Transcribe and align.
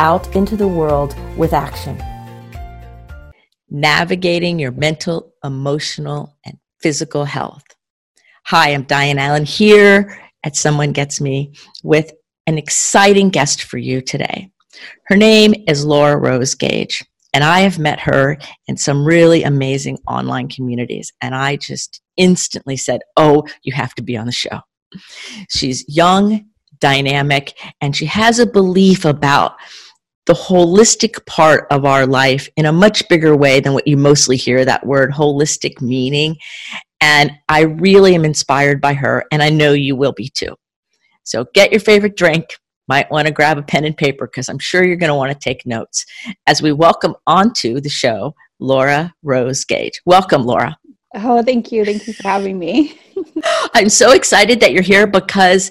out 0.00 0.34
into 0.34 0.56
the 0.56 0.66
world 0.66 1.14
with 1.36 1.52
action 1.52 1.96
navigating 3.70 4.58
your 4.58 4.72
mental, 4.72 5.32
emotional, 5.44 6.36
and 6.44 6.58
physical 6.80 7.24
health. 7.24 7.62
Hi, 8.46 8.70
I'm 8.70 8.82
Diane 8.82 9.18
Allen 9.18 9.44
here 9.44 10.18
at 10.42 10.56
Someone 10.56 10.92
Gets 10.92 11.20
Me 11.20 11.52
with 11.84 12.10
an 12.46 12.58
exciting 12.58 13.28
guest 13.28 13.62
for 13.62 13.78
you 13.78 14.00
today. 14.00 14.50
Her 15.04 15.16
name 15.16 15.54
is 15.68 15.84
Laura 15.84 16.16
Rose 16.16 16.54
Gage, 16.54 17.04
and 17.32 17.44
I 17.44 17.60
have 17.60 17.78
met 17.78 18.00
her 18.00 18.38
in 18.66 18.76
some 18.76 19.04
really 19.04 19.44
amazing 19.44 19.98
online 20.08 20.48
communities, 20.48 21.12
and 21.20 21.34
I 21.34 21.56
just 21.56 22.00
instantly 22.16 22.76
said, 22.76 23.02
Oh, 23.16 23.44
you 23.62 23.72
have 23.74 23.94
to 23.96 24.02
be 24.02 24.16
on 24.16 24.26
the 24.26 24.32
show. 24.32 24.60
She's 25.48 25.84
young, 25.86 26.46
dynamic, 26.80 27.54
and 27.80 27.94
she 27.94 28.06
has 28.06 28.38
a 28.38 28.46
belief 28.46 29.04
about 29.04 29.56
the 30.26 30.32
holistic 30.34 31.24
part 31.26 31.66
of 31.70 31.84
our 31.84 32.06
life 32.06 32.48
in 32.56 32.66
a 32.66 32.72
much 32.72 33.08
bigger 33.08 33.34
way 33.36 33.60
than 33.60 33.72
what 33.72 33.86
you 33.86 33.96
mostly 33.96 34.36
hear 34.36 34.64
that 34.64 34.86
word 34.86 35.12
holistic 35.12 35.80
meaning. 35.80 36.36
And 37.00 37.32
I 37.48 37.62
really 37.62 38.14
am 38.14 38.24
inspired 38.24 38.80
by 38.80 38.94
her, 38.94 39.24
and 39.32 39.42
I 39.42 39.48
know 39.48 39.72
you 39.72 39.96
will 39.96 40.12
be 40.12 40.28
too. 40.28 40.54
So 41.24 41.46
get 41.54 41.70
your 41.70 41.80
favorite 41.80 42.16
drink. 42.16 42.58
Might 42.88 43.10
want 43.10 43.28
to 43.28 43.32
grab 43.32 43.56
a 43.56 43.62
pen 43.62 43.84
and 43.84 43.96
paper 43.96 44.26
because 44.26 44.48
I'm 44.48 44.58
sure 44.58 44.84
you're 44.84 44.96
going 44.96 45.10
to 45.10 45.14
want 45.14 45.32
to 45.32 45.38
take 45.38 45.64
notes 45.64 46.04
as 46.46 46.60
we 46.60 46.72
welcome 46.72 47.14
onto 47.26 47.80
the 47.80 47.88
show 47.88 48.34
Laura 48.58 49.14
Rose 49.22 49.64
Gage. 49.64 50.00
Welcome, 50.04 50.44
Laura. 50.44 50.76
Oh, 51.14 51.42
thank 51.42 51.72
you. 51.72 51.84
Thank 51.84 52.06
you 52.06 52.12
for 52.12 52.24
having 52.24 52.58
me. 52.58 52.98
I'm 53.74 53.88
so 53.88 54.12
excited 54.12 54.60
that 54.60 54.72
you're 54.72 54.82
here 54.82 55.06
because 55.06 55.70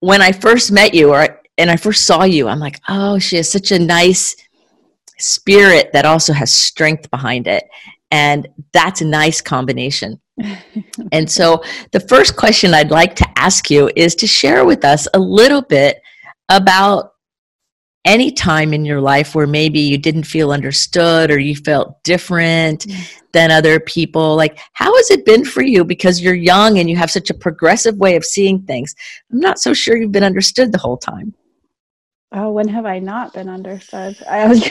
when 0.00 0.22
I 0.22 0.32
first 0.32 0.72
met 0.72 0.94
you, 0.94 1.12
or 1.12 1.41
and 1.58 1.70
I 1.70 1.76
first 1.76 2.06
saw 2.06 2.24
you, 2.24 2.48
I'm 2.48 2.58
like, 2.58 2.80
oh, 2.88 3.18
she 3.18 3.36
has 3.36 3.50
such 3.50 3.72
a 3.72 3.78
nice 3.78 4.36
spirit 5.18 5.90
that 5.92 6.04
also 6.04 6.32
has 6.32 6.52
strength 6.52 7.10
behind 7.10 7.46
it. 7.46 7.64
And 8.10 8.48
that's 8.72 9.00
a 9.00 9.06
nice 9.06 9.40
combination. 9.40 10.20
and 11.12 11.30
so, 11.30 11.62
the 11.92 12.00
first 12.00 12.36
question 12.36 12.74
I'd 12.74 12.90
like 12.90 13.16
to 13.16 13.28
ask 13.36 13.70
you 13.70 13.90
is 13.96 14.14
to 14.16 14.26
share 14.26 14.64
with 14.64 14.84
us 14.84 15.06
a 15.14 15.18
little 15.18 15.62
bit 15.62 16.00
about 16.48 17.12
any 18.04 18.32
time 18.32 18.74
in 18.74 18.84
your 18.84 19.00
life 19.00 19.34
where 19.34 19.46
maybe 19.46 19.78
you 19.78 19.96
didn't 19.96 20.24
feel 20.24 20.52
understood 20.52 21.30
or 21.30 21.38
you 21.38 21.54
felt 21.54 22.02
different 22.02 22.86
mm. 22.86 23.22
than 23.32 23.50
other 23.50 23.78
people 23.78 24.34
like 24.34 24.58
how 24.72 24.94
has 24.96 25.10
it 25.10 25.24
been 25.24 25.44
for 25.44 25.62
you 25.62 25.84
because 25.84 26.20
you're 26.20 26.34
young 26.34 26.78
and 26.78 26.90
you 26.90 26.96
have 26.96 27.10
such 27.10 27.30
a 27.30 27.34
progressive 27.34 27.96
way 27.98 28.16
of 28.16 28.24
seeing 28.24 28.60
things 28.62 28.92
i'm 29.30 29.38
not 29.38 29.60
so 29.60 29.72
sure 29.72 29.96
you've 29.96 30.10
been 30.10 30.24
understood 30.24 30.72
the 30.72 30.78
whole 30.78 30.96
time 30.96 31.32
oh 32.32 32.50
when 32.50 32.68
have 32.68 32.86
i 32.86 32.98
not 32.98 33.32
been 33.32 33.48
understood 33.48 34.16
i 34.28 34.46
was 34.46 34.64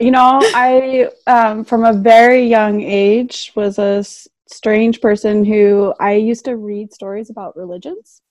you 0.00 0.10
know 0.10 0.40
i 0.54 1.08
um, 1.26 1.64
from 1.64 1.84
a 1.84 1.92
very 1.92 2.46
young 2.46 2.80
age 2.80 3.52
was 3.54 3.78
a 3.78 4.04
strange 4.46 5.00
person 5.00 5.44
who 5.44 5.92
i 6.00 6.12
used 6.14 6.44
to 6.44 6.56
read 6.56 6.92
stories 6.92 7.30
about 7.30 7.56
religions 7.56 8.22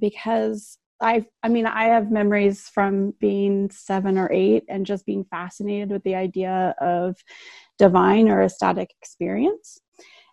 because 0.00 0.78
i 1.00 1.24
i 1.42 1.48
mean 1.48 1.66
i 1.66 1.84
have 1.84 2.10
memories 2.10 2.68
from 2.68 3.12
being 3.20 3.70
seven 3.70 4.16
or 4.16 4.30
eight 4.32 4.64
and 4.68 4.86
just 4.86 5.04
being 5.06 5.24
fascinated 5.24 5.90
with 5.90 6.02
the 6.04 6.14
idea 6.14 6.74
of 6.80 7.16
divine 7.78 8.28
or 8.28 8.42
ecstatic 8.42 8.90
experience 9.00 9.80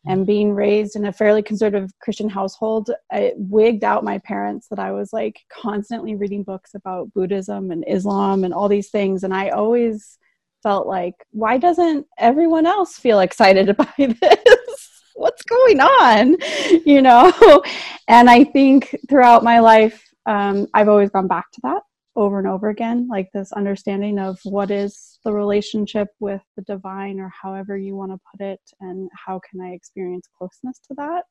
and 0.05 0.27
being 0.27 0.53
raised 0.53 0.95
in 0.95 1.05
a 1.05 1.13
fairly 1.13 1.41
conservative 1.41 1.89
Christian 1.99 2.29
household, 2.29 2.91
it 3.11 3.35
wigged 3.37 3.83
out 3.83 4.03
my 4.03 4.19
parents 4.19 4.67
that 4.69 4.79
I 4.79 4.91
was 4.91 5.13
like 5.13 5.39
constantly 5.49 6.15
reading 6.15 6.43
books 6.43 6.73
about 6.75 7.13
Buddhism 7.13 7.71
and 7.71 7.85
Islam 7.87 8.43
and 8.43 8.53
all 8.53 8.67
these 8.67 8.89
things. 8.89 9.23
And 9.23 9.33
I 9.33 9.49
always 9.49 10.17
felt 10.61 10.87
like, 10.87 11.15
why 11.31 11.57
doesn't 11.57 12.05
everyone 12.17 12.65
else 12.65 12.97
feel 12.97 13.21
excited 13.21 13.75
by 13.77 13.93
this? 13.97 15.01
What's 15.15 15.43
going 15.43 15.79
on? 15.79 16.37
You 16.85 17.01
know? 17.01 17.63
And 18.09 18.29
I 18.29 18.43
think 18.43 18.93
throughout 19.07 19.45
my 19.45 19.59
life, 19.59 20.03
um, 20.25 20.67
I've 20.73 20.89
always 20.89 21.09
gone 21.09 21.29
back 21.29 21.49
to 21.53 21.61
that 21.63 21.83
over 22.15 22.37
and 22.37 22.47
over 22.47 22.69
again, 22.69 23.07
like 23.09 23.31
this 23.33 23.51
understanding 23.51 24.19
of 24.19 24.39
what 24.43 24.69
is 24.69 25.19
the 25.23 25.33
relationship 25.33 26.09
with 26.19 26.41
the 26.55 26.61
divine, 26.63 27.19
or 27.19 27.29
however 27.29 27.77
you 27.77 27.95
want 27.95 28.11
to 28.11 28.19
put 28.31 28.45
it, 28.45 28.61
and 28.81 29.09
how 29.13 29.39
can 29.49 29.61
I 29.61 29.69
experience 29.69 30.27
closeness 30.37 30.79
to 30.87 30.93
that. 30.95 31.23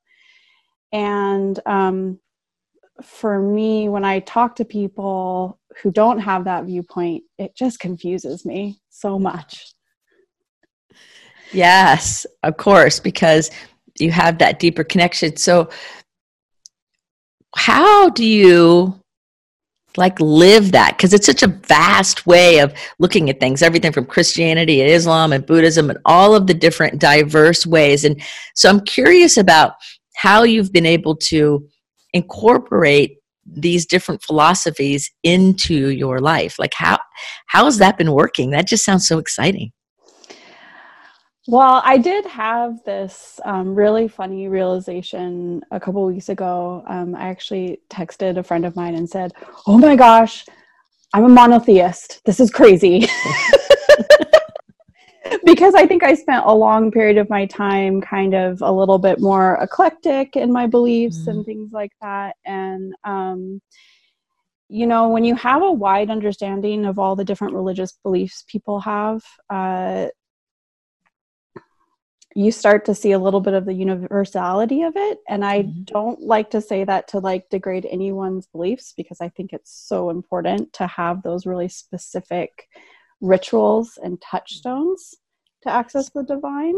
And 0.92 1.58
um, 1.66 2.18
for 3.02 3.40
me, 3.40 3.88
when 3.88 4.04
I 4.04 4.20
talk 4.20 4.56
to 4.56 4.64
people 4.64 5.58
who 5.82 5.90
don't 5.90 6.18
have 6.18 6.44
that 6.44 6.64
viewpoint, 6.64 7.24
it 7.38 7.56
just 7.56 7.78
confuses 7.78 8.44
me 8.44 8.80
so 8.90 9.18
much. 9.18 9.72
Yes, 11.52 12.26
of 12.42 12.56
course, 12.56 12.98
because 12.98 13.50
you 13.98 14.10
have 14.10 14.38
that 14.38 14.58
deeper 14.58 14.84
connection. 14.84 15.36
So, 15.36 15.68
how 17.54 18.08
do 18.08 18.24
you 18.24 19.01
like 19.96 20.18
live 20.20 20.72
that 20.72 20.96
because 20.96 21.12
it's 21.12 21.26
such 21.26 21.42
a 21.42 21.48
vast 21.48 22.26
way 22.26 22.58
of 22.58 22.72
looking 22.98 23.28
at 23.28 23.40
things 23.40 23.62
everything 23.62 23.92
from 23.92 24.04
christianity 24.04 24.80
and 24.80 24.90
islam 24.90 25.32
and 25.32 25.46
buddhism 25.46 25.90
and 25.90 25.98
all 26.04 26.34
of 26.34 26.46
the 26.46 26.54
different 26.54 26.98
diverse 26.98 27.66
ways. 27.66 28.04
And 28.04 28.20
so 28.54 28.68
i'm 28.70 28.80
curious 28.80 29.36
about 29.36 29.74
how 30.16 30.42
you've 30.42 30.72
been 30.72 30.86
able 30.86 31.16
to 31.16 31.66
incorporate 32.12 33.18
these 33.44 33.86
different 33.86 34.22
philosophies 34.22 35.10
into 35.22 35.88
your 35.88 36.20
life. 36.20 36.58
Like 36.58 36.74
how 36.74 36.98
how 37.46 37.64
has 37.64 37.78
that 37.78 37.98
been 37.98 38.12
working? 38.12 38.50
That 38.50 38.68
just 38.68 38.84
sounds 38.84 39.06
so 39.06 39.18
exciting 39.18 39.72
well, 41.48 41.82
I 41.84 41.98
did 41.98 42.24
have 42.26 42.82
this 42.84 43.40
um, 43.44 43.74
really 43.74 44.06
funny 44.06 44.46
realization 44.46 45.62
a 45.72 45.80
couple 45.80 46.06
weeks 46.06 46.28
ago. 46.28 46.84
Um, 46.86 47.16
I 47.16 47.28
actually 47.28 47.80
texted 47.90 48.38
a 48.38 48.44
friend 48.44 48.64
of 48.64 48.76
mine 48.76 48.94
and 48.94 49.08
said, 49.08 49.32
Oh 49.66 49.76
my 49.76 49.96
gosh, 49.96 50.46
I'm 51.12 51.24
a 51.24 51.28
monotheist. 51.28 52.24
This 52.24 52.38
is 52.38 52.50
crazy. 52.50 53.08
because 55.44 55.74
I 55.74 55.84
think 55.84 56.04
I 56.04 56.14
spent 56.14 56.44
a 56.46 56.54
long 56.54 56.92
period 56.92 57.18
of 57.18 57.28
my 57.28 57.46
time 57.46 58.00
kind 58.00 58.34
of 58.34 58.62
a 58.62 58.70
little 58.70 58.98
bit 58.98 59.20
more 59.20 59.58
eclectic 59.60 60.36
in 60.36 60.52
my 60.52 60.68
beliefs 60.68 61.20
mm-hmm. 61.20 61.30
and 61.30 61.44
things 61.44 61.72
like 61.72 61.92
that. 62.00 62.36
And, 62.44 62.94
um, 63.02 63.60
you 64.68 64.86
know, 64.86 65.08
when 65.08 65.24
you 65.24 65.34
have 65.34 65.62
a 65.62 65.72
wide 65.72 66.08
understanding 66.08 66.86
of 66.86 67.00
all 67.00 67.16
the 67.16 67.24
different 67.24 67.54
religious 67.54 67.98
beliefs 68.04 68.44
people 68.46 68.78
have, 68.80 69.24
uh, 69.50 70.06
you 72.34 72.50
start 72.50 72.84
to 72.86 72.94
see 72.94 73.12
a 73.12 73.18
little 73.18 73.40
bit 73.40 73.54
of 73.54 73.64
the 73.64 73.74
universality 73.74 74.82
of 74.82 74.94
it. 74.96 75.18
And 75.28 75.44
i 75.44 75.62
mm-hmm. 75.62 75.82
don't 75.84 76.20
like 76.20 76.50
to 76.50 76.60
say 76.60 76.84
that 76.84 77.08
to 77.08 77.18
like 77.18 77.48
degrade 77.50 77.86
anyone's 77.90 78.46
beliefs 78.46 78.94
because 78.96 79.20
i 79.20 79.28
think 79.28 79.52
it's 79.52 79.72
so 79.72 80.10
important 80.10 80.72
to 80.74 80.86
have 80.86 81.22
those 81.22 81.46
really 81.46 81.68
specific 81.68 82.68
rituals 83.20 83.98
and 84.02 84.20
touchstones 84.20 85.14
to 85.62 85.70
access 85.70 86.10
the 86.10 86.24
divine. 86.24 86.74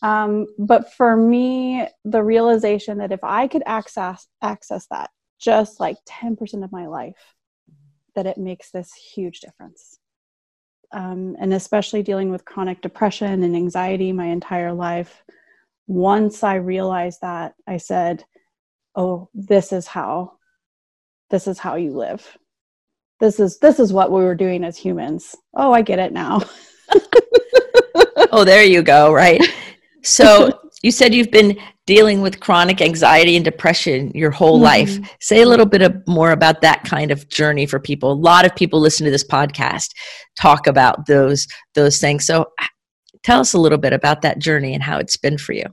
Um, 0.00 0.46
but 0.58 0.92
for 0.94 1.16
me 1.16 1.86
the 2.04 2.22
realization 2.22 2.98
that 2.98 3.12
if 3.12 3.24
i 3.24 3.48
could 3.48 3.64
access 3.66 4.28
access 4.42 4.86
that 4.90 5.10
just 5.40 5.78
like 5.78 5.96
10% 6.08 6.64
of 6.64 6.72
my 6.72 6.86
life 6.86 7.34
that 8.16 8.26
it 8.26 8.38
makes 8.38 8.70
this 8.70 8.92
huge 8.94 9.40
difference 9.40 9.97
um, 10.92 11.36
and 11.38 11.52
especially 11.52 12.02
dealing 12.02 12.30
with 12.30 12.44
chronic 12.44 12.80
depression 12.80 13.42
and 13.42 13.54
anxiety 13.54 14.12
my 14.12 14.26
entire 14.26 14.72
life. 14.72 15.22
Once 15.86 16.42
I 16.42 16.56
realized 16.56 17.20
that, 17.22 17.54
I 17.66 17.76
said, 17.78 18.24
"Oh, 18.94 19.28
this 19.34 19.72
is 19.72 19.86
how, 19.86 20.32
this 21.30 21.46
is 21.46 21.58
how 21.58 21.76
you 21.76 21.92
live. 21.92 22.36
This 23.20 23.40
is 23.40 23.58
this 23.58 23.80
is 23.80 23.92
what 23.92 24.12
we 24.12 24.22
were 24.22 24.34
doing 24.34 24.64
as 24.64 24.76
humans. 24.76 25.34
Oh, 25.54 25.72
I 25.72 25.82
get 25.82 25.98
it 25.98 26.12
now." 26.12 26.42
oh, 28.32 28.44
there 28.44 28.64
you 28.64 28.82
go. 28.82 29.12
Right. 29.12 29.42
So 30.02 30.60
you 30.82 30.90
said 30.90 31.14
you've 31.14 31.30
been 31.30 31.58
dealing 31.88 32.20
with 32.20 32.38
chronic 32.38 32.82
anxiety 32.82 33.34
and 33.34 33.46
depression 33.46 34.12
your 34.14 34.30
whole 34.30 34.56
mm-hmm. 34.56 34.64
life. 34.64 35.16
Say 35.22 35.40
a 35.40 35.48
little 35.48 35.64
bit 35.64 35.80
of, 35.80 35.96
more 36.06 36.32
about 36.32 36.60
that 36.60 36.84
kind 36.84 37.10
of 37.10 37.26
journey 37.30 37.64
for 37.64 37.80
people. 37.80 38.12
A 38.12 38.24
lot 38.30 38.44
of 38.44 38.54
people 38.54 38.78
listen 38.78 39.06
to 39.06 39.10
this 39.10 39.26
podcast 39.26 39.88
talk 40.36 40.66
about 40.66 41.06
those 41.06 41.46
those 41.74 41.98
things. 41.98 42.26
So 42.26 42.44
tell 43.22 43.40
us 43.40 43.54
a 43.54 43.58
little 43.58 43.78
bit 43.78 43.94
about 43.94 44.20
that 44.20 44.38
journey 44.38 44.74
and 44.74 44.82
how 44.82 44.98
it's 44.98 45.16
been 45.16 45.38
for 45.38 45.54
you. 45.54 45.64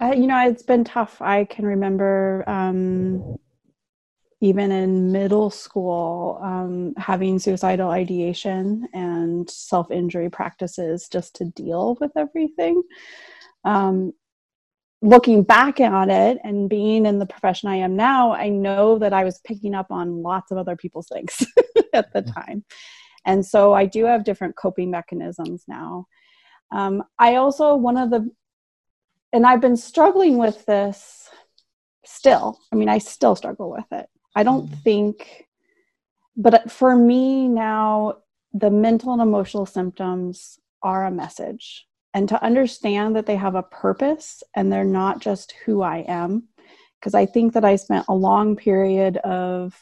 Uh, 0.00 0.12
you 0.12 0.28
know, 0.28 0.38
it's 0.48 0.62
been 0.62 0.84
tough. 0.84 1.20
I 1.20 1.44
can 1.44 1.66
remember 1.66 2.44
um, 2.46 3.36
even 4.40 4.70
in 4.70 5.12
middle 5.12 5.50
school 5.50 6.38
um, 6.42 6.94
having 6.96 7.38
suicidal 7.38 7.90
ideation 7.90 8.86
and 8.92 9.48
self 9.48 9.90
injury 9.90 10.28
practices 10.28 11.08
just 11.10 11.36
to 11.36 11.46
deal 11.46 11.96
with 12.00 12.12
everything. 12.16 12.82
Um, 13.64 14.12
looking 15.02 15.42
back 15.42 15.80
on 15.80 16.10
it 16.10 16.38
and 16.42 16.68
being 16.68 17.06
in 17.06 17.18
the 17.18 17.26
profession 17.26 17.68
I 17.68 17.76
am 17.76 17.96
now, 17.96 18.32
I 18.32 18.48
know 18.48 18.98
that 18.98 19.12
I 19.12 19.24
was 19.24 19.40
picking 19.44 19.74
up 19.74 19.90
on 19.90 20.22
lots 20.22 20.50
of 20.50 20.58
other 20.58 20.76
people's 20.76 21.08
things 21.08 21.46
at 21.92 22.12
the 22.12 22.22
time. 22.22 22.64
And 23.24 23.44
so 23.44 23.72
I 23.72 23.86
do 23.86 24.04
have 24.04 24.24
different 24.24 24.56
coping 24.56 24.90
mechanisms 24.90 25.64
now. 25.66 26.06
Um, 26.72 27.02
I 27.18 27.36
also, 27.36 27.74
one 27.74 27.96
of 27.96 28.10
the, 28.10 28.30
and 29.32 29.46
I've 29.46 29.60
been 29.60 29.76
struggling 29.76 30.38
with 30.38 30.64
this 30.66 31.28
still. 32.04 32.58
I 32.72 32.76
mean, 32.76 32.88
I 32.88 32.98
still 32.98 33.36
struggle 33.36 33.70
with 33.70 33.86
it. 33.92 34.06
I 34.36 34.42
don't 34.42 34.68
think, 34.68 35.46
but 36.36 36.70
for 36.70 36.94
me 36.94 37.48
now, 37.48 38.18
the 38.52 38.70
mental 38.70 39.14
and 39.14 39.22
emotional 39.22 39.64
symptoms 39.64 40.58
are 40.82 41.06
a 41.06 41.10
message. 41.10 41.86
And 42.12 42.28
to 42.28 42.42
understand 42.44 43.16
that 43.16 43.26
they 43.26 43.36
have 43.36 43.54
a 43.54 43.62
purpose 43.62 44.42
and 44.54 44.70
they're 44.70 44.84
not 44.84 45.20
just 45.20 45.54
who 45.64 45.82
I 45.82 46.04
am. 46.06 46.48
Because 47.00 47.14
I 47.14 47.26
think 47.26 47.54
that 47.54 47.64
I 47.64 47.76
spent 47.76 48.06
a 48.08 48.14
long 48.14 48.56
period 48.56 49.16
of 49.18 49.74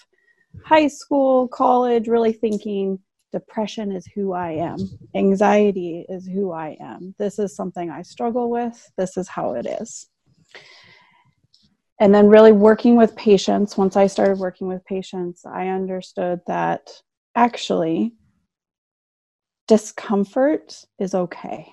high 0.64 0.88
school, 0.88 1.48
college, 1.48 2.08
really 2.08 2.32
thinking 2.32 3.00
depression 3.32 3.90
is 3.90 4.06
who 4.06 4.32
I 4.32 4.52
am, 4.52 4.78
anxiety 5.16 6.06
is 6.08 6.26
who 6.26 6.52
I 6.52 6.76
am. 6.80 7.14
This 7.18 7.40
is 7.40 7.56
something 7.56 7.90
I 7.90 8.02
struggle 8.02 8.50
with, 8.50 8.90
this 8.96 9.16
is 9.16 9.28
how 9.28 9.54
it 9.54 9.66
is 9.66 10.08
and 12.00 12.14
then 12.14 12.28
really 12.28 12.52
working 12.52 12.96
with 12.96 13.14
patients 13.16 13.76
once 13.76 13.96
i 13.96 14.06
started 14.06 14.38
working 14.38 14.66
with 14.66 14.84
patients 14.84 15.44
i 15.46 15.68
understood 15.68 16.40
that 16.46 16.90
actually 17.36 18.12
discomfort 19.66 20.84
is 20.98 21.14
okay. 21.14 21.66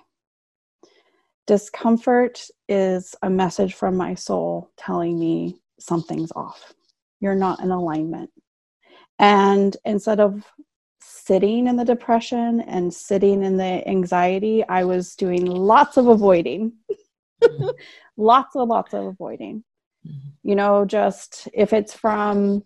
Discomfort 1.47 2.41
is 2.69 3.15
a 3.21 3.29
message 3.29 3.73
from 3.73 3.97
my 3.97 4.13
soul 4.13 4.71
telling 4.77 5.19
me 5.19 5.61
something's 5.79 6.31
off. 6.35 6.73
You're 7.19 7.35
not 7.35 7.61
in 7.61 7.71
alignment. 7.71 8.29
And 9.19 9.75
instead 9.85 10.19
of 10.19 10.45
sitting 11.01 11.67
in 11.67 11.75
the 11.75 11.85
depression 11.85 12.61
and 12.61 12.93
sitting 12.93 13.43
in 13.43 13.57
the 13.57 13.87
anxiety 13.87 14.63
i 14.69 14.83
was 14.83 15.15
doing 15.15 15.45
lots 15.45 15.97
of 15.97 16.07
avoiding. 16.07 16.73
Lots 18.17 18.55
and 18.55 18.69
lots 18.69 18.93
of 18.93 19.05
avoiding. 19.05 19.63
You 20.43 20.55
know, 20.55 20.85
just 20.85 21.47
if 21.53 21.73
it's 21.73 21.93
from 21.93 22.63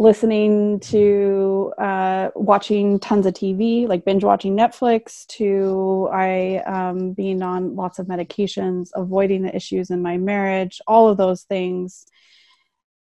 listening 0.00 0.80
to 0.80 1.74
uh, 1.76 2.30
watching 2.34 2.98
tons 2.98 3.26
of 3.26 3.34
TV, 3.34 3.86
like 3.86 4.04
binge 4.04 4.24
watching 4.24 4.56
Netflix, 4.56 5.26
to 5.26 6.08
I 6.10 6.62
um, 6.66 7.12
being 7.12 7.42
on 7.42 7.76
lots 7.76 7.98
of 7.98 8.06
medications, 8.06 8.88
avoiding 8.94 9.42
the 9.42 9.54
issues 9.54 9.90
in 9.90 10.00
my 10.00 10.16
marriage, 10.16 10.80
all 10.86 11.08
of 11.10 11.18
those 11.18 11.42
things, 11.42 12.06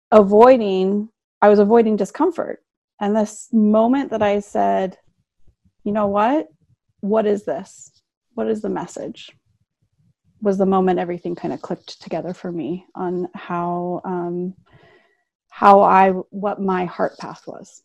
avoiding, 0.09 1.09
I 1.41 1.49
was 1.49 1.59
avoiding 1.59 1.97
discomfort. 1.97 2.63
And 3.01 3.13
this 3.13 3.49
moment 3.51 4.11
that 4.11 4.21
I 4.21 4.39
said, 4.39 4.97
you 5.83 5.91
know 5.91 6.07
what? 6.07 6.47
What 7.01 7.25
is 7.25 7.43
this? 7.43 7.91
What 8.35 8.47
is 8.47 8.61
the 8.61 8.69
message? 8.69 9.31
Was 10.41 10.57
the 10.57 10.65
moment 10.65 10.99
everything 10.99 11.35
kind 11.35 11.53
of 11.53 11.61
clicked 11.61 12.01
together 12.01 12.33
for 12.33 12.51
me 12.51 12.85
on 12.95 13.27
how 13.33 14.01
um, 14.03 14.53
how 15.49 15.81
I 15.81 16.09
what 16.09 16.61
my 16.61 16.85
heart 16.85 17.17
path 17.17 17.43
was. 17.47 17.81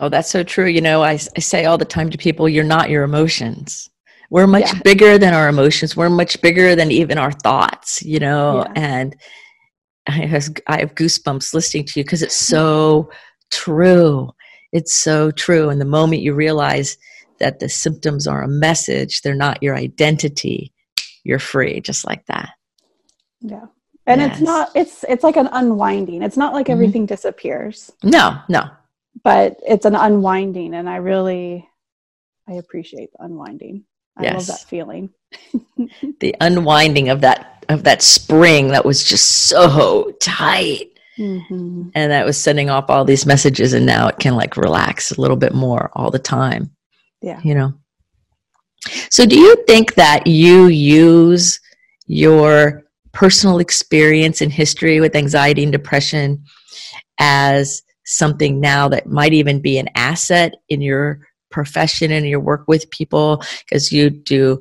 Oh, 0.00 0.08
that's 0.08 0.30
so 0.30 0.42
true. 0.42 0.66
You 0.66 0.80
know, 0.80 1.02
I, 1.02 1.12
I 1.12 1.40
say 1.40 1.64
all 1.64 1.78
the 1.78 1.84
time 1.84 2.10
to 2.10 2.18
people, 2.18 2.48
you're 2.48 2.64
not 2.64 2.90
your 2.90 3.02
emotions. 3.02 3.90
We're 4.30 4.46
much 4.46 4.72
yeah. 4.72 4.80
bigger 4.84 5.18
than 5.18 5.34
our 5.34 5.48
emotions. 5.48 5.96
We're 5.96 6.10
much 6.10 6.40
bigger 6.40 6.76
than 6.76 6.90
even 6.90 7.18
our 7.18 7.32
thoughts, 7.32 8.02
you 8.02 8.20
know, 8.20 8.64
yeah. 8.66 8.72
and 8.76 9.16
I 10.06 10.12
have, 10.26 10.48
I 10.66 10.80
have 10.80 10.94
goosebumps 10.94 11.54
listening 11.54 11.84
to 11.86 12.00
you 12.00 12.04
because 12.04 12.22
it's 12.22 12.34
so 12.34 13.10
true. 13.50 14.30
It's 14.72 14.94
so 14.94 15.30
true. 15.30 15.70
And 15.70 15.80
the 15.80 15.86
moment 15.86 16.22
you 16.22 16.34
realize 16.34 16.96
that 17.40 17.58
the 17.58 17.68
symptoms 17.68 18.26
are 18.26 18.42
a 18.42 18.48
message, 18.48 19.22
they're 19.22 19.34
not 19.34 19.62
your 19.62 19.76
identity, 19.76 20.72
you're 21.24 21.38
free 21.38 21.80
just 21.80 22.06
like 22.06 22.24
that. 22.26 22.50
Yeah. 23.40 23.66
And 24.06 24.20
yes. 24.20 24.32
it's 24.32 24.40
not 24.40 24.70
it's 24.74 25.04
it's 25.08 25.24
like 25.24 25.36
an 25.36 25.48
unwinding. 25.52 26.22
It's 26.22 26.36
not 26.36 26.54
like 26.54 26.66
mm-hmm. 26.66 26.72
everything 26.72 27.06
disappears. 27.06 27.90
No 28.02 28.38
no. 28.48 28.70
But 29.22 29.58
it's 29.66 29.84
an 29.84 29.94
unwinding 29.94 30.74
and 30.74 30.88
i 30.88 30.96
really 30.96 31.68
i 32.48 32.54
appreciate 32.54 33.10
the 33.12 33.24
unwinding. 33.24 33.84
I 34.16 34.24
yes. 34.24 34.48
love 34.48 34.58
that 34.58 34.68
feeling. 34.68 35.10
The 36.20 36.34
unwinding 36.40 37.10
of 37.10 37.20
that 37.20 37.64
of 37.68 37.84
that 37.84 38.02
spring 38.02 38.68
that 38.68 38.84
was 38.84 39.04
just 39.04 39.46
so 39.48 40.10
tight. 40.20 40.90
Mm-hmm. 41.18 41.88
and 41.96 42.12
that 42.12 42.24
was 42.24 42.40
sending 42.40 42.70
off 42.70 42.88
all 42.88 43.04
these 43.04 43.26
messages 43.26 43.72
and 43.72 43.84
now 43.84 44.06
it 44.06 44.20
can 44.20 44.36
like 44.36 44.56
relax 44.56 45.10
a 45.10 45.20
little 45.20 45.36
bit 45.36 45.52
more 45.52 45.90
all 45.94 46.12
the 46.12 46.18
time. 46.20 46.70
Yeah. 47.20 47.40
You 47.42 47.56
know 47.56 47.74
so, 49.10 49.26
do 49.26 49.38
you 49.38 49.56
think 49.66 49.94
that 49.94 50.26
you 50.26 50.66
use 50.66 51.60
your 52.06 52.84
personal 53.12 53.58
experience 53.58 54.40
and 54.40 54.52
history 54.52 55.00
with 55.00 55.16
anxiety 55.16 55.62
and 55.62 55.72
depression 55.72 56.44
as 57.18 57.82
something 58.04 58.60
now 58.60 58.88
that 58.88 59.06
might 59.06 59.32
even 59.32 59.60
be 59.60 59.78
an 59.78 59.88
asset 59.94 60.54
in 60.68 60.80
your 60.80 61.20
profession 61.50 62.12
and 62.12 62.26
your 62.26 62.40
work 62.40 62.64
with 62.68 62.90
people? 62.90 63.42
Because 63.64 63.90
you 63.90 64.10
do 64.10 64.60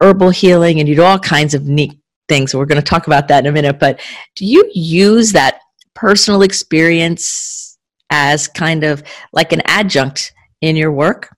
herbal 0.00 0.30
healing 0.30 0.78
and 0.78 0.88
you 0.88 0.94
do 0.94 1.02
all 1.02 1.18
kinds 1.18 1.54
of 1.54 1.66
neat 1.66 1.98
things. 2.28 2.54
We're 2.54 2.66
going 2.66 2.80
to 2.80 2.86
talk 2.86 3.06
about 3.06 3.28
that 3.28 3.44
in 3.44 3.50
a 3.50 3.52
minute. 3.52 3.78
But 3.78 4.00
do 4.36 4.46
you 4.46 4.70
use 4.74 5.32
that 5.32 5.60
personal 5.94 6.42
experience 6.42 7.78
as 8.10 8.46
kind 8.46 8.84
of 8.84 9.02
like 9.32 9.52
an 9.52 9.62
adjunct 9.64 10.32
in 10.60 10.76
your 10.76 10.92
work? 10.92 11.35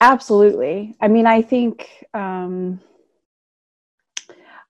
Absolutely. 0.00 0.96
I 1.00 1.08
mean, 1.08 1.26
I 1.26 1.42
think 1.42 2.04
um, 2.14 2.80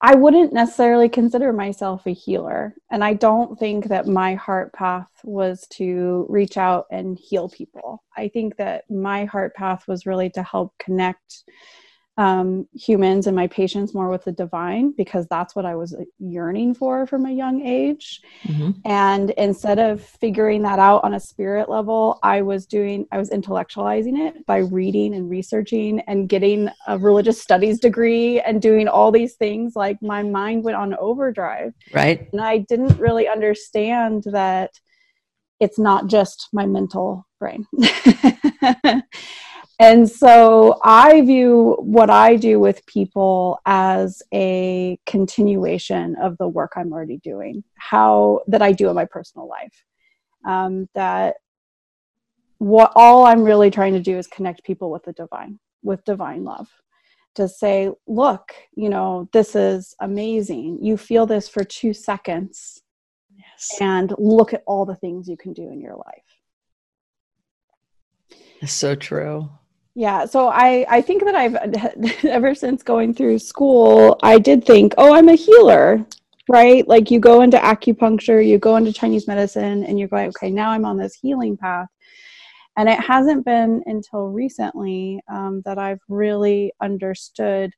I 0.01 0.15
wouldn't 0.15 0.53
necessarily 0.53 1.09
consider 1.09 1.53
myself 1.53 2.07
a 2.07 2.13
healer. 2.13 2.75
And 2.91 3.03
I 3.03 3.15
don't 3.15 3.59
think 3.59 3.87
that 3.87 4.07
my 4.07 4.35
heart 4.37 4.73
path 4.73 5.11
was 5.25 5.67
to 5.73 6.25
reach 6.29 6.57
out 6.57 6.87
and 6.91 7.19
heal 7.19 7.49
people. 7.49 8.03
I 8.17 8.29
think 8.29 8.57
that 8.57 8.89
my 8.91 9.25
heart 9.25 9.55
path 9.55 9.87
was 9.89 10.07
really 10.07 10.31
to 10.31 10.43
help 10.43 10.73
connect 10.79 11.45
um, 12.19 12.67
humans 12.75 13.29
and 13.29 13.37
my 13.37 13.47
patients 13.47 13.95
more 13.95 14.09
with 14.09 14.25
the 14.25 14.33
divine 14.33 14.93
because 14.97 15.29
that's 15.29 15.55
what 15.55 15.65
I 15.65 15.77
was 15.77 15.97
yearning 16.19 16.75
for 16.75 17.07
from 17.07 17.27
a 17.27 17.31
young 17.31 17.65
age. 17.65 18.21
Mm-hmm. 18.43 18.73
And 18.85 19.31
instead 19.31 19.79
of 19.79 20.03
figuring 20.03 20.63
that 20.63 20.81
out 20.81 21.05
on 21.05 21.15
a 21.15 21.21
spirit 21.21 21.69
level, 21.69 22.19
I 22.25 22.43
was 22.43 22.67
doing, 22.67 23.07
I 23.13 23.19
was 23.19 23.31
intellectualizing 23.31 24.19
it 24.27 24.45
by 24.47 24.59
reading 24.59 25.15
and 25.15 25.31
researching 25.31 26.01
and 26.09 26.29
getting 26.29 26.69
a 26.89 26.99
religious 26.99 27.41
studies 27.41 27.79
degree 27.79 28.41
and 28.41 28.61
doing 28.61 28.89
all 28.89 29.13
these 29.13 29.37
things. 29.37 29.77
Like 29.77 30.03
my 30.03 30.25
mind 30.25 30.65
went 30.65 30.77
on 30.77 30.97
overdrive. 30.97 31.73
Right. 31.95 32.29
And 32.33 32.41
I 32.41 32.59
didn't 32.59 32.99
really 32.99 33.29
understand 33.29 34.25
that 34.33 34.73
it's 35.61 35.79
not 35.79 36.09
just 36.09 36.49
my 36.53 36.67
mental 36.67 37.29
brain. 37.39 37.65
And 39.81 40.11
so 40.11 40.81
I 40.83 41.21
view 41.21 41.77
what 41.79 42.11
I 42.11 42.35
do 42.35 42.59
with 42.59 42.85
people 42.87 43.61
as 43.65 44.23
a 44.35 44.99
continuation 45.07 46.17
of 46.17 46.37
the 46.39 46.49
work 46.49 46.73
I'm 46.75 46.93
already 46.93 47.19
doing, 47.19 47.63
how 47.77 48.41
that 48.49 48.61
I 48.61 48.73
do 48.73 48.89
in 48.89 48.97
my 48.97 49.05
personal 49.05 49.49
life. 49.49 49.85
Um, 50.45 50.89
that 50.95 51.37
what 52.59 52.91
all 52.97 53.25
I'm 53.25 53.45
really 53.45 53.71
trying 53.71 53.93
to 53.93 54.01
do 54.01 54.19
is 54.19 54.27
connect 54.27 54.65
people 54.65 54.91
with 54.91 55.05
the 55.05 55.13
divine, 55.13 55.61
with 55.83 56.05
divine 56.05 56.43
love. 56.43 56.69
To 57.37 57.49
say, 57.49 57.93
look, 58.09 58.53
you 58.75 58.89
know, 58.89 59.29
this 59.33 59.55
is 59.55 59.95
amazing. 60.01 60.79
You 60.83 60.97
feel 60.97 61.25
this 61.25 61.49
for 61.49 61.63
two 61.63 61.93
seconds. 61.93 62.83
Yes. 63.37 63.79
And 63.81 64.13
look 64.19 64.53
at 64.53 64.65
all 64.67 64.85
the 64.85 64.97
things 64.97 65.29
you 65.29 65.37
can 65.37 65.53
do 65.53 65.71
in 65.71 65.81
your 65.81 65.95
life. 65.95 66.25
That's 68.61 68.73
so 68.73 68.97
true 68.97 69.51
Yeah, 69.99 70.27
so 70.27 70.47
I 70.47 70.87
I 70.89 71.01
think 71.03 71.25
that 71.25 71.35
I've 71.35 71.57
ever 72.25 72.55
since 72.55 72.85
going 72.85 73.13
through 73.15 73.41
school, 73.41 74.17
I 74.23 74.39
did 74.39 74.65
think, 74.65 74.95
oh, 74.97 75.13
I'm 75.13 75.29
a 75.29 75.35
healer, 75.35 76.07
right? 76.49 76.87
Like 76.87 77.11
you 77.11 77.19
go 77.19 77.41
into 77.43 77.57
acupuncture, 77.59 78.47
you 78.47 78.59
go 78.61 78.77
into 78.77 78.93
Chinese 78.93 79.27
medicine, 79.27 79.83
and 79.83 79.99
you're 79.99 80.07
going, 80.07 80.29
okay, 80.29 80.51
now 80.53 80.71
I'm 80.71 80.85
on 80.85 80.99
this 80.99 81.17
healing 81.21 81.57
path. 81.57 81.89
And 82.77 82.89
it 82.89 83.01
hasn't 83.01 83.45
been 83.45 83.83
until 83.87 84.29
recently 84.29 85.21
um, 85.29 85.63
that 85.65 85.79
I've 85.79 86.01
really 86.09 86.73
understood. 86.81 87.73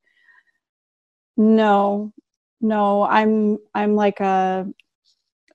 No, 1.38 2.12
no, 2.60 3.04
I'm 3.04 3.56
I'm 3.74 3.94
like 3.96 4.20
a 4.20 4.66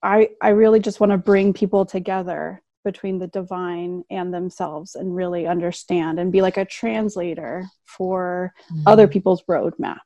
I 0.01 0.29
I 0.41 0.49
really 0.49 0.79
just 0.79 0.99
want 0.99 1.11
to 1.11 1.17
bring 1.19 1.53
people 1.53 1.85
together 1.85 2.63
between 2.85 3.19
the 3.19 3.27
divine 3.27 4.05
and 4.09 4.33
themselves 4.33 4.95
and 4.95 5.13
really 5.13 5.45
understand 5.45 6.19
and 6.19 6.31
be 6.31 6.41
like 6.41 6.55
a 6.55 6.63
translator 6.63 7.65
for 7.83 8.53
mm-hmm. 8.71 8.83
other 8.85 9.09
people's 9.09 9.43
roadmap. 9.49 9.99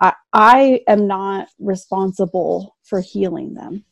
I, 0.00 0.14
I 0.32 0.80
am 0.88 1.06
not 1.06 1.48
responsible 1.58 2.76
for 2.84 3.00
healing 3.00 3.52
them. 3.52 3.84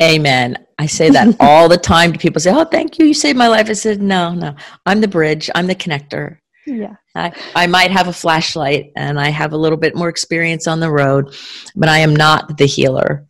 Amen. 0.00 0.64
I 0.78 0.86
say 0.86 1.10
that 1.10 1.36
all 1.40 1.68
the 1.68 1.76
time 1.76 2.12
to 2.12 2.18
people 2.18 2.40
say, 2.40 2.52
Oh, 2.52 2.64
thank 2.64 2.98
you. 2.98 3.06
You 3.06 3.14
saved 3.14 3.38
my 3.38 3.48
life. 3.48 3.68
I 3.68 3.72
said, 3.72 4.00
No, 4.00 4.32
no. 4.34 4.54
I'm 4.86 5.00
the 5.00 5.08
bridge. 5.08 5.50
I'm 5.54 5.66
the 5.66 5.74
connector. 5.74 6.38
Yeah. 6.66 6.96
I, 7.14 7.32
I 7.54 7.66
might 7.66 7.90
have 7.90 8.08
a 8.08 8.12
flashlight 8.12 8.92
and 8.94 9.18
I 9.18 9.30
have 9.30 9.52
a 9.52 9.56
little 9.56 9.78
bit 9.78 9.96
more 9.96 10.08
experience 10.08 10.66
on 10.66 10.78
the 10.78 10.90
road, 10.90 11.34
but 11.74 11.88
I 11.88 11.98
am 11.98 12.14
not 12.14 12.58
the 12.58 12.66
healer. 12.66 13.26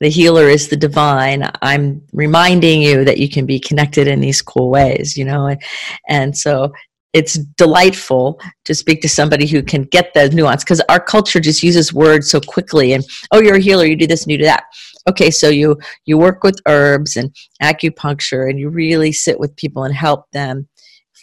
The 0.00 0.08
healer 0.08 0.48
is 0.48 0.68
the 0.68 0.76
divine. 0.76 1.50
I'm 1.62 2.02
reminding 2.12 2.82
you 2.82 3.04
that 3.04 3.18
you 3.18 3.28
can 3.28 3.46
be 3.46 3.58
connected 3.58 4.06
in 4.06 4.20
these 4.20 4.42
cool 4.42 4.70
ways, 4.70 5.16
you 5.16 5.24
know? 5.24 5.46
And, 5.46 5.62
and 6.08 6.36
so 6.36 6.72
it's 7.12 7.34
delightful 7.34 8.40
to 8.64 8.74
speak 8.74 9.00
to 9.02 9.08
somebody 9.08 9.46
who 9.46 9.62
can 9.62 9.82
get 9.84 10.12
the 10.14 10.28
nuance 10.30 10.62
because 10.62 10.82
our 10.88 11.00
culture 11.00 11.40
just 11.40 11.62
uses 11.62 11.92
words 11.92 12.30
so 12.30 12.40
quickly 12.40 12.92
and 12.92 13.04
oh 13.32 13.40
you're 13.40 13.56
a 13.56 13.60
healer 13.60 13.86
you 13.86 13.96
do 13.96 14.06
this 14.06 14.24
and 14.24 14.30
you 14.30 14.38
do 14.38 14.44
that 14.44 14.64
okay 15.08 15.30
so 15.30 15.48
you 15.48 15.76
you 16.04 16.18
work 16.18 16.44
with 16.44 16.60
herbs 16.66 17.16
and 17.16 17.34
acupuncture 17.62 18.48
and 18.48 18.58
you 18.58 18.68
really 18.68 19.10
sit 19.10 19.40
with 19.40 19.56
people 19.56 19.84
and 19.84 19.94
help 19.94 20.30
them 20.32 20.68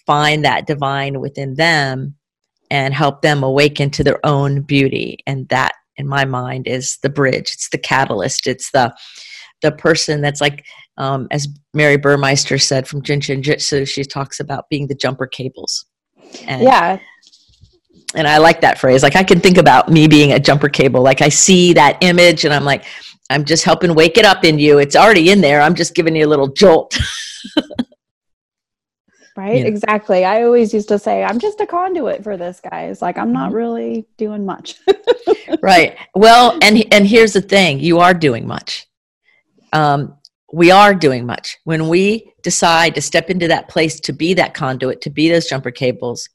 find 0.08 0.44
that 0.44 0.66
divine 0.66 1.20
within 1.20 1.54
them 1.54 2.16
and 2.72 2.94
help 2.94 3.22
them 3.22 3.44
awaken 3.44 3.90
to 3.92 4.04
their 4.04 4.26
own 4.26 4.62
beauty 4.62 5.20
and 5.28 5.48
that 5.50 5.74
in 5.98 6.08
my 6.08 6.26
mind 6.26 6.68
is 6.68 6.98
the 7.02 7.10
bridge. 7.10 7.52
It's 7.54 7.70
the 7.70 7.78
catalyst. 7.78 8.48
It's 8.48 8.72
the 8.72 8.94
the 9.62 9.72
person 9.72 10.22
that's 10.22 10.42
like 10.42 10.66
um, 10.98 11.28
as 11.32 11.48
mary 11.74 11.98
burmeister 11.98 12.58
said 12.58 12.88
from 12.88 13.02
jin 13.02 13.20
shin 13.22 13.42
jyutsu 13.42 13.88
she 13.88 14.04
talks 14.04 14.40
about 14.40 14.70
being 14.70 14.88
the 14.88 14.96
jumper 14.96 15.28
cables. 15.28 15.86
And, 16.48 16.62
yeah. 16.62 17.00
and 18.14 18.28
i 18.28 18.38
like 18.38 18.62
that 18.62 18.78
phrase. 18.78 19.02
Like 19.04 19.16
i 19.16 19.24
can 19.24 19.40
think 19.40 19.58
about 19.58 19.90
me 19.90 20.08
being 20.08 20.34
a 20.34 20.40
jumper 20.40 20.70
cable. 20.70 21.02
Like 21.02 21.22
i 21.22 21.30
see 21.30 21.74
that 21.74 21.98
image 22.02 22.46
and 22.46 22.54
i'm 22.54 22.66
like 22.66 22.86
i'm 23.30 23.46
just 23.46 23.64
helping 23.64 23.96
wake 23.96 24.18
it 24.18 24.26
up 24.26 24.44
in 24.44 24.60
you. 24.60 24.78
It's 24.78 24.96
already 24.96 25.32
in 25.32 25.42
there. 25.42 25.62
I'm 25.62 25.76
just 25.76 25.96
giving 25.96 26.16
you 26.16 26.26
a 26.26 26.30
little 26.30 26.50
jolt 26.50 26.98
right? 29.36 29.60
Yeah. 29.60 29.66
exactly. 29.66 30.26
I 30.26 30.44
always 30.44 30.74
used 30.74 30.88
to 30.90 31.00
say 31.00 31.24
i'm 31.24 31.40
just 31.40 31.62
a 31.62 31.68
conduit 31.68 32.24
for 32.24 32.38
this 32.38 32.60
guys. 32.60 33.02
Like 33.02 33.18
i'm 33.18 33.32
not 33.32 33.48
mm-hmm. 33.48 33.58
really 33.58 34.08
doing 34.18 34.46
much. 34.46 34.80
Right. 35.62 35.98
Well 36.14 36.58
and 36.62 36.86
and 36.94 37.08
here's 37.08 37.34
the 37.34 37.42
thing. 37.42 37.80
You 37.80 38.00
are 38.00 38.14
doing 38.14 38.46
much. 38.46 38.88
Um, 39.74 40.18
we 40.54 40.70
are 40.70 40.94
doing 40.94 41.26
much. 41.26 41.58
When 41.64 41.88
we 41.88 42.34
decide 42.44 42.94
to 42.96 43.02
step 43.02 43.30
into 43.30 43.48
that 43.48 43.68
place 43.68 44.00
to 44.02 44.14
be 44.14 44.34
that 44.36 44.54
conduit 44.54 45.02
to 45.02 45.10
be 45.10 45.30
those 45.30 45.48
jumper 45.48 45.72
cables 45.72 46.30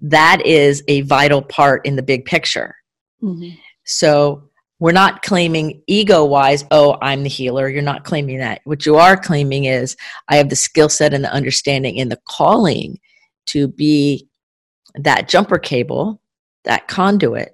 that 0.00 0.44
is 0.44 0.82
a 0.88 1.02
vital 1.02 1.42
part 1.42 1.84
in 1.86 1.96
the 1.96 2.02
big 2.02 2.24
picture. 2.24 2.74
Mm-hmm. 3.22 3.56
so 3.84 4.45
we're 4.78 4.92
not 4.92 5.22
claiming 5.22 5.82
ego 5.86 6.24
wise, 6.24 6.64
oh, 6.70 6.98
I'm 7.00 7.22
the 7.22 7.28
healer. 7.28 7.68
You're 7.68 7.82
not 7.82 8.04
claiming 8.04 8.38
that. 8.38 8.60
What 8.64 8.84
you 8.84 8.96
are 8.96 9.16
claiming 9.16 9.64
is, 9.64 9.96
I 10.28 10.36
have 10.36 10.50
the 10.50 10.56
skill 10.56 10.88
set 10.88 11.14
and 11.14 11.24
the 11.24 11.32
understanding 11.32 11.98
and 11.98 12.12
the 12.12 12.20
calling 12.26 12.98
to 13.46 13.68
be 13.68 14.28
that 14.94 15.28
jumper 15.28 15.58
cable, 15.58 16.20
that 16.64 16.88
conduit. 16.88 17.52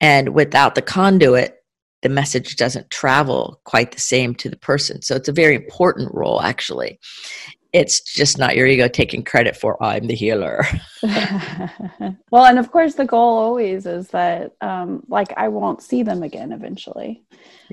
And 0.00 0.30
without 0.34 0.74
the 0.74 0.82
conduit, 0.82 1.56
the 2.02 2.08
message 2.08 2.56
doesn't 2.56 2.90
travel 2.90 3.60
quite 3.64 3.92
the 3.92 4.00
same 4.00 4.34
to 4.34 4.50
the 4.50 4.56
person. 4.56 5.00
So 5.02 5.14
it's 5.14 5.28
a 5.28 5.32
very 5.32 5.54
important 5.54 6.12
role, 6.12 6.42
actually 6.42 6.98
it's 7.72 8.02
just 8.02 8.38
not 8.38 8.54
your 8.54 8.66
ego 8.66 8.86
taking 8.86 9.24
credit 9.24 9.56
for 9.56 9.82
I'm 9.82 10.06
the 10.06 10.14
healer. 10.14 10.64
well, 11.02 12.44
and 12.44 12.58
of 12.58 12.70
course, 12.70 12.94
the 12.94 13.06
goal 13.06 13.38
always 13.38 13.86
is 13.86 14.08
that, 14.08 14.52
um, 14.60 15.02
like, 15.08 15.32
I 15.38 15.48
won't 15.48 15.82
see 15.82 16.02
them 16.02 16.22
again 16.22 16.52
eventually. 16.52 17.24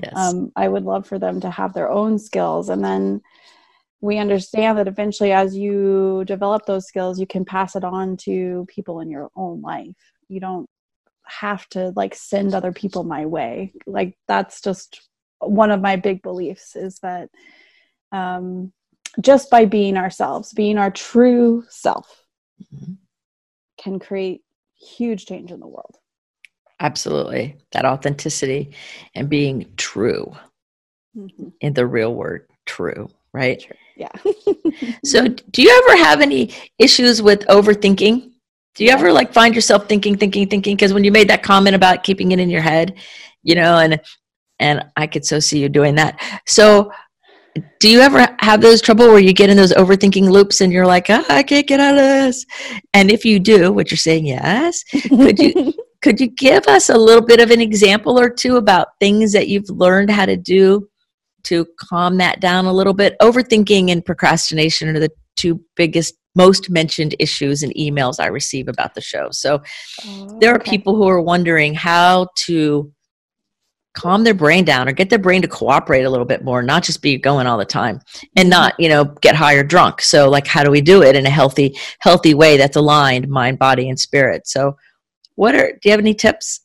Yes. 0.02 0.12
Um, 0.16 0.52
I 0.56 0.68
would 0.68 0.84
love 0.84 1.06
for 1.06 1.18
them 1.18 1.40
to 1.42 1.50
have 1.50 1.74
their 1.74 1.90
own 1.90 2.18
skills. 2.18 2.70
And 2.70 2.82
then 2.82 3.20
we 4.00 4.16
understand 4.16 4.78
that 4.78 4.88
eventually, 4.88 5.32
as 5.32 5.54
you 5.54 6.24
develop 6.26 6.64
those 6.64 6.86
skills, 6.86 7.20
you 7.20 7.26
can 7.26 7.44
pass 7.44 7.76
it 7.76 7.84
on 7.84 8.16
to 8.18 8.66
people 8.70 9.00
in 9.00 9.10
your 9.10 9.28
own 9.36 9.60
life. 9.60 9.94
You 10.28 10.40
don't 10.40 10.66
have 11.24 11.68
to, 11.70 11.92
like, 11.94 12.14
send 12.14 12.54
other 12.54 12.72
people 12.72 13.04
my 13.04 13.26
way. 13.26 13.74
Like, 13.86 14.16
that's 14.26 14.62
just 14.62 15.10
one 15.40 15.70
of 15.70 15.82
my 15.82 15.96
big 15.96 16.22
beliefs 16.22 16.74
is 16.74 16.98
that. 17.00 17.28
Um, 18.12 18.72
just 19.20 19.50
by 19.50 19.64
being 19.64 19.96
ourselves, 19.96 20.52
being 20.52 20.78
our 20.78 20.90
true 20.90 21.64
self, 21.68 22.24
mm-hmm. 22.74 22.92
can 23.80 23.98
create 23.98 24.42
huge 24.78 25.26
change 25.26 25.50
in 25.50 25.60
the 25.60 25.66
world. 25.66 25.96
Absolutely. 26.80 27.56
That 27.72 27.84
authenticity 27.84 28.72
and 29.14 29.28
being 29.28 29.72
true 29.76 30.32
mm-hmm. 31.16 31.48
in 31.60 31.74
the 31.74 31.86
real 31.86 32.14
word, 32.14 32.46
true, 32.64 33.10
right? 33.32 33.60
True. 33.60 33.76
Yeah. 33.96 34.12
so, 35.04 35.26
do 35.50 35.62
you 35.62 35.82
ever 35.84 36.04
have 36.04 36.20
any 36.20 36.54
issues 36.78 37.20
with 37.20 37.46
overthinking? 37.46 38.30
Do 38.76 38.84
you 38.84 38.90
ever 38.92 39.12
like 39.12 39.34
find 39.34 39.54
yourself 39.54 39.88
thinking, 39.88 40.16
thinking, 40.16 40.48
thinking? 40.48 40.76
Because 40.76 40.94
when 40.94 41.04
you 41.04 41.12
made 41.12 41.28
that 41.28 41.42
comment 41.42 41.76
about 41.76 42.02
keeping 42.02 42.32
it 42.32 42.38
in 42.38 42.48
your 42.48 42.62
head, 42.62 42.96
you 43.42 43.54
know, 43.54 43.78
and 43.78 44.00
and 44.58 44.84
I 44.96 45.06
could 45.06 45.24
so 45.24 45.40
see 45.40 45.58
you 45.58 45.68
doing 45.68 45.96
that. 45.96 46.20
So, 46.46 46.92
do 47.78 47.88
you 47.88 48.00
ever 48.00 48.26
have 48.40 48.60
those 48.60 48.80
trouble 48.80 49.08
where 49.08 49.18
you 49.18 49.32
get 49.32 49.50
in 49.50 49.56
those 49.56 49.72
overthinking 49.72 50.30
loops 50.30 50.60
and 50.60 50.72
you're 50.72 50.86
like, 50.86 51.10
oh, 51.10 51.24
I 51.28 51.42
can't 51.42 51.66
get 51.66 51.80
out 51.80 51.94
of 51.94 52.00
this? 52.00 52.46
And 52.94 53.10
if 53.10 53.24
you 53.24 53.40
do, 53.40 53.72
what 53.72 53.90
you're 53.90 53.98
saying, 53.98 54.26
yes, 54.26 54.84
could 55.08 55.38
you 55.38 55.72
could 56.02 56.20
you 56.20 56.28
give 56.28 56.66
us 56.66 56.88
a 56.88 56.96
little 56.96 57.24
bit 57.24 57.40
of 57.40 57.50
an 57.50 57.60
example 57.60 58.18
or 58.18 58.30
two 58.30 58.56
about 58.56 58.88
things 59.00 59.32
that 59.32 59.48
you've 59.48 59.68
learned 59.68 60.10
how 60.10 60.26
to 60.26 60.36
do 60.36 60.88
to 61.44 61.66
calm 61.78 62.16
that 62.18 62.40
down 62.40 62.66
a 62.66 62.72
little 62.72 62.94
bit? 62.94 63.16
Overthinking 63.20 63.90
and 63.90 64.04
procrastination 64.04 64.88
are 64.88 65.00
the 65.00 65.10
two 65.36 65.60
biggest 65.76 66.14
most 66.36 66.70
mentioned 66.70 67.14
issues 67.18 67.62
and 67.62 67.74
emails 67.74 68.20
I 68.20 68.26
receive 68.26 68.68
about 68.68 68.94
the 68.94 69.00
show. 69.00 69.28
So 69.32 69.62
oh, 70.04 70.38
there 70.40 70.52
are 70.52 70.60
okay. 70.60 70.70
people 70.70 70.94
who 70.94 71.08
are 71.08 71.20
wondering 71.20 71.74
how 71.74 72.28
to 72.46 72.92
calm 73.94 74.22
their 74.22 74.34
brain 74.34 74.64
down 74.64 74.88
or 74.88 74.92
get 74.92 75.10
their 75.10 75.18
brain 75.18 75.42
to 75.42 75.48
cooperate 75.48 76.04
a 76.04 76.10
little 76.10 76.26
bit 76.26 76.44
more 76.44 76.62
not 76.62 76.82
just 76.82 77.02
be 77.02 77.16
going 77.16 77.46
all 77.46 77.58
the 77.58 77.64
time 77.64 78.00
and 78.36 78.46
mm-hmm. 78.46 78.50
not 78.50 78.74
you 78.78 78.88
know 78.88 79.04
get 79.20 79.34
high 79.34 79.54
or 79.54 79.64
drunk 79.64 80.00
so 80.00 80.28
like 80.28 80.46
how 80.46 80.62
do 80.62 80.70
we 80.70 80.80
do 80.80 81.02
it 81.02 81.16
in 81.16 81.26
a 81.26 81.30
healthy 81.30 81.76
healthy 81.98 82.34
way 82.34 82.56
that's 82.56 82.76
aligned 82.76 83.28
mind 83.28 83.58
body 83.58 83.88
and 83.88 83.98
spirit 83.98 84.46
so 84.46 84.76
what 85.34 85.54
are 85.54 85.72
do 85.72 85.80
you 85.84 85.90
have 85.90 86.00
any 86.00 86.14
tips 86.14 86.60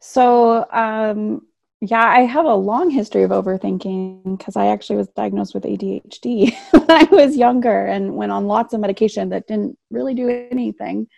so 0.00 0.64
um 0.70 1.42
yeah 1.80 2.06
i 2.06 2.20
have 2.20 2.44
a 2.44 2.54
long 2.54 2.88
history 2.88 3.24
of 3.24 3.30
overthinking 3.30 4.38
because 4.38 4.56
i 4.56 4.66
actually 4.66 4.96
was 4.96 5.08
diagnosed 5.08 5.54
with 5.54 5.64
adhd 5.64 6.54
when 6.70 6.90
i 6.90 7.02
was 7.10 7.36
younger 7.36 7.86
and 7.86 8.14
went 8.14 8.30
on 8.30 8.46
lots 8.46 8.74
of 8.74 8.80
medication 8.80 9.28
that 9.28 9.46
didn't 9.48 9.76
really 9.90 10.14
do 10.14 10.28
anything 10.52 11.08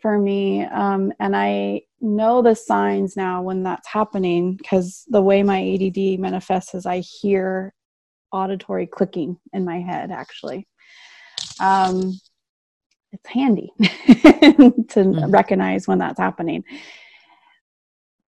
for 0.00 0.18
me. 0.18 0.64
Um, 0.64 1.12
and 1.20 1.36
I 1.36 1.82
know 2.00 2.42
the 2.42 2.54
signs 2.54 3.16
now 3.16 3.42
when 3.42 3.62
that's 3.62 3.88
happening 3.88 4.56
because 4.56 5.04
the 5.08 5.22
way 5.22 5.42
my 5.42 5.60
ADD 5.74 6.20
manifests 6.20 6.74
is 6.74 6.86
I 6.86 7.00
hear 7.00 7.74
auditory 8.32 8.86
clicking 8.86 9.38
in 9.52 9.64
my 9.64 9.80
head, 9.80 10.10
actually. 10.10 10.66
Um, 11.60 12.18
it's 13.12 13.28
handy 13.28 13.72
to 13.80 13.84
mm. 13.84 15.32
recognize 15.32 15.88
when 15.88 15.98
that's 15.98 16.20
happening. 16.20 16.64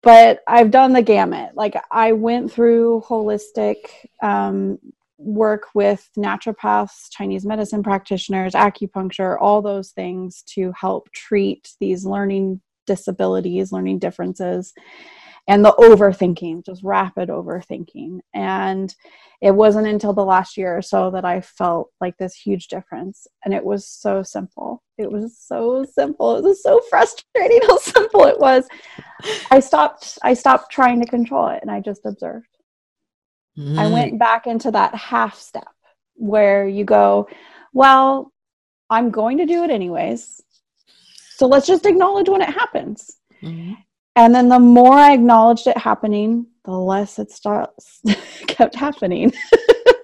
But 0.02 0.40
I've 0.48 0.70
done 0.70 0.94
the 0.94 1.02
gamut. 1.02 1.50
Like, 1.54 1.76
I 1.90 2.12
went 2.12 2.50
through 2.50 3.02
holistic 3.06 3.76
um, 4.22 4.78
work 5.18 5.66
with 5.74 6.08
naturopaths, 6.16 7.10
Chinese 7.10 7.44
medicine 7.44 7.82
practitioners, 7.82 8.54
acupuncture, 8.54 9.36
all 9.38 9.60
those 9.60 9.90
things 9.90 10.42
to 10.54 10.72
help 10.72 11.12
treat 11.12 11.74
these 11.78 12.06
learning 12.06 12.60
disabilities, 12.90 13.70
learning 13.72 14.00
differences. 14.00 14.72
and 15.48 15.64
the 15.64 15.72
overthinking, 15.72 16.64
just 16.64 16.82
rapid 16.82 17.28
overthinking. 17.28 18.20
And 18.34 18.94
it 19.40 19.52
wasn't 19.52 19.86
until 19.86 20.12
the 20.12 20.24
last 20.24 20.56
year 20.56 20.76
or 20.76 20.82
so 20.82 21.10
that 21.12 21.24
I 21.24 21.40
felt 21.40 21.90
like 22.00 22.16
this 22.18 22.34
huge 22.34 22.68
difference. 22.68 23.26
And 23.44 23.54
it 23.54 23.64
was 23.64 23.86
so 23.86 24.22
simple. 24.22 24.82
It 24.98 25.10
was 25.10 25.38
so 25.38 25.84
simple. 25.84 26.36
It 26.36 26.44
was 26.44 26.62
so 26.62 26.80
frustrating 26.90 27.60
how 27.66 27.78
simple 27.96 28.26
it 28.26 28.38
was. 28.38 28.68
I 29.50 29.60
stopped 29.60 30.18
I 30.22 30.34
stopped 30.34 30.70
trying 30.70 31.00
to 31.00 31.06
control 31.06 31.48
it 31.48 31.60
and 31.62 31.70
I 31.70 31.80
just 31.80 32.04
observed. 32.04 32.54
Mm. 33.58 33.78
I 33.78 33.86
went 33.88 34.18
back 34.18 34.46
into 34.46 34.70
that 34.72 34.94
half 34.94 35.38
step 35.38 35.74
where 36.14 36.68
you 36.68 36.84
go, 36.84 37.28
well, 37.72 38.30
I'm 38.90 39.10
going 39.10 39.38
to 39.38 39.46
do 39.46 39.64
it 39.64 39.70
anyways. 39.70 40.42
So 41.40 41.46
let's 41.46 41.66
just 41.66 41.86
acknowledge 41.86 42.28
when 42.28 42.42
it 42.42 42.50
happens. 42.50 43.16
Mm-hmm. 43.42 43.72
And 44.14 44.34
then 44.34 44.50
the 44.50 44.58
more 44.58 44.92
I 44.92 45.14
acknowledged 45.14 45.66
it 45.66 45.78
happening, 45.78 46.46
the 46.66 46.72
less 46.72 47.18
it 47.18 47.30
starts 47.30 48.02
kept 48.46 48.74
happening. 48.74 49.32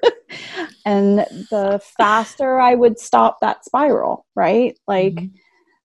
and 0.86 1.18
the 1.50 1.78
faster 1.98 2.58
I 2.58 2.74
would 2.74 2.98
stop 2.98 3.36
that 3.42 3.66
spiral, 3.66 4.24
right? 4.34 4.78
Like 4.88 5.12
mm-hmm. 5.12 5.36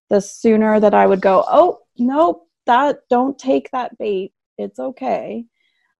the 0.09 0.21
sooner 0.21 0.79
that 0.79 0.93
I 0.93 1.05
would 1.05 1.19
go, 1.19 1.43
oh, 1.49 1.79
nope, 1.97 2.47
that 2.65 2.99
don't 3.09 3.37
take 3.37 3.69
that 3.71 3.97
bait. 3.97 4.31
It's 4.57 4.79
okay. 4.79 5.43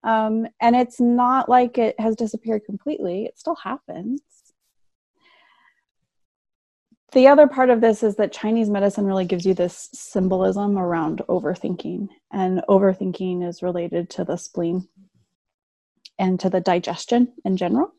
Um, 0.06 0.48
and 0.62 0.78
it's 0.78 1.02
not 1.02 1.50
like 1.50 1.78
it 1.78 2.00
has 2.00 2.16
disappeared 2.16 2.62
completely, 2.66 3.26
it 3.26 3.38
still 3.38 3.58
happens. 3.62 4.22
The 7.12 7.28
other 7.28 7.48
part 7.48 7.70
of 7.70 7.82
this 7.82 8.04
is 8.04 8.16
that 8.16 8.32
Chinese 8.32 8.70
medicine 8.70 9.06
really 9.06 9.26
gives 9.26 9.46
you 9.46 9.54
this 9.54 9.90
symbolism 9.94 10.78
around 10.78 11.22
overthinking, 11.28 12.08
and 12.32 12.62
overthinking 12.70 13.46
is 13.48 13.62
related 13.62 14.10
to 14.12 14.24
the 14.24 14.38
spleen 14.38 14.88
and 16.18 16.40
to 16.40 16.50
the 16.50 16.62
digestion 16.62 17.34
in 17.44 17.58
general. 17.58 17.94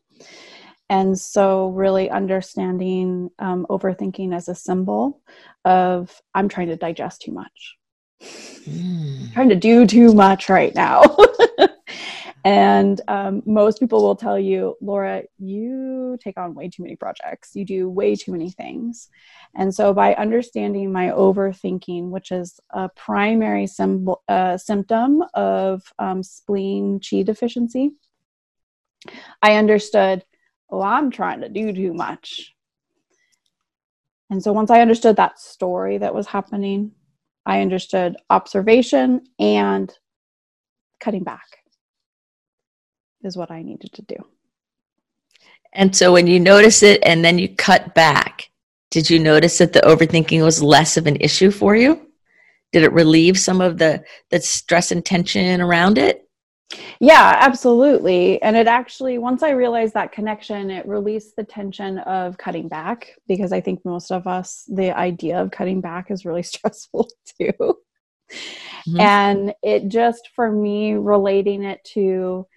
And 0.89 1.17
so, 1.17 1.69
really 1.69 2.09
understanding 2.09 3.29
um, 3.37 3.67
overthinking 3.69 4.35
as 4.35 4.47
a 4.47 4.55
symbol 4.55 5.21
of 5.63 6.19
I'm 6.33 6.49
trying 6.49 6.67
to 6.67 6.75
digest 6.75 7.21
too 7.21 7.33
much, 7.33 7.75
mm. 8.21 9.31
trying 9.33 9.49
to 9.49 9.55
do 9.55 9.85
too 9.85 10.13
much 10.13 10.49
right 10.49 10.73
now. 10.73 11.03
And 12.45 12.99
um, 13.07 13.41
most 13.45 13.79
people 13.79 14.03
will 14.03 14.17
tell 14.17 14.37
you, 14.37 14.75
Laura, 14.81 15.23
you 15.39 16.17
take 16.21 16.37
on 16.37 16.53
way 16.53 16.67
too 16.67 16.83
many 16.83 16.97
projects. 16.97 17.51
You 17.55 17.63
do 17.63 17.89
way 17.89 18.15
too 18.15 18.33
many 18.33 18.49
things. 18.49 19.07
And 19.55 19.73
so, 19.73 19.93
by 19.93 20.13
understanding 20.15 20.91
my 20.91 21.07
overthinking, 21.07 22.09
which 22.09 22.31
is 22.31 22.59
a 22.71 22.89
primary 22.89 23.65
symbol, 23.67 24.23
uh, 24.27 24.57
symptom 24.57 25.23
of 25.33 25.83
um, 25.99 26.21
spleen 26.21 26.99
qi 26.99 27.25
deficiency, 27.25 27.91
I 29.41 29.55
understood, 29.55 30.25
oh, 30.69 30.81
I'm 30.81 31.11
trying 31.11 31.41
to 31.41 31.49
do 31.49 31.71
too 31.71 31.93
much. 31.93 32.53
And 34.29 34.43
so, 34.43 34.51
once 34.51 34.69
I 34.69 34.81
understood 34.81 35.15
that 35.15 35.39
story 35.39 35.97
that 35.99 36.13
was 36.13 36.27
happening, 36.27 36.91
I 37.45 37.61
understood 37.61 38.17
observation 38.29 39.21
and 39.39 39.93
cutting 40.99 41.23
back 41.23 41.62
is 43.23 43.37
what 43.37 43.51
I 43.51 43.61
needed 43.61 43.93
to 43.93 44.01
do. 44.01 44.15
And 45.73 45.95
so 45.95 46.13
when 46.13 46.27
you 46.27 46.39
notice 46.39 46.83
it 46.83 47.01
and 47.03 47.25
then 47.25 47.39
you 47.39 47.49
cut 47.49 47.95
back, 47.95 48.49
did 48.91 49.09
you 49.09 49.19
notice 49.19 49.57
that 49.57 49.73
the 49.73 49.81
overthinking 49.81 50.43
was 50.43 50.61
less 50.61 50.97
of 50.97 51.07
an 51.07 51.17
issue 51.19 51.49
for 51.49 51.75
you? 51.75 52.07
Did 52.71 52.83
it 52.83 52.93
relieve 52.93 53.39
some 53.39 53.59
of 53.59 53.77
the, 53.77 54.03
the 54.29 54.39
stress 54.39 54.91
and 54.91 55.03
tension 55.03 55.61
around 55.61 55.97
it? 55.97 56.27
Yeah, 56.99 57.37
absolutely. 57.39 58.41
And 58.41 58.55
it 58.55 58.67
actually, 58.67 59.17
once 59.17 59.43
I 59.43 59.51
realized 59.51 59.93
that 59.93 60.11
connection, 60.11 60.71
it 60.71 60.87
released 60.87 61.35
the 61.35 61.43
tension 61.43 61.99
of 61.99 62.37
cutting 62.37 62.67
back 62.67 63.09
because 63.27 63.51
I 63.51 63.61
think 63.61 63.83
most 63.85 64.11
of 64.11 64.27
us, 64.27 64.63
the 64.67 64.95
idea 64.97 65.41
of 65.41 65.51
cutting 65.51 65.81
back 65.81 66.09
is 66.11 66.25
really 66.25 66.43
stressful 66.43 67.09
too. 67.39 67.53
Mm-hmm. 68.87 68.99
And 68.99 69.53
it 69.61 69.87
just, 69.87 70.29
for 70.35 70.51
me, 70.51 70.93
relating 70.93 71.63
it 71.63 71.83
to 71.93 72.47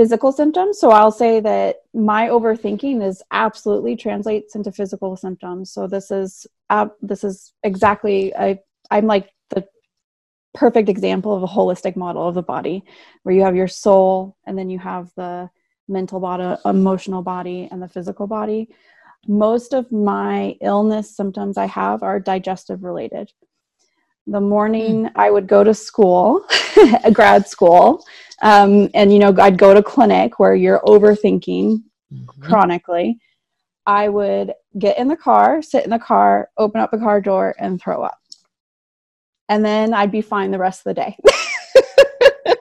physical 0.00 0.32
symptoms. 0.32 0.78
So 0.78 0.92
I'll 0.92 1.12
say 1.12 1.40
that 1.40 1.82
my 1.92 2.28
overthinking 2.28 3.06
is 3.06 3.22
absolutely 3.32 3.96
translates 3.96 4.54
into 4.54 4.72
physical 4.72 5.14
symptoms. 5.14 5.70
So 5.70 5.86
this 5.86 6.10
is 6.10 6.46
uh, 6.70 6.88
this 7.02 7.22
is 7.22 7.52
exactly 7.62 8.34
I 8.34 8.60
I'm 8.90 9.04
like 9.04 9.28
the 9.50 9.66
perfect 10.54 10.88
example 10.88 11.36
of 11.36 11.42
a 11.42 11.46
holistic 11.46 11.96
model 11.96 12.26
of 12.26 12.34
the 12.34 12.42
body 12.42 12.82
where 13.24 13.34
you 13.34 13.42
have 13.42 13.54
your 13.54 13.68
soul 13.68 14.38
and 14.46 14.56
then 14.56 14.70
you 14.70 14.78
have 14.78 15.12
the 15.16 15.50
mental 15.86 16.18
body, 16.18 16.58
emotional 16.64 17.20
body 17.20 17.68
and 17.70 17.82
the 17.82 17.88
physical 17.88 18.26
body. 18.26 18.70
Most 19.28 19.74
of 19.74 19.92
my 19.92 20.56
illness 20.62 21.14
symptoms 21.14 21.58
I 21.58 21.66
have 21.66 22.02
are 22.02 22.18
digestive 22.18 22.84
related 22.84 23.30
the 24.26 24.40
morning 24.40 25.04
mm. 25.04 25.12
I 25.16 25.30
would 25.30 25.46
go 25.46 25.64
to 25.64 25.74
school, 25.74 26.44
a 27.04 27.10
grad 27.10 27.46
school, 27.46 28.04
um, 28.42 28.88
and 28.94 29.12
you 29.12 29.18
know 29.18 29.34
I'd 29.38 29.58
go 29.58 29.74
to 29.74 29.82
clinic 29.82 30.38
where 30.38 30.54
you're 30.54 30.80
overthinking 30.80 31.82
mm-hmm. 32.12 32.42
chronically. 32.42 33.18
I 33.86 34.08
would 34.08 34.52
get 34.78 34.98
in 34.98 35.08
the 35.08 35.16
car, 35.16 35.62
sit 35.62 35.84
in 35.84 35.90
the 35.90 35.98
car, 35.98 36.50
open 36.58 36.80
up 36.80 36.90
the 36.90 36.98
car 36.98 37.20
door, 37.20 37.54
and 37.58 37.80
throw 37.80 38.02
up, 38.02 38.18
and 39.48 39.64
then 39.64 39.94
I'd 39.94 40.12
be 40.12 40.22
fine 40.22 40.50
the 40.50 40.58
rest 40.58 40.86
of 40.86 40.94
the 40.94 41.02
day. 41.02 41.16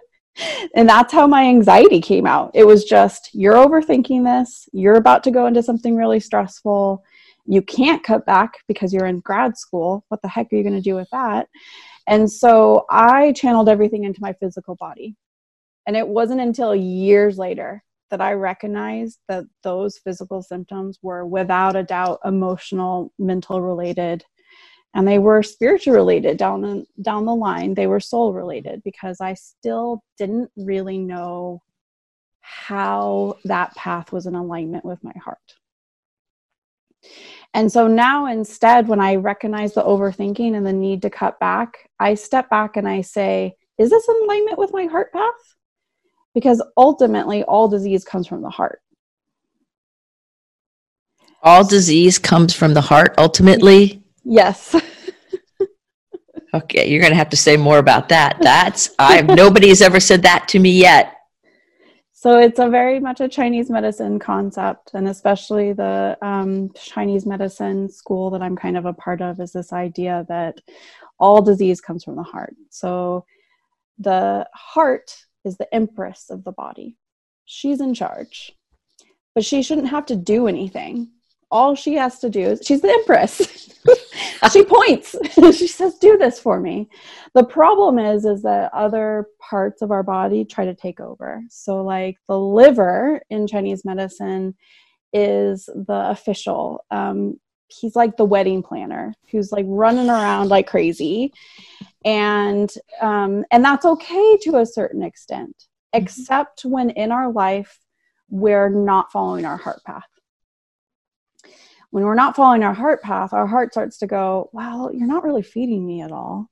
and 0.76 0.88
that's 0.88 1.14
how 1.14 1.28
my 1.28 1.44
anxiety 1.46 2.02
came 2.02 2.26
out. 2.26 2.52
It 2.54 2.66
was 2.66 2.86
just 2.86 3.30
you're 3.34 3.56
overthinking 3.56 4.24
this. 4.24 4.68
You're 4.74 4.98
about 4.98 5.24
to 5.26 5.32
go 5.32 5.46
into 5.46 5.64
something 5.64 5.96
really 5.96 6.20
stressful 6.20 7.04
you 7.50 7.64
can't 7.64 8.04
cut 8.04 8.28
back 8.28 8.60
because 8.68 8.94
you're 8.94 9.08
in 9.08 9.22
grad 9.22 9.58
school. 9.58 10.06
What 10.10 10.22
the 10.22 10.28
heck 10.28 10.54
are 10.54 10.56
you 10.56 10.62
going 10.62 10.76
to 10.76 10.82
do 10.82 10.94
with 10.94 11.10
that? 11.12 11.48
And 12.06 12.32
so 12.32 12.86
I 12.92 13.32
channeled 13.34 13.70
everything 13.70 14.04
into 14.04 14.22
my 14.22 14.34
physical 14.34 14.76
body. 14.76 15.16
And 15.88 15.98
it 15.98 16.08
wasn't 16.08 16.42
until 16.42 16.76
years 16.76 17.40
later 17.40 17.84
that 18.12 18.22
I 18.22 18.34
recognized 18.34 19.18
that 19.30 19.46
those 19.64 19.98
physical 19.98 20.44
symptoms 20.44 21.00
were 21.02 21.26
without 21.26 21.76
a 21.76 21.82
doubt 21.82 22.20
emotional, 22.24 23.12
mental 23.18 23.62
related, 23.62 24.24
and 24.94 25.08
they 25.08 25.18
were 25.18 25.42
spiritual 25.42 25.96
related 25.96 26.38
down 26.38 26.62
the, 26.62 26.86
down 27.02 27.26
the 27.26 27.36
line. 27.36 27.74
They 27.74 27.88
were 27.88 28.00
soul 28.00 28.32
related 28.32 28.84
because 28.84 29.22
I 29.22 29.34
still 29.34 30.04
didn't 30.20 30.52
really 30.56 31.00
know 31.00 31.64
how 32.42 33.38
that 33.46 33.76
path 33.76 34.12
was 34.12 34.28
in 34.28 34.36
alignment 34.36 34.86
with 34.86 35.04
my 35.04 35.14
heart. 35.24 35.40
And 37.54 37.72
so 37.72 37.88
now 37.88 38.28
instead, 38.28 38.88
when 38.88 39.02
I 39.02 39.16
recognize 39.16 39.74
the 39.74 39.84
overthinking 39.84 40.56
and 40.56 40.66
the 40.66 40.74
need 40.74 41.02
to 41.02 41.10
cut 41.10 41.40
back, 41.40 41.90
I 42.00 42.14
step 42.14 42.50
back 42.50 42.78
and 42.78 42.88
I 42.88 43.02
say, 43.02 43.56
is 43.78 43.90
this 43.90 44.08
in 44.08 44.16
alignment 44.24 44.60
with 44.60 44.72
my 44.74 44.86
heart 44.86 45.12
path? 45.12 45.56
Because 46.36 46.64
ultimately, 46.78 47.44
all 47.44 47.68
disease 47.68 48.04
comes 48.04 48.28
from 48.28 48.42
the 48.42 48.50
heart. 48.50 48.82
All 51.42 51.66
disease 51.66 52.20
comes 52.20 52.54
from 52.54 52.74
the 52.74 52.82
heart, 52.82 53.16
ultimately? 53.18 54.04
Yes. 54.24 54.76
okay, 56.54 56.90
you're 56.90 57.00
going 57.00 57.14
to 57.14 57.18
have 57.18 57.30
to 57.30 57.38
say 57.38 57.58
more 57.58 57.80
about 57.80 58.10
that. 58.10 58.38
That's, 58.42 58.92
I've, 59.00 59.26
nobody's 59.28 59.82
ever 59.82 60.00
said 60.00 60.22
that 60.24 60.48
to 60.50 60.60
me 60.60 60.72
yet. 60.72 61.16
So 62.22 62.38
it's 62.38 62.60
a 62.60 62.68
very 62.68 63.00
much 63.00 63.22
a 63.22 63.30
Chinese 63.30 63.70
medicine 63.70 64.20
concept, 64.20 64.92
and 64.94 65.08
especially 65.08 65.72
the 65.72 66.18
um, 66.22 66.70
Chinese 66.74 67.26
medicine 67.26 67.88
school 67.88 68.30
that 68.32 68.42
I'm 68.42 68.58
kind 68.58 68.76
of 68.76 68.86
a 68.86 68.92
part 68.92 69.22
of 69.22 69.40
is 69.40 69.54
this 69.54 69.72
idea 69.72 70.26
that 70.28 70.60
all 71.18 71.42
disease 71.42 71.80
comes 71.80 72.04
from 72.04 72.18
the 72.18 72.24
heart. 72.24 72.58
So 72.72 73.24
the 74.00 74.46
heart 74.54 75.16
is 75.46 75.56
the 75.56 75.74
empress 75.74 76.30
of 76.30 76.44
the 76.44 76.52
body. 76.52 76.98
She's 77.46 77.80
in 77.80 77.94
charge, 77.94 78.52
but 79.34 79.46
she 79.46 79.64
shouldn't 79.64 79.88
have 79.88 80.08
to 80.08 80.18
do 80.18 80.50
anything 80.50 81.12
all 81.52 81.76
she 81.76 81.96
has 81.96 82.20
to 82.20 82.30
do 82.30 82.42
is 82.42 82.62
she's 82.64 82.82
the 82.82 82.90
empress. 82.90 83.68
She 84.52 84.64
points. 84.64 85.16
She 85.54 85.68
says 85.68 85.96
do 85.96 86.18
this 86.18 86.40
for 86.40 86.60
me. 86.60 86.90
The 87.34 87.44
problem 87.44 88.00
is 88.00 88.26
is 88.26 88.42
that 88.44 88.74
other 88.74 89.28
parts 89.40 89.82
of 89.82 89.92
our 89.92 90.04
body 90.04 90.46
try 90.46 90.66
to 90.66 90.76
take 90.76 91.00
over. 91.00 91.42
So 91.50 91.82
like 91.84 92.18
the 92.28 92.40
liver 92.40 93.22
in 93.30 93.48
chinese 93.48 93.84
medicine 93.84 94.56
is 95.14 95.66
the 95.74 96.10
official 96.10 96.86
um, 96.92 97.40
he's 97.68 97.96
like 97.96 98.18
the 98.18 98.26
wedding 98.26 98.64
planner 98.64 99.14
who's 99.32 99.52
like 99.52 99.66
running 99.68 100.10
around 100.10 100.50
like 100.50 100.68
crazy. 100.68 101.34
And 102.06 102.72
um, 103.02 103.44
and 103.52 103.64
that's 103.64 103.86
okay 103.86 104.38
to 104.44 104.58
a 104.58 104.66
certain 104.66 105.04
extent 105.04 105.56
mm-hmm. 105.94 106.04
except 106.04 106.66
when 106.66 106.90
in 106.92 107.12
our 107.12 107.32
life 107.32 107.80
we're 108.30 108.70
not 108.70 109.12
following 109.12 109.46
our 109.46 109.58
heart 109.58 109.82
path 109.86 110.09
when 111.92 112.04
we're 112.04 112.16
not 112.16 112.36
following 112.36 112.64
our 112.64 112.74
heart 112.74 113.02
path, 113.02 113.34
our 113.34 113.48
heart 113.48 113.74
starts 113.74 113.98
to 114.00 114.08
go, 114.08 114.50
Well, 114.54 114.92
you're 114.94 115.08
not 115.08 115.24
really 115.24 115.42
feeding 115.42 115.86
me 115.86 116.02
at 116.02 116.12
all. 116.12 116.50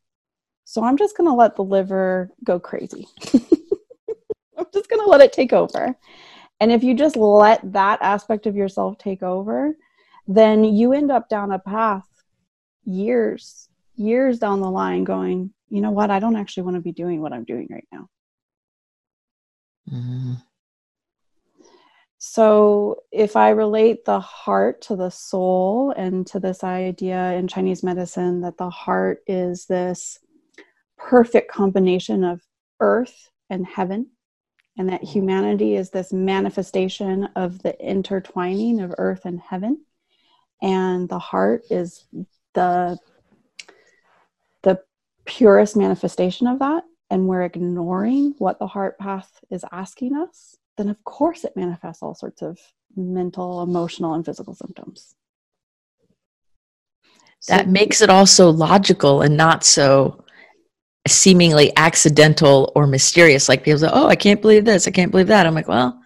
So 0.65 0.83
I'm 0.83 0.97
just 0.97 1.15
going 1.15 1.29
to 1.29 1.33
let 1.33 1.55
the 1.55 1.63
liver 1.63 2.29
go 2.43 2.59
crazy. 2.59 3.07
I'm 3.33 4.65
just 4.73 4.89
going 4.89 5.03
to 5.03 5.09
let 5.09 5.21
it 5.21 5.31
take 5.31 5.53
over. 5.53 5.95
And 6.59 6.71
if 6.71 6.83
you 6.83 6.93
just 6.93 7.15
let 7.15 7.61
that 7.71 8.01
aspect 8.01 8.47
of 8.47 8.55
yourself 8.55 8.97
take 8.97 9.23
over, 9.23 9.77
then 10.27 10.63
you 10.63 10.91
end 10.91 11.11
up 11.11 11.29
down 11.29 11.51
a 11.51 11.59
path 11.59 12.05
years, 12.83 13.69
years 13.95 14.39
down 14.39 14.59
the 14.59 14.69
line 14.69 15.03
going, 15.03 15.53
you 15.69 15.81
know 15.81 15.91
what? 15.91 16.09
I 16.09 16.19
don't 16.19 16.35
actually 16.35 16.63
want 16.63 16.75
to 16.75 16.81
be 16.81 16.91
doing 16.91 17.21
what 17.21 17.33
I'm 17.33 17.43
doing 17.43 17.67
right 17.69 17.87
now. 17.91 18.07
Mm-hmm. 19.91 20.33
So, 22.29 23.03
if 23.09 23.37
I 23.37 23.49
relate 23.49 24.03
the 24.03 24.19
heart 24.19 24.81
to 24.83 24.97
the 24.97 25.09
soul 25.09 25.93
and 25.95 26.27
to 26.27 26.41
this 26.41 26.61
idea 26.61 27.31
in 27.31 27.47
Chinese 27.47 27.83
medicine 27.83 28.41
that 28.41 28.57
the 28.57 28.69
heart 28.69 29.23
is 29.27 29.65
this 29.65 30.19
perfect 30.97 31.49
combination 31.49 32.25
of 32.25 32.41
earth 32.81 33.29
and 33.49 33.65
heaven, 33.65 34.07
and 34.77 34.89
that 34.89 35.01
mm-hmm. 35.03 35.11
humanity 35.11 35.75
is 35.77 35.89
this 35.89 36.11
manifestation 36.11 37.29
of 37.37 37.63
the 37.63 37.79
intertwining 37.79 38.81
of 38.81 38.93
earth 38.97 39.23
and 39.23 39.39
heaven, 39.39 39.85
and 40.61 41.07
the 41.07 41.19
heart 41.19 41.63
is 41.69 42.05
the 42.53 42.99
the 44.63 44.81
purest 45.25 45.77
manifestation 45.77 46.45
of 46.45 46.59
that 46.59 46.83
and 47.09 47.25
we're 47.25 47.43
ignoring 47.43 48.35
what 48.37 48.59
the 48.59 48.67
heart 48.67 48.97
path 48.99 49.39
is 49.49 49.63
asking 49.71 50.13
us 50.15 50.57
then 50.77 50.89
of 50.89 51.03
course 51.03 51.43
it 51.43 51.55
manifests 51.55 52.03
all 52.03 52.15
sorts 52.15 52.41
of 52.41 52.57
mental 52.95 53.61
emotional 53.63 54.13
and 54.13 54.25
physical 54.25 54.53
symptoms. 54.53 55.15
That 57.47 57.65
so, 57.65 57.71
makes 57.71 58.01
it 58.01 58.09
also 58.09 58.49
logical 58.49 59.21
and 59.21 59.37
not 59.37 59.63
so 59.63 60.23
seemingly 61.07 61.71
accidental 61.77 62.71
or 62.75 62.87
mysterious. 62.87 63.49
Like 63.49 63.63
people 63.63 63.79
say 63.79 63.89
oh 63.91 64.07
i 64.07 64.15
can't 64.15 64.41
believe 64.41 64.65
this 64.65 64.87
i 64.87 64.91
can't 64.91 65.11
believe 65.11 65.27
that. 65.27 65.45
I'm 65.45 65.55
like 65.55 65.67
well 65.67 65.99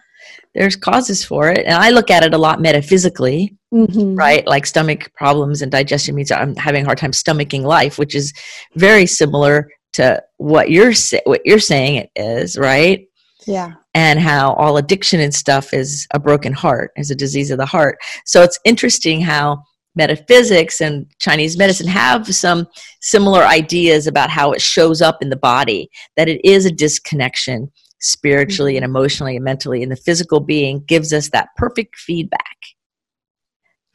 there's 0.54 0.76
causes 0.76 1.24
for 1.24 1.50
it. 1.50 1.64
And 1.66 1.74
i 1.74 1.90
look 1.90 2.10
at 2.10 2.24
it 2.24 2.34
a 2.34 2.38
lot 2.38 2.60
metaphysically 2.60 3.56
mm-hmm. 3.72 4.14
right? 4.14 4.46
Like 4.46 4.66
stomach 4.66 5.12
problems 5.14 5.62
and 5.62 5.70
digestion 5.70 6.14
means 6.14 6.32
i'm 6.32 6.56
having 6.56 6.82
a 6.82 6.86
hard 6.86 6.98
time 6.98 7.12
stomaching 7.12 7.62
life 7.62 7.98
which 7.98 8.14
is 8.14 8.32
very 8.74 9.06
similar 9.06 9.70
to 9.94 10.22
what 10.38 10.70
you're 10.70 10.92
what 11.24 11.42
you're 11.44 11.58
saying 11.58 11.96
it 11.96 12.10
is 12.16 12.56
right? 12.56 13.06
Yeah 13.46 13.74
and 13.94 14.18
how 14.18 14.54
all 14.54 14.76
addiction 14.76 15.20
and 15.20 15.34
stuff 15.34 15.74
is 15.74 16.06
a 16.14 16.18
broken 16.18 16.52
heart 16.52 16.90
is 16.96 17.10
a 17.10 17.16
disease 17.16 17.50
of 17.50 17.58
the 17.58 17.66
heart 17.66 17.98
so 18.24 18.42
it's 18.42 18.58
interesting 18.64 19.20
how 19.20 19.62
metaphysics 19.94 20.80
and 20.80 21.06
chinese 21.20 21.56
medicine 21.56 21.86
have 21.86 22.26
some 22.34 22.66
similar 23.00 23.42
ideas 23.42 24.06
about 24.06 24.30
how 24.30 24.52
it 24.52 24.60
shows 24.60 25.02
up 25.02 25.18
in 25.20 25.28
the 25.28 25.36
body 25.36 25.88
that 26.16 26.28
it 26.28 26.40
is 26.44 26.64
a 26.64 26.72
disconnection 26.72 27.70
spiritually 28.02 28.76
and 28.76 28.84
mm-hmm. 28.84 28.96
emotionally 28.96 29.36
and 29.36 29.44
mentally. 29.44 29.82
And 29.82 29.90
the 29.90 29.96
physical 29.96 30.40
being 30.40 30.84
gives 30.86 31.12
us 31.12 31.30
that 31.30 31.48
perfect 31.56 31.96
feedback 31.96 32.56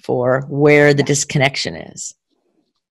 for 0.03 0.45
where 0.49 0.93
the 0.93 1.03
disconnection 1.03 1.75
is. 1.75 2.15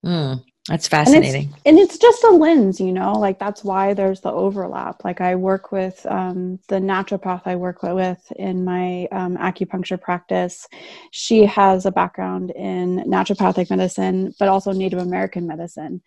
Mm, 0.05 0.45
that's 0.69 0.89
fascinating. 0.89 1.45
And 1.45 1.53
it's, 1.53 1.63
and 1.65 1.79
it's, 1.79 1.99
just 1.99 2.25
a 2.25 2.31
lens, 2.31 2.81
you 2.81 2.93
know, 2.93 3.13
like 3.13 3.39
that's 3.39 3.63
why 3.63 3.95
there's 3.95 4.21
the 4.21 4.33
overlap. 4.33 5.05
Like 5.05 5.21
I 5.21 5.35
work 5.35 5.73
with 5.73 6.05
um, 6.07 6.59
the 6.69 6.77
naturopath 6.77 7.43
I 7.47 7.57
work 7.57 7.83
with 7.83 8.21
in 8.37 8.65
my 8.65 9.07
um, 9.13 9.37
acupuncture 9.37 10.01
practice. 10.01 10.67
She 11.13 11.45
has 11.47 11.87
a 11.87 11.93
background 11.93 12.51
in 12.51 13.05
naturopathic 13.07 13.71
medicine, 13.71 14.35
but 14.39 14.49
also 14.49 14.73
Native 14.73 15.01
American 15.01 15.47
medicine 15.47 16.03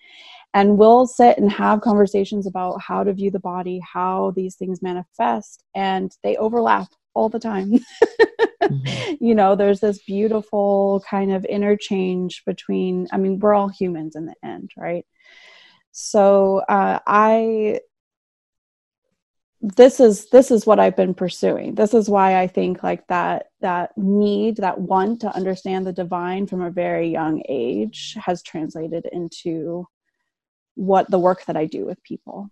and 0.54 0.78
we'll 0.78 1.06
sit 1.06 1.38
and 1.38 1.52
have 1.52 1.82
conversations 1.82 2.48
about 2.48 2.82
how 2.82 3.04
to 3.04 3.13
view 3.13 3.30
the 3.30 3.39
body 3.39 3.80
how 3.93 4.34
these 4.36 4.56
things 4.56 4.82
manifest 4.82 5.63
and 5.76 6.12
they 6.24 6.36
overlap 6.38 6.88
all 7.13 7.30
the 7.30 7.39
time 7.39 7.72
mm-hmm. 8.63 9.13
you 9.24 9.36
know 9.36 9.56
there's 9.56 9.80
this 9.80 10.00
beautiful 10.04 11.04
kind 11.10 11.32
of 11.32 11.45
interchange 11.45 12.43
between 12.45 13.08
i 13.12 13.17
mean 13.17 13.39
we're 13.39 13.54
all 13.54 13.69
humans 13.69 14.15
in 14.15 14.26
the 14.26 14.36
end 14.43 14.72
right 14.78 15.06
so 15.91 16.58
uh, 16.69 17.00
i 17.08 17.80
this 19.62 20.00
is 20.00 20.30
this 20.30 20.52
is 20.52 20.65
what 20.65 20.80
i've 20.80 20.95
been 20.95 21.13
pursuing 21.13 21.76
this 21.76 21.93
is 21.93 22.10
why 22.10 22.39
i 22.39 22.48
think 22.48 22.82
like 22.82 23.06
that 23.08 23.48
that 23.60 23.91
need 23.98 24.56
that 24.58 24.80
want 24.80 25.19
to 25.19 25.36
understand 25.36 25.86
the 25.86 25.91
divine 25.91 26.48
from 26.48 26.62
a 26.62 26.72
very 26.72 27.10
young 27.10 27.43
age 27.50 28.15
has 28.24 28.41
translated 28.41 29.06
into 29.12 29.86
what 30.80 31.12
the 31.12 31.19
work 31.19 31.43
that 31.45 31.58
I 31.58 31.65
do 31.65 31.86
with 31.86 32.02
people. 32.04 32.50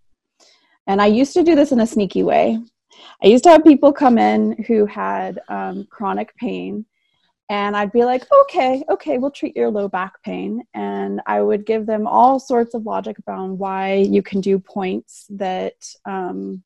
And 0.85 1.01
I 1.01 1.05
used 1.05 1.33
to 1.33 1.43
do 1.43 1.55
this 1.55 1.71
in 1.71 1.79
a 1.79 1.87
sneaky 1.87 2.23
way. 2.23 2.59
I 3.23 3.27
used 3.27 3.43
to 3.45 3.49
have 3.49 3.63
people 3.63 3.91
come 3.91 4.17
in 4.17 4.63
who 4.67 4.85
had 4.85 5.39
um, 5.49 5.87
chronic 5.89 6.35
pain, 6.35 6.85
and 7.49 7.75
I'd 7.75 7.91
be 7.91 8.03
like, 8.03 8.23
okay, 8.43 8.83
okay, 8.89 9.17
we'll 9.17 9.31
treat 9.31 9.55
your 9.55 9.69
low 9.69 9.87
back 9.87 10.21
pain. 10.23 10.63
And 10.73 11.21
I 11.25 11.41
would 11.41 11.65
give 11.65 11.85
them 11.85 12.05
all 12.05 12.39
sorts 12.39 12.73
of 12.73 12.85
logic 12.85 13.17
about 13.19 13.49
why 13.51 13.95
you 13.95 14.21
can 14.21 14.41
do 14.41 14.59
points 14.59 15.25
that 15.29 15.75
um, 16.05 16.63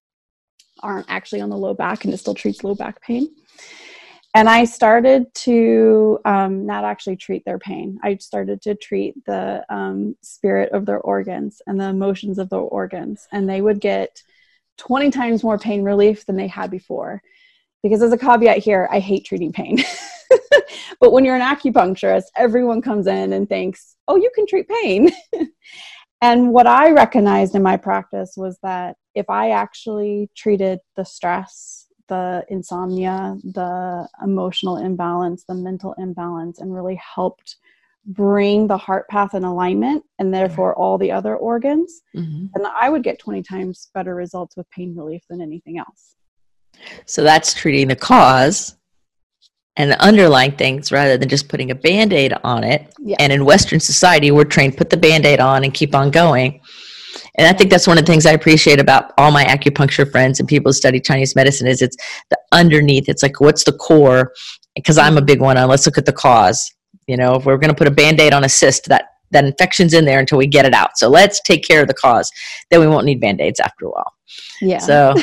aren't 0.81 1.09
actually 1.09 1.41
on 1.41 1.49
the 1.49 1.57
low 1.57 1.73
back 1.73 2.05
and 2.05 2.13
it 2.13 2.17
still 2.17 2.33
treats 2.33 2.63
low 2.63 2.73
back 2.73 3.01
pain 3.01 3.29
and 4.33 4.47
I 4.49 4.63
started 4.63 5.33
to 5.35 6.19
um, 6.23 6.65
not 6.65 6.85
actually 6.85 7.17
treat 7.17 7.43
their 7.43 7.59
pain. 7.59 7.99
I 8.01 8.15
started 8.15 8.61
to 8.61 8.75
treat 8.75 9.13
the 9.25 9.65
um, 9.69 10.15
spirit 10.21 10.71
of 10.71 10.85
their 10.85 10.99
organs 10.99 11.61
and 11.67 11.79
the 11.79 11.89
emotions 11.89 12.39
of 12.39 12.49
their 12.49 12.59
organs, 12.59 13.27
and 13.31 13.49
they 13.49 13.61
would 13.61 13.81
get 13.81 14.23
20 14.81 15.11
times 15.11 15.43
more 15.43 15.59
pain 15.59 15.83
relief 15.83 16.25
than 16.25 16.35
they 16.35 16.47
had 16.47 16.71
before. 16.71 17.21
Because, 17.83 18.01
as 18.01 18.11
a 18.11 18.17
caveat 18.17 18.57
here, 18.57 18.87
I 18.91 18.99
hate 18.99 19.25
treating 19.25 19.51
pain. 19.51 19.79
but 20.99 21.11
when 21.11 21.23
you're 21.23 21.35
an 21.35 21.41
acupuncturist, 21.41 22.25
everyone 22.35 22.81
comes 22.81 23.07
in 23.07 23.33
and 23.33 23.47
thinks, 23.47 23.95
oh, 24.07 24.15
you 24.15 24.31
can 24.35 24.45
treat 24.47 24.67
pain. 24.67 25.09
and 26.21 26.51
what 26.51 26.67
I 26.67 26.91
recognized 26.91 27.55
in 27.55 27.63
my 27.63 27.77
practice 27.77 28.33
was 28.37 28.57
that 28.63 28.97
if 29.15 29.29
I 29.29 29.51
actually 29.51 30.29
treated 30.35 30.79
the 30.95 31.05
stress 31.05 31.87
the 32.11 32.43
insomnia, 32.49 33.37
the 33.41 34.05
emotional 34.21 34.75
imbalance, 34.75 35.45
the 35.47 35.53
mental 35.53 35.93
imbalance, 35.97 36.59
and 36.59 36.75
really 36.75 36.95
helped 37.15 37.55
bring 38.05 38.67
the 38.67 38.77
heart 38.77 39.07
path 39.09 39.35
in 39.35 39.43
alignment 39.43 40.03
and 40.19 40.33
therefore 40.33 40.75
all 40.75 40.97
the 40.97 41.11
other 41.11 41.35
organs. 41.35 42.01
Mm-hmm. 42.15 42.47
And 42.55 42.67
I 42.67 42.89
would 42.89 43.03
get 43.03 43.19
20 43.19 43.43
times 43.43 43.89
better 43.93 44.15
results 44.15 44.57
with 44.57 44.69
pain 44.71 44.95
relief 44.95 45.23
than 45.29 45.41
anything 45.41 45.77
else. 45.77 46.15
So 47.05 47.23
that's 47.23 47.53
treating 47.53 47.89
the 47.89 47.95
cause 47.95 48.75
and 49.77 49.91
the 49.91 50.01
underlying 50.01 50.55
things 50.57 50.91
rather 50.91 51.17
than 51.17 51.29
just 51.29 51.47
putting 51.47 51.71
a 51.71 51.75
band 51.75 52.11
aid 52.11 52.33
on 52.43 52.63
it. 52.63 52.93
Yeah. 52.99 53.17
And 53.19 53.31
in 53.31 53.45
Western 53.45 53.79
society, 53.79 54.31
we're 54.31 54.43
trained 54.45 54.77
put 54.77 54.89
the 54.89 54.97
band 54.97 55.25
aid 55.25 55.39
on 55.39 55.63
and 55.63 55.73
keep 55.73 55.95
on 55.95 56.11
going. 56.11 56.61
And 57.35 57.47
I 57.47 57.57
think 57.57 57.69
that's 57.69 57.87
one 57.87 57.97
of 57.97 58.05
the 58.05 58.11
things 58.11 58.25
I 58.25 58.31
appreciate 58.31 58.79
about 58.79 59.13
all 59.17 59.31
my 59.31 59.43
acupuncture 59.45 60.09
friends 60.09 60.39
and 60.39 60.47
people 60.47 60.69
who 60.69 60.73
study 60.73 60.99
Chinese 60.99 61.35
medicine 61.35 61.67
is 61.67 61.81
it's 61.81 61.97
the 62.29 62.37
underneath. 62.51 63.07
It's 63.07 63.23
like 63.23 63.39
what's 63.39 63.63
the 63.63 63.73
core? 63.73 64.33
Because 64.75 64.97
I'm 64.97 65.17
a 65.17 65.21
big 65.21 65.39
one 65.39 65.57
on 65.57 65.69
let's 65.69 65.85
look 65.85 65.97
at 65.97 66.05
the 66.05 66.13
cause. 66.13 66.71
You 67.11 67.17
know, 67.17 67.35
if 67.35 67.45
we're 67.45 67.57
going 67.57 67.69
to 67.69 67.75
put 67.75 67.87
a 67.87 67.91
band-aid 67.91 68.31
on 68.31 68.45
a 68.45 68.49
cyst, 68.49 68.85
that 68.85 69.05
that 69.31 69.43
infection's 69.43 69.93
in 69.93 70.05
there 70.05 70.19
until 70.19 70.37
we 70.37 70.47
get 70.47 70.65
it 70.65 70.73
out. 70.73 70.97
So 70.97 71.09
let's 71.09 71.41
take 71.41 71.67
care 71.67 71.81
of 71.81 71.89
the 71.89 71.93
cause. 71.93 72.31
Then 72.69 72.79
we 72.79 72.87
won't 72.87 73.05
need 73.05 73.19
band-aids 73.19 73.59
after 73.59 73.85
a 73.85 73.89
while. 73.89 74.13
Yeah. 74.61 74.77
So 74.77 75.15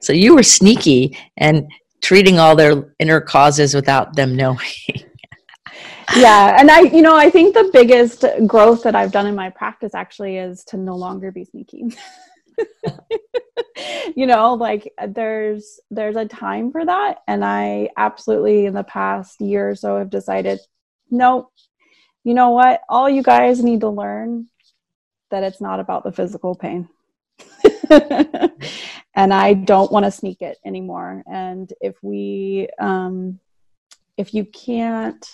so 0.00 0.12
you 0.12 0.36
were 0.36 0.44
sneaky 0.44 1.18
and 1.36 1.66
treating 2.00 2.38
all 2.38 2.54
their 2.54 2.94
inner 3.00 3.20
causes 3.20 3.74
without 3.74 4.14
them 4.14 4.36
knowing 4.36 4.58
yeah 6.16 6.56
and 6.58 6.70
i 6.70 6.80
you 6.80 7.00
know 7.00 7.16
i 7.16 7.30
think 7.30 7.54
the 7.54 7.70
biggest 7.72 8.24
growth 8.46 8.82
that 8.82 8.94
i've 8.94 9.12
done 9.12 9.26
in 9.26 9.34
my 9.34 9.48
practice 9.48 9.94
actually 9.94 10.36
is 10.36 10.64
to 10.64 10.76
no 10.76 10.96
longer 10.96 11.30
be 11.30 11.44
sneaky 11.44 11.84
you 14.16 14.26
know 14.26 14.54
like 14.54 14.92
there's 15.08 15.80
there's 15.90 16.16
a 16.16 16.26
time 16.26 16.70
for 16.70 16.84
that 16.84 17.18
and 17.28 17.44
i 17.44 17.88
absolutely 17.96 18.66
in 18.66 18.74
the 18.74 18.84
past 18.84 19.40
year 19.40 19.70
or 19.70 19.74
so 19.74 19.96
have 19.96 20.10
decided 20.10 20.58
no 21.12 21.50
you 22.24 22.34
know 22.34 22.50
what? 22.50 22.82
All 22.88 23.08
you 23.08 23.22
guys 23.22 23.64
need 23.64 23.80
to 23.80 23.88
learn 23.88 24.46
that 25.30 25.42
it's 25.42 25.60
not 25.60 25.80
about 25.80 26.04
the 26.04 26.12
physical 26.12 26.54
pain. 26.54 26.88
And 29.14 29.34
i 29.34 29.52
don't 29.52 29.92
want 29.92 30.06
to 30.06 30.10
sneak 30.10 30.40
it 30.40 30.56
anymore. 30.64 31.22
And 31.30 31.70
if 31.82 31.96
we 32.02 32.68
um 32.78 33.38
if 34.16 34.32
you 34.32 34.46
can't 34.46 35.26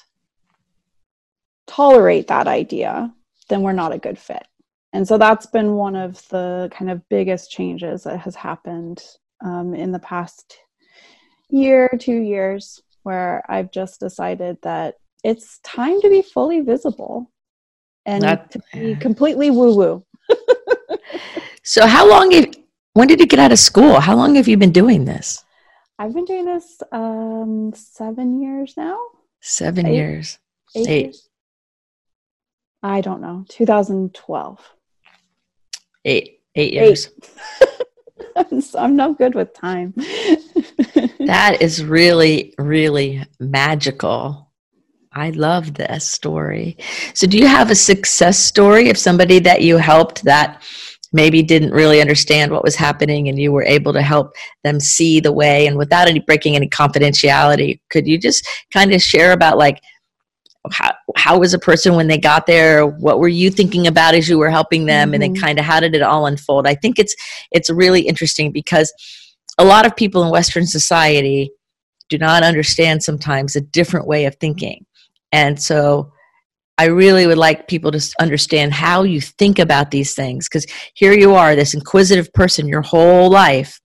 tolerate 1.69 2.27
that 2.27 2.49
idea, 2.49 3.14
then 3.49 3.62
we're 3.62 3.73
not 3.73 3.93
a 3.93 3.99
good 3.99 4.19
fit. 4.19 4.45
And 4.93 5.07
so 5.07 5.17
that's 5.17 5.47
been 5.47 5.75
one 5.75 5.95
of 5.95 6.27
the 6.29 6.71
kind 6.73 6.91
of 6.91 7.09
biggest 7.09 7.53
changes 7.53 8.03
that 8.03 8.19
has 8.19 8.35
happened 8.35 9.01
um, 9.45 9.75
in 9.75 9.93
the 9.93 9.99
past 10.01 10.59
year, 11.51 11.88
two 12.01 12.17
years, 12.17 12.83
where 13.05 13.45
I've 13.49 13.71
just 13.71 14.01
decided 14.01 14.59
that 14.62 14.95
it's 15.24 15.59
time 15.61 16.00
to 16.00 16.09
be 16.09 16.22
fully 16.22 16.61
visible 16.61 17.31
and 18.07 18.22
that, 18.22 18.50
to 18.52 18.61
be 18.72 18.94
completely 18.96 19.50
woo 19.50 19.76
woo. 19.76 20.04
So, 21.68 21.87
how 21.87 22.09
long? 22.09 22.31
Have, 22.31 22.46
when 22.94 23.09
did 23.09 23.20
you 23.20 23.26
get 23.26 23.38
out 23.38 23.52
of 23.52 23.59
school? 23.59 24.00
How 24.00 24.16
long 24.16 24.37
have 24.37 24.48
you 24.48 24.57
been 24.57 24.72
doing 24.72 25.04
this? 25.04 25.44
I've 25.98 26.14
been 26.14 26.24
doing 26.24 26.46
this 26.46 26.81
um, 26.92 27.72
seven 27.74 28.40
years 28.40 28.72
now. 28.74 28.98
Seven 29.42 29.85
eight, 29.85 29.94
years. 29.94 30.38
Eight. 30.74 30.88
eight. 30.88 31.04
Years? 31.04 31.28
I 32.83 33.02
don't 33.02 33.20
know. 33.20 33.44
2012. 33.50 34.72
Eight. 36.07 36.40
Eight 36.54 36.72
years. 36.72 37.11
Eight. 38.38 38.74
I'm 38.74 38.96
not 38.96 39.18
good 39.18 39.35
with 39.35 39.52
time. 39.52 39.92
that 41.18 41.59
is 41.61 41.85
really, 41.85 42.54
really 42.57 43.26
magical. 43.38 44.48
I 45.12 45.31
love 45.31 45.75
this 45.75 46.07
story. 46.07 46.77
So, 47.14 47.27
do 47.27 47.38
you 47.38 47.47
have 47.47 47.71
a 47.71 47.75
success 47.75 48.38
story 48.38 48.90
of 48.90 48.99
somebody 48.99 49.38
that 49.40 49.62
you 49.62 49.77
helped 49.79 50.25
that 50.25 50.62
maybe 51.12 51.42
didn't 51.42 51.73
really 51.73 52.01
understand 52.01 52.53
what 52.53 52.62
was 52.62 52.77
happening 52.77 53.29
and 53.29 53.38
you 53.38 53.51
were 53.51 53.62
able 53.62 53.92
to 53.94 54.03
help 54.03 54.33
them 54.64 54.79
see 54.79 55.21
the 55.21 55.33
way 55.33 55.66
and 55.66 55.79
without 55.79 56.09
any 56.09 56.21
breaking 56.21 56.57
any 56.57 56.68
confidentiality? 56.68 57.81
Could 57.90 58.07
you 58.07 58.18
just 58.18 58.47
kind 58.73 58.92
of 58.92 59.01
share 59.01 59.33
about 59.33 59.57
like 59.57 59.81
how, 60.71 60.92
how 61.16 61.38
was 61.38 61.55
a 61.55 61.59
person 61.59 61.94
when 61.94 62.09
they 62.09 62.18
got 62.18 62.47
there? 62.47 62.87
What 62.87 63.21
were 63.21 63.29
you 63.29 63.51
thinking 63.51 63.87
about 63.87 64.14
as 64.14 64.29
you 64.29 64.38
were 64.38 64.51
helping 64.51 64.85
them? 64.85 65.09
Mm-hmm. 65.09 65.14
And 65.14 65.23
then 65.23 65.35
mm-hmm. 65.35 65.44
kind 65.44 65.59
of 65.59 65.64
how 65.64 65.81
did 65.81 65.94
it 65.94 66.03
all 66.03 66.27
unfold? 66.27 66.66
I 66.66 66.75
think 66.75 66.99
it's 66.99 67.14
it's 67.51 67.71
really 67.71 68.03
interesting 68.03 68.53
because 68.53 68.92
a 69.57 69.64
lot 69.64 69.87
of 69.87 69.97
people 69.97 70.23
in 70.23 70.31
Western 70.31 70.66
society 70.66 71.51
do 72.09 72.18
not 72.18 72.42
understand 72.42 73.03
sometimes 73.03 73.57
a 73.57 73.61
different 73.61 74.07
way 74.07 74.25
of 74.25 74.37
thinking. 74.37 74.85
And 75.33 75.61
so 75.61 76.12
I 76.79 76.87
really 76.87 77.27
would 77.27 77.38
like 77.38 77.67
people 77.67 77.91
to 77.91 78.14
understand 78.21 78.73
how 78.73 79.03
you 79.03 79.21
think 79.21 79.59
about 79.59 79.91
these 79.91 80.14
things 80.14 80.49
because 80.49 80.64
here 80.95 81.12
you 81.12 81.35
are, 81.35 81.57
this 81.57 81.75
inquisitive 81.75 82.33
person 82.33 82.69
your 82.69 82.83
whole 82.83 83.29
life, 83.29 83.81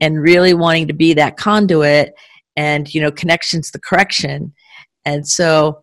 and 0.00 0.20
really 0.20 0.52
wanting 0.52 0.88
to 0.88 0.92
be 0.92 1.14
that 1.14 1.36
conduit 1.36 2.12
and, 2.56 2.92
you 2.92 3.00
know, 3.00 3.12
connections 3.12 3.70
the 3.70 3.80
correction. 3.80 4.52
And 5.04 5.26
so, 5.26 5.82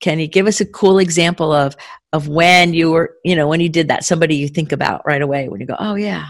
can 0.00 0.18
you 0.18 0.26
give 0.26 0.46
us 0.46 0.60
a 0.60 0.66
cool 0.66 0.98
example 0.98 1.52
of 1.52 1.76
of 2.12 2.28
when 2.28 2.74
you 2.74 2.90
were, 2.90 3.16
you 3.24 3.36
know, 3.36 3.48
when 3.48 3.60
you 3.60 3.68
did 3.68 3.88
that? 3.88 4.04
Somebody 4.04 4.36
you 4.36 4.48
think 4.48 4.72
about 4.72 5.02
right 5.06 5.22
away 5.22 5.48
when 5.48 5.60
you 5.60 5.66
go, 5.66 5.76
oh 5.78 5.94
yeah, 5.94 6.28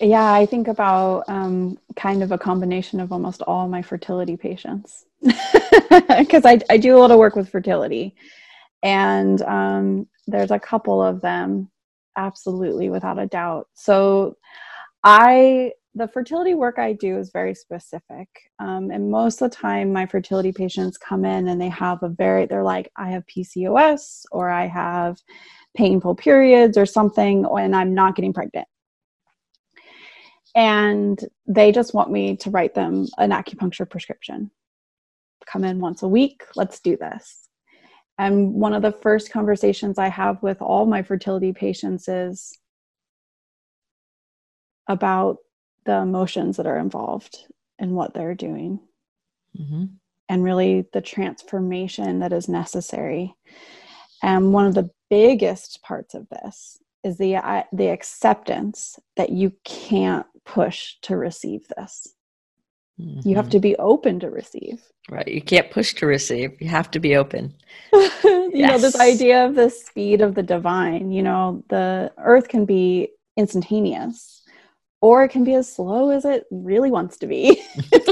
yeah, 0.00 0.32
I 0.32 0.46
think 0.46 0.68
about 0.68 1.24
um, 1.28 1.78
kind 1.96 2.22
of 2.22 2.30
a 2.30 2.38
combination 2.38 3.00
of 3.00 3.12
almost 3.12 3.42
all 3.42 3.68
my 3.68 3.82
fertility 3.82 4.36
patients 4.36 5.06
because 5.22 6.44
I, 6.44 6.60
I 6.70 6.76
do 6.76 6.96
a 6.96 6.98
lot 6.98 7.10
of 7.10 7.18
work 7.18 7.36
with 7.36 7.48
fertility. 7.48 8.14
And 8.82 9.42
um, 9.42 10.06
there's 10.26 10.50
a 10.50 10.58
couple 10.58 11.02
of 11.02 11.20
them, 11.20 11.70
absolutely, 12.16 12.90
without 12.90 13.18
a 13.18 13.26
doubt. 13.26 13.68
So 13.74 14.36
I, 15.02 15.72
the 15.94 16.08
fertility 16.08 16.54
work 16.54 16.78
I 16.78 16.92
do 16.92 17.18
is 17.18 17.30
very 17.32 17.54
specific. 17.54 18.28
Um, 18.60 18.90
and 18.90 19.10
most 19.10 19.42
of 19.42 19.50
the 19.50 19.56
time, 19.56 19.92
my 19.92 20.06
fertility 20.06 20.52
patients 20.52 20.96
come 20.96 21.24
in 21.24 21.48
and 21.48 21.60
they 21.60 21.68
have 21.70 22.02
a 22.02 22.08
very, 22.08 22.46
they're 22.46 22.62
like, 22.62 22.90
I 22.96 23.10
have 23.10 23.24
PCOS 23.26 24.24
or 24.30 24.48
I 24.50 24.66
have 24.66 25.18
painful 25.76 26.14
periods 26.14 26.78
or 26.78 26.86
something, 26.86 27.44
and 27.44 27.74
I'm 27.74 27.94
not 27.94 28.14
getting 28.14 28.32
pregnant 28.32 28.66
and 30.54 31.24
they 31.46 31.70
just 31.72 31.94
want 31.94 32.10
me 32.10 32.36
to 32.36 32.50
write 32.50 32.74
them 32.74 33.06
an 33.18 33.30
acupuncture 33.30 33.88
prescription. 33.88 34.50
Come 35.46 35.64
in 35.64 35.80
once 35.80 36.02
a 36.02 36.08
week, 36.08 36.42
let's 36.56 36.80
do 36.80 36.96
this. 36.96 37.48
And 38.18 38.54
one 38.54 38.74
of 38.74 38.82
the 38.82 38.92
first 38.92 39.30
conversations 39.32 39.98
I 39.98 40.08
have 40.08 40.42
with 40.42 40.60
all 40.60 40.86
my 40.86 41.02
fertility 41.02 41.52
patients 41.52 42.08
is 42.08 42.58
about 44.88 45.38
the 45.84 45.94
emotions 45.94 46.56
that 46.56 46.66
are 46.66 46.78
involved 46.78 47.46
in 47.78 47.94
what 47.94 48.14
they're 48.14 48.34
doing. 48.34 48.80
Mm-hmm. 49.58 49.84
And 50.28 50.44
really 50.44 50.86
the 50.92 51.00
transformation 51.00 52.18
that 52.18 52.32
is 52.32 52.48
necessary. 52.48 53.34
And 54.22 54.52
one 54.52 54.66
of 54.66 54.74
the 54.74 54.90
biggest 55.08 55.82
parts 55.82 56.14
of 56.14 56.28
this 56.28 56.78
is 57.04 57.16
the 57.16 57.36
uh, 57.36 57.62
the 57.72 57.88
acceptance 57.88 58.98
that 59.16 59.30
you 59.30 59.52
can't 59.64 60.26
push 60.44 60.96
to 61.02 61.16
receive 61.16 61.66
this. 61.76 62.14
Mm-hmm. 63.00 63.28
You 63.28 63.36
have 63.36 63.46
mm-hmm. 63.46 63.52
to 63.52 63.60
be 63.60 63.76
open 63.76 64.20
to 64.20 64.30
receive. 64.30 64.82
Right. 65.10 65.28
You 65.28 65.40
can't 65.40 65.70
push 65.70 65.94
to 65.94 66.06
receive. 66.06 66.60
You 66.60 66.68
have 66.68 66.90
to 66.90 67.00
be 67.00 67.16
open. 67.16 67.54
you 67.92 68.50
yes. 68.52 68.70
know, 68.70 68.78
this 68.78 68.96
idea 68.96 69.46
of 69.46 69.54
the 69.54 69.70
speed 69.70 70.20
of 70.20 70.34
the 70.34 70.42
divine, 70.42 71.10
you 71.10 71.22
know, 71.22 71.62
the 71.68 72.12
earth 72.18 72.48
can 72.48 72.64
be 72.64 73.10
instantaneous 73.36 74.42
or 75.00 75.24
it 75.24 75.28
can 75.28 75.44
be 75.44 75.54
as 75.54 75.72
slow 75.72 76.10
as 76.10 76.24
it 76.24 76.44
really 76.50 76.90
wants 76.90 77.16
to 77.18 77.26
be. 77.26 77.62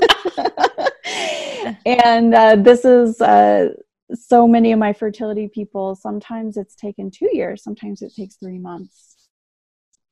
and 1.84 2.34
uh, 2.34 2.56
this 2.56 2.84
is 2.84 3.20
uh, 3.20 3.70
so 4.14 4.46
many 4.46 4.72
of 4.72 4.78
my 4.78 4.92
fertility 4.92 5.48
people, 5.48 5.96
sometimes 5.96 6.56
it's 6.56 6.76
taken 6.76 7.10
two 7.10 7.28
years, 7.32 7.62
sometimes 7.62 8.02
it 8.02 8.14
takes 8.14 8.36
three 8.36 8.58
months. 8.58 9.16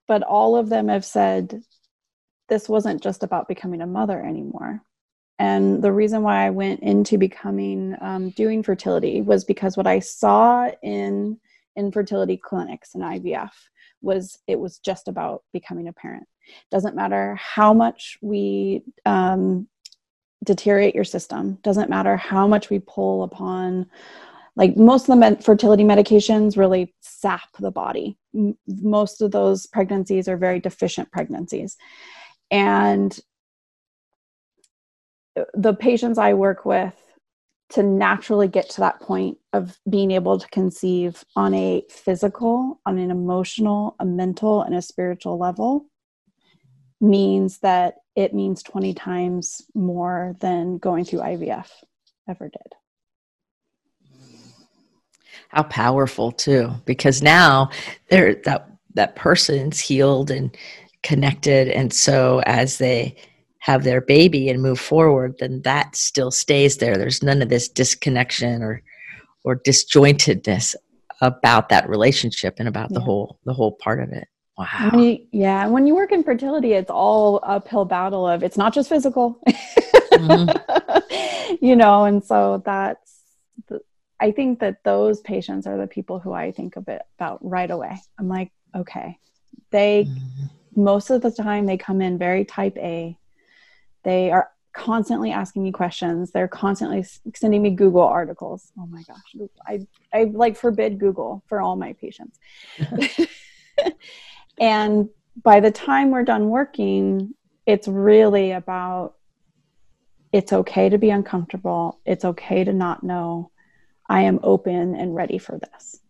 But 0.09 0.23
all 0.23 0.57
of 0.57 0.69
them 0.69 0.89
have 0.89 1.05
said, 1.05 1.63
this 2.49 2.69
wasn't 2.69 3.03
just 3.03 3.23
about 3.23 3.49
becoming 3.49 3.81
a 3.81 3.87
mother 3.87 4.23
anymore. 4.25 4.83
And 5.39 5.83
the 5.83 5.93
reason 5.93 6.23
why 6.23 6.47
I 6.47 6.51
went 6.51 6.81
into 6.81 7.19
becoming 7.19 7.97
um, 8.01 8.31
doing 8.31 8.63
fertility 8.63 9.21
was 9.21 9.45
because 9.45 9.77
what 9.77 9.87
I 9.87 9.99
saw 9.99 10.71
in 10.83 11.39
infertility 11.77 12.37
clinics 12.37 12.95
and 12.95 13.03
IVF 13.03 13.51
was 14.01 14.39
it 14.47 14.59
was 14.59 14.79
just 14.79 15.09
about 15.09 15.43
becoming 15.53 15.89
a 15.89 15.93
parent. 15.93 16.27
Doesn't 16.71 16.95
matter 16.95 17.37
how 17.41 17.73
much 17.73 18.19
we 18.23 18.83
um, 19.07 19.67
deteriorate 20.45 20.95
your 20.95 21.05
system. 21.05 21.59
Doesn't 21.63 21.91
matter 21.91 22.17
how 22.17 22.47
much 22.47 22.71
we 22.71 22.79
pull 22.79 23.25
upon. 23.25 23.87
Like 24.57 24.77
most 24.77 25.09
of 25.09 25.19
the 25.19 25.43
fertility 25.43 25.83
medications 25.83 26.57
really 26.57 26.95
sap 27.01 27.49
the 27.59 27.73
body. 27.73 28.19
Most 28.69 29.21
of 29.21 29.33
those 29.33 29.67
pregnancies 29.67 30.29
are 30.29 30.37
very 30.37 30.61
deficient 30.61 31.11
pregnancies 31.11 31.77
and 32.55 33.19
the 35.55 35.75
patients 35.75 36.19
I 36.19 36.35
work 36.35 36.65
with 36.65 36.95
to 37.71 37.83
naturally 37.83 38.47
get 38.47 38.71
to 38.71 38.81
that 38.83 39.01
point 39.01 39.39
of 39.53 39.77
being 39.91 40.13
able 40.13 40.39
to 40.39 40.47
conceive 40.49 41.25
on 41.35 41.53
a 41.53 41.83
physical, 41.91 42.81
on 42.87 42.99
an 42.99 43.11
emotional, 43.11 43.97
a 43.99 44.05
mental, 44.05 44.63
and 44.63 44.77
a 44.77 44.83
spiritual 44.83 45.37
level 45.37 45.87
means 47.01 47.59
that 47.59 47.97
it 48.15 48.33
means 48.33 48.63
20 48.63 48.95
times 48.95 49.63
more 49.75 50.37
than 50.39 50.79
going 50.79 51.05
through 51.05 51.21
IVF 51.21 51.67
ever 52.29 52.49
did. 52.49 52.73
How 55.49 55.65
powerful 55.65 56.31
too, 56.31 56.71
because 56.85 57.21
now 57.21 57.71
there 58.11 58.37
that 58.45 58.69
that 58.95 59.17
person's 59.17 59.81
healed 59.81 60.31
and 60.31 60.57
connected. 61.05 61.69
And 61.69 61.93
so 61.93 62.43
as 62.47 62.79
they 62.79 63.15
have 63.65 63.85
their 63.85 64.01
baby 64.03 64.51
and 64.51 64.61
move 64.61 64.79
forward 64.79 65.37
then 65.39 65.63
that 65.63 65.97
still 65.97 66.31
stays 66.31 66.77
there. 66.79 66.99
There's 66.99 67.23
none 67.23 67.41
of 67.41 67.49
this 67.49 67.69
disconnection 67.69 68.63
or 68.63 68.83
or 69.45 69.57
disjointedness 69.57 70.75
about 71.21 71.69
that 71.69 71.89
relationship 71.89 72.57
and 72.59 72.69
about 72.69 72.91
yeah. 72.91 72.99
the 72.99 73.01
whole 73.01 73.39
the 73.45 73.55
whole 73.55 73.73
part 73.73 74.03
of 74.03 74.11
it. 74.11 74.29
Wow. 74.59 74.91
you, 74.95 75.19
yeah 75.33 75.67
when 75.67 75.87
you 75.87 75.95
work 75.97 76.13
in 76.13 76.23
fertility 76.23 76.75
it's 76.75 76.91
all 76.91 77.41
uphill 77.43 77.85
battle 77.85 78.27
of 78.27 78.43
it's 78.43 78.57
not 78.57 78.75
just 78.75 78.89
physical. 78.89 79.41
Mm-hmm. 80.13 81.57
you 81.65 81.75
know 81.75 82.05
and 82.05 82.23
so 82.23 82.63
that's 82.65 83.23
the, 83.69 83.81
i 84.21 84.31
think 84.31 84.61
that 84.61 84.85
those 84.85 85.21
patients 85.23 85.67
are 85.67 85.77
the 85.77 85.87
people 85.87 86.21
who 86.21 86.33
i 86.33 86.53
think 86.53 86.77
a 86.77 86.81
bit 86.81 87.03
about 87.19 87.39
right 87.43 87.71
away. 87.71 87.99
I'm 88.19 88.29
like 88.29 88.53
okay 88.77 89.19
they 89.71 90.05
mm-hmm 90.05 90.47
most 90.77 91.11
of 91.11 91.23
the 91.23 91.31
time 91.31 91.67
they 91.67 91.77
come 91.77 92.01
in 92.01 92.19
very 92.19 92.45
type 92.45 92.77
A. 92.79 93.19
They 94.03 94.31
are 94.31 94.51
constantly 94.73 95.31
asking 95.31 95.63
me 95.63 95.73
questions. 95.73 96.33
They're 96.33 96.49
constantly 96.49 97.05
sending 97.35 97.63
me 97.63 97.71
Google 97.71 98.03
articles. 98.03 98.73
Oh 98.79 98.87
my 98.87 99.03
gosh, 99.03 99.49
I 99.67 99.87
I 100.13 100.25
like 100.25 100.57
forbid 100.57 100.99
Google 100.99 101.43
for 101.47 101.61
all 101.61 101.77
my 101.77 101.95
patients. 101.95 102.39
and 104.59 105.09
by 105.43 105.61
the 105.61 105.71
time 105.71 106.11
we're 106.11 106.25
done 106.25 106.49
working, 106.49 107.35
it's 107.67 107.89
really 107.89 108.53
about 108.53 109.15
it's 110.33 110.53
okay 110.53 110.89
to 110.89 110.99
be 110.99 111.11
uncomfortable. 111.11 112.01
It's 112.05 112.25
okay 112.25 112.65
to 112.65 112.73
not 112.73 113.05
know. 113.05 113.51
I 114.09 114.23
am 114.23 114.41
open 114.43 114.97
and 114.97 115.15
ready 115.15 115.39
for 115.39 115.59
this. 115.59 116.01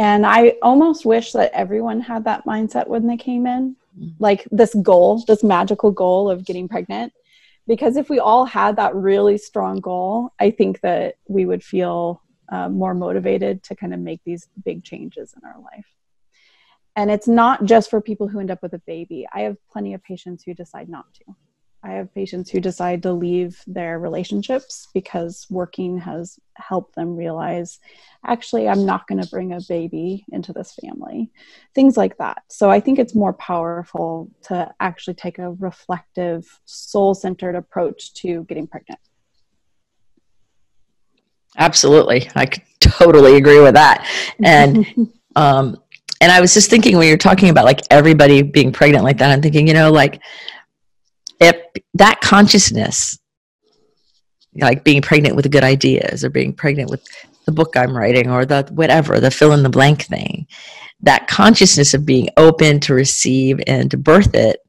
And 0.00 0.24
I 0.24 0.54
almost 0.62 1.04
wish 1.04 1.32
that 1.32 1.52
everyone 1.52 2.00
had 2.00 2.24
that 2.24 2.46
mindset 2.46 2.88
when 2.88 3.06
they 3.06 3.18
came 3.18 3.46
in, 3.46 3.76
mm-hmm. 3.94 4.08
like 4.18 4.48
this 4.50 4.74
goal, 4.82 5.22
this 5.28 5.44
magical 5.44 5.90
goal 5.90 6.30
of 6.30 6.46
getting 6.46 6.68
pregnant. 6.68 7.12
Because 7.66 7.98
if 7.98 8.08
we 8.08 8.18
all 8.18 8.46
had 8.46 8.76
that 8.76 8.94
really 8.94 9.36
strong 9.36 9.78
goal, 9.80 10.32
I 10.40 10.52
think 10.52 10.80
that 10.80 11.16
we 11.28 11.44
would 11.44 11.62
feel 11.62 12.22
uh, 12.50 12.70
more 12.70 12.94
motivated 12.94 13.62
to 13.64 13.76
kind 13.76 13.92
of 13.92 14.00
make 14.00 14.22
these 14.24 14.48
big 14.64 14.84
changes 14.84 15.34
in 15.36 15.46
our 15.46 15.60
life. 15.60 15.84
and 16.96 17.10
it's 17.10 17.28
not 17.28 17.64
just 17.64 17.90
for 17.90 18.00
people 18.00 18.26
who 18.28 18.40
end 18.40 18.50
up 18.50 18.62
with 18.62 18.72
a 18.72 18.82
baby. 18.86 19.26
I 19.32 19.40
have 19.42 19.56
plenty 19.70 19.92
of 19.94 20.02
patients 20.02 20.44
who 20.44 20.54
decide 20.54 20.88
not 20.88 21.12
to. 21.14 21.24
I 21.82 21.92
have 21.92 22.14
patients 22.14 22.50
who 22.50 22.60
decide 22.60 23.02
to 23.04 23.12
leave 23.12 23.62
their 23.66 23.98
relationships 23.98 24.88
because 24.92 25.46
working 25.48 25.98
has 25.98 26.38
helped 26.56 26.94
them 26.94 27.16
realize 27.16 27.78
actually, 28.26 28.68
I'm 28.68 28.84
not 28.84 29.06
going 29.06 29.22
to 29.22 29.30
bring 29.30 29.54
a 29.54 29.60
baby 29.66 30.26
into 30.30 30.52
this 30.52 30.74
family. 30.74 31.30
Things 31.74 31.96
like 31.96 32.18
that. 32.18 32.42
So 32.48 32.70
I 32.70 32.80
think 32.80 32.98
it's 32.98 33.14
more 33.14 33.32
powerful 33.32 34.30
to 34.44 34.70
actually 34.80 35.14
take 35.14 35.38
a 35.38 35.52
reflective, 35.52 36.46
soul 36.66 37.14
centered 37.14 37.54
approach 37.54 38.12
to 38.14 38.44
getting 38.44 38.66
pregnant. 38.66 39.00
Absolutely. 41.56 42.28
I 42.34 42.44
could 42.44 42.62
totally 42.80 43.36
agree 43.36 43.60
with 43.60 43.74
that. 43.74 44.06
And, 44.42 44.86
um, 45.36 45.78
and 46.20 46.30
I 46.30 46.42
was 46.42 46.52
just 46.52 46.68
thinking 46.68 46.98
when 46.98 47.08
you're 47.08 47.16
talking 47.16 47.48
about 47.48 47.64
like 47.64 47.80
everybody 47.90 48.42
being 48.42 48.70
pregnant 48.72 49.04
like 49.04 49.16
that, 49.18 49.30
I'm 49.30 49.40
thinking, 49.40 49.66
you 49.66 49.72
know, 49.72 49.90
like 49.90 50.20
if 51.40 51.56
that 51.94 52.20
consciousness, 52.20 53.18
like 54.54 54.84
being 54.84 55.02
pregnant 55.02 55.36
with 55.36 55.50
good 55.50 55.64
ideas 55.64 56.24
or 56.24 56.30
being 56.30 56.52
pregnant 56.52 56.90
with 56.90 57.04
the 57.46 57.52
book 57.52 57.76
I'm 57.76 57.96
writing 57.96 58.30
or 58.30 58.44
the 58.44 58.68
whatever, 58.72 59.20
the 59.20 59.30
fill 59.30 59.52
in 59.52 59.62
the 59.62 59.70
blank 59.70 60.02
thing, 60.02 60.46
that 61.02 61.26
consciousness 61.26 61.94
of 61.94 62.04
being 62.04 62.28
open 62.36 62.80
to 62.80 62.94
receive 62.94 63.60
and 63.66 63.90
to 63.90 63.96
birth 63.96 64.34
it 64.34 64.60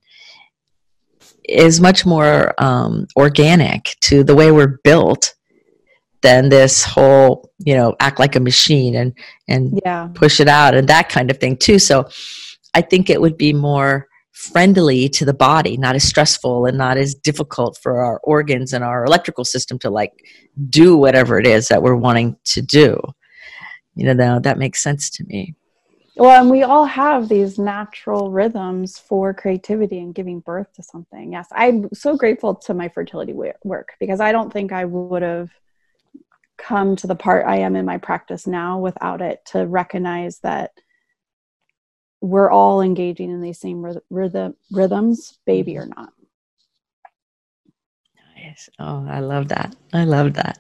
is 1.44 1.82
much 1.82 2.06
more 2.06 2.54
um, 2.64 3.08
organic 3.16 3.96
to 4.02 4.24
the 4.24 4.36
way 4.36 4.52
we're 4.52 4.80
built 4.84 5.34
than 6.22 6.50
this 6.50 6.84
whole 6.84 7.52
you 7.58 7.76
know 7.76 7.96
act 8.00 8.20
like 8.20 8.36
a 8.36 8.40
machine 8.40 8.96
and 8.96 9.14
and 9.48 9.82
yeah. 9.84 10.08
push 10.14 10.40
it 10.40 10.48
out 10.48 10.76
and 10.76 10.88
that 10.88 11.10
kind 11.10 11.32
of 11.32 11.38
thing 11.38 11.58
too 11.58 11.80
so 11.80 12.08
i 12.76 12.82
think 12.82 13.10
it 13.10 13.20
would 13.20 13.38
be 13.38 13.54
more 13.54 14.08
friendly 14.32 15.10
to 15.10 15.26
the 15.26 15.34
body 15.34 15.78
not 15.78 15.96
as 15.96 16.04
stressful 16.04 16.66
and 16.66 16.78
not 16.78 16.98
as 16.98 17.14
difficult 17.14 17.78
for 17.82 18.04
our 18.04 18.20
organs 18.24 18.74
and 18.74 18.84
our 18.84 19.04
electrical 19.06 19.44
system 19.44 19.78
to 19.78 19.90
like 19.90 20.14
do 20.70 20.98
whatever 20.98 21.38
it 21.38 21.46
is 21.46 21.68
that 21.68 21.84
we're 21.84 21.96
wanting 21.96 22.36
to 22.46 22.62
do. 22.62 23.00
You 23.96 24.06
know 24.06 24.14
that, 24.14 24.44
that 24.44 24.58
makes 24.58 24.82
sense 24.82 25.10
to 25.12 25.26
me. 25.26 25.56
Well 26.16 26.42
and 26.42 26.50
we 26.50 26.64
all 26.64 26.86
have 26.86 27.30
these 27.30 27.60
natural 27.60 28.32
rhythms 28.32 28.98
for 28.98 29.34
creativity 29.34 30.00
and 30.00 30.16
giving 30.16 30.40
birth 30.40 30.72
to 30.74 30.84
something. 30.84 31.34
Yes 31.34 31.48
i'm 31.52 31.90
so 31.94 32.16
grateful 32.16 32.56
to 32.56 32.74
my 32.74 32.90
fertility 32.90 33.34
work 33.34 33.90
because 34.00 34.20
i 34.20 34.32
don't 34.32 34.52
think 34.52 34.72
i 34.72 34.86
would 34.86 35.22
have 35.22 35.50
come 36.62 36.96
to 36.96 37.08
the 37.08 37.16
part 37.16 37.46
I 37.46 37.58
am 37.58 37.76
in 37.76 37.86
my 37.86 37.98
practice 37.98 38.46
now 38.46 38.78
without 38.78 39.22
it 39.22 39.40
to 39.48 39.66
recognize 39.66 40.40
that 40.40 40.72
we're 42.22 42.52
all 42.52 42.82
engaging 42.82 43.32
in 43.32 43.42
these 43.42 43.60
same 43.60 43.86
rhythm, 44.10 44.56
rhythms, 44.72 45.40
baby 45.46 45.78
or 45.78 45.84
mm-hmm. 45.84 46.00
not. 46.02 46.14
Nice. 48.38 48.70
Oh, 48.80 49.06
I 49.10 49.20
love 49.20 49.50
that. 49.50 49.76
I 49.94 50.06
love 50.06 50.34
that. 50.34 50.60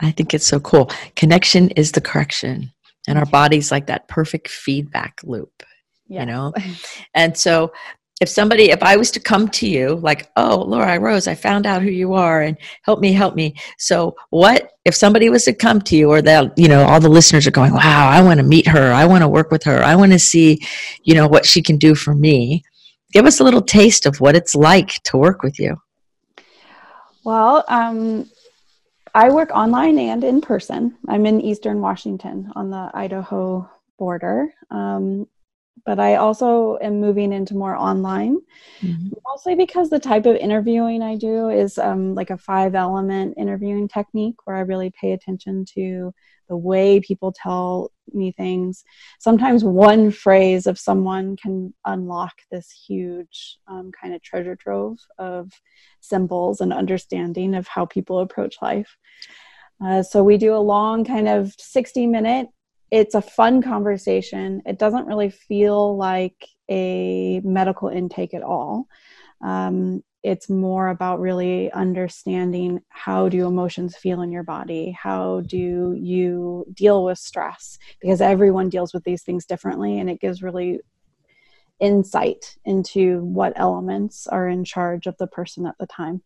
I 0.00 0.10
think 0.10 0.34
it's 0.34 0.46
so 0.46 0.60
cool. 0.60 0.90
Connection 1.16 1.70
is 1.70 1.92
the 1.92 2.00
correction, 2.00 2.70
and 3.08 3.18
our 3.18 3.26
body's 3.26 3.70
like 3.70 3.86
that 3.86 4.08
perfect 4.08 4.48
feedback 4.48 5.20
loop. 5.24 5.62
Yes. 6.08 6.20
You 6.20 6.26
know, 6.26 6.52
and 7.14 7.36
so 7.36 7.72
if 8.22 8.28
somebody 8.28 8.70
if 8.70 8.82
i 8.84 8.96
was 8.96 9.10
to 9.10 9.18
come 9.18 9.48
to 9.48 9.66
you 9.66 9.96
like 9.96 10.30
oh 10.36 10.62
laura 10.62 10.98
rose 11.00 11.26
i 11.26 11.34
found 11.34 11.66
out 11.66 11.82
who 11.82 11.90
you 11.90 12.14
are 12.14 12.40
and 12.42 12.56
help 12.82 13.00
me 13.00 13.12
help 13.12 13.34
me. 13.34 13.54
So 13.78 14.14
what 14.30 14.70
if 14.84 14.94
somebody 14.94 15.28
was 15.28 15.44
to 15.44 15.52
come 15.52 15.80
to 15.82 15.96
you 15.96 16.08
or 16.08 16.22
that 16.22 16.56
you 16.56 16.68
know 16.68 16.84
all 16.84 17.00
the 17.00 17.08
listeners 17.08 17.46
are 17.48 17.58
going 17.58 17.72
wow 17.72 18.08
i 18.08 18.22
want 18.22 18.38
to 18.38 18.46
meet 18.46 18.68
her. 18.68 18.92
I 18.92 19.04
want 19.06 19.22
to 19.22 19.28
work 19.28 19.50
with 19.50 19.64
her. 19.64 19.82
I 19.82 19.96
want 19.96 20.12
to 20.12 20.20
see 20.20 20.60
you 21.02 21.14
know 21.14 21.26
what 21.26 21.44
she 21.44 21.60
can 21.62 21.78
do 21.78 21.94
for 21.96 22.14
me. 22.14 22.62
Give 23.12 23.26
us 23.26 23.40
a 23.40 23.44
little 23.44 23.60
taste 23.62 24.06
of 24.06 24.20
what 24.20 24.36
it's 24.36 24.54
like 24.54 25.02
to 25.04 25.16
work 25.16 25.42
with 25.42 25.58
you. 25.58 25.76
Well 27.24 27.64
um, 27.66 28.30
i 29.14 29.30
work 29.30 29.50
online 29.50 29.98
and 29.98 30.22
in 30.22 30.40
person. 30.40 30.96
I'm 31.08 31.26
in 31.26 31.40
eastern 31.40 31.80
washington 31.80 32.52
on 32.54 32.70
the 32.70 32.90
idaho 32.94 33.68
border. 33.98 34.54
Um, 34.70 35.26
but 35.84 35.98
I 35.98 36.16
also 36.16 36.78
am 36.80 37.00
moving 37.00 37.32
into 37.32 37.54
more 37.54 37.76
online, 37.76 38.38
mm-hmm. 38.80 39.08
mostly 39.26 39.54
because 39.54 39.90
the 39.90 39.98
type 39.98 40.26
of 40.26 40.36
interviewing 40.36 41.02
I 41.02 41.16
do 41.16 41.48
is 41.48 41.78
um, 41.78 42.14
like 42.14 42.30
a 42.30 42.38
five 42.38 42.74
element 42.74 43.34
interviewing 43.36 43.88
technique 43.88 44.36
where 44.44 44.56
I 44.56 44.60
really 44.60 44.92
pay 45.00 45.12
attention 45.12 45.64
to 45.74 46.14
the 46.48 46.56
way 46.56 47.00
people 47.00 47.32
tell 47.32 47.90
me 48.12 48.32
things. 48.32 48.84
Sometimes 49.18 49.64
one 49.64 50.10
phrase 50.10 50.66
of 50.66 50.78
someone 50.78 51.36
can 51.36 51.72
unlock 51.86 52.34
this 52.50 52.70
huge 52.70 53.58
um, 53.66 53.90
kind 53.98 54.14
of 54.14 54.22
treasure 54.22 54.56
trove 54.56 54.98
of 55.18 55.50
symbols 56.00 56.60
and 56.60 56.72
understanding 56.72 57.54
of 57.54 57.66
how 57.66 57.86
people 57.86 58.20
approach 58.20 58.56
life. 58.60 58.96
Uh, 59.84 60.02
so 60.02 60.22
we 60.22 60.36
do 60.36 60.54
a 60.54 60.58
long 60.58 61.04
kind 61.04 61.28
of 61.28 61.54
60 61.58 62.06
minute 62.06 62.48
it's 62.92 63.14
a 63.14 63.22
fun 63.22 63.62
conversation. 63.62 64.62
It 64.66 64.78
doesn't 64.78 65.06
really 65.06 65.30
feel 65.30 65.96
like 65.96 66.46
a 66.70 67.40
medical 67.40 67.88
intake 67.88 68.34
at 68.34 68.42
all. 68.42 68.86
Um, 69.40 70.04
it's 70.22 70.50
more 70.50 70.88
about 70.88 71.18
really 71.18 71.72
understanding 71.72 72.80
how 72.90 73.30
do 73.30 73.46
emotions 73.46 73.96
feel 73.96 74.20
in 74.20 74.30
your 74.30 74.44
body 74.44 74.92
how 74.92 75.40
do 75.40 75.96
you 75.98 76.64
deal 76.74 77.04
with 77.04 77.18
stress 77.18 77.76
because 78.00 78.20
everyone 78.20 78.68
deals 78.68 78.94
with 78.94 79.02
these 79.02 79.24
things 79.24 79.44
differently 79.46 79.98
and 79.98 80.08
it 80.08 80.20
gives 80.20 80.40
really 80.40 80.78
insight 81.80 82.56
into 82.64 83.18
what 83.24 83.52
elements 83.56 84.28
are 84.28 84.46
in 84.46 84.62
charge 84.62 85.08
of 85.08 85.16
the 85.18 85.26
person 85.26 85.66
at 85.66 85.74
the 85.80 85.88
time 85.88 86.22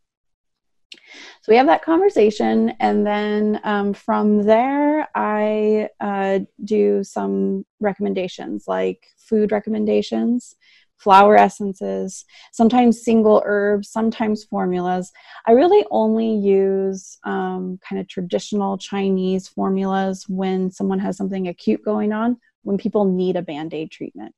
so 1.43 1.53
we 1.53 1.57
have 1.57 1.67
that 1.67 1.85
conversation, 1.85 2.73
and 2.81 3.07
then 3.07 3.61
um, 3.65 3.95
from 3.95 4.43
there, 4.43 5.09
I 5.15 5.89
uh, 6.01 6.41
do 6.65 7.05
some 7.05 7.65
recommendations 7.81 8.65
like 8.67 9.07
food 9.17 9.53
recommendations, 9.53 10.55
flower 10.97 11.37
essences, 11.37 12.25
sometimes 12.53 13.05
single 13.05 13.43
herbs, 13.45 13.91
sometimes 13.91 14.45
formulas. 14.45 15.13
I 15.47 15.53
really 15.53 15.85
only 15.91 16.35
use 16.35 17.19
um, 17.25 17.79
kind 17.87 18.01
of 18.01 18.09
traditional 18.09 18.79
Chinese 18.79 19.49
formulas 19.49 20.25
when 20.29 20.71
someone 20.71 20.99
has 21.01 21.17
something 21.17 21.49
acute 21.49 21.83
going 21.85 22.13
on, 22.13 22.39
when 22.63 22.79
people 22.79 23.05
need 23.05 23.37
a 23.37 23.43
band 23.43 23.75
aid 23.75 23.91
treatment. 23.91 24.35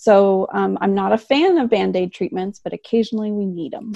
So 0.00 0.46
um, 0.52 0.78
I'm 0.80 0.94
not 0.94 1.12
a 1.12 1.18
fan 1.18 1.58
of 1.58 1.70
band 1.70 1.96
aid 1.96 2.12
treatments, 2.12 2.60
but 2.62 2.72
occasionally 2.72 3.32
we 3.32 3.44
need 3.44 3.72
them. 3.72 3.94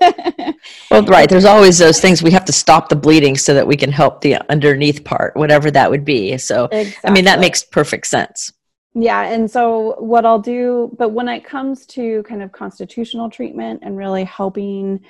well, 0.90 1.04
right. 1.04 1.28
There's 1.28 1.44
always 1.44 1.76
those 1.76 2.00
things 2.00 2.22
we 2.22 2.30
have 2.30 2.46
to 2.46 2.52
stop 2.52 2.88
the 2.88 2.96
bleeding 2.96 3.36
so 3.36 3.52
that 3.52 3.66
we 3.66 3.76
can 3.76 3.92
help 3.92 4.22
the 4.22 4.36
underneath 4.50 5.04
part, 5.04 5.36
whatever 5.36 5.70
that 5.70 5.90
would 5.90 6.06
be. 6.06 6.38
So, 6.38 6.64
exactly. 6.72 7.10
I 7.10 7.12
mean, 7.12 7.26
that 7.26 7.38
makes 7.38 7.62
perfect 7.62 8.06
sense. 8.06 8.50
Yeah. 8.94 9.24
And 9.24 9.50
so, 9.50 9.94
what 9.98 10.24
I'll 10.24 10.38
do, 10.38 10.90
but 10.98 11.10
when 11.10 11.28
it 11.28 11.44
comes 11.44 11.84
to 11.88 12.22
kind 12.22 12.42
of 12.42 12.50
constitutional 12.52 13.28
treatment 13.28 13.80
and 13.82 13.98
really 13.98 14.24
helping 14.24 15.00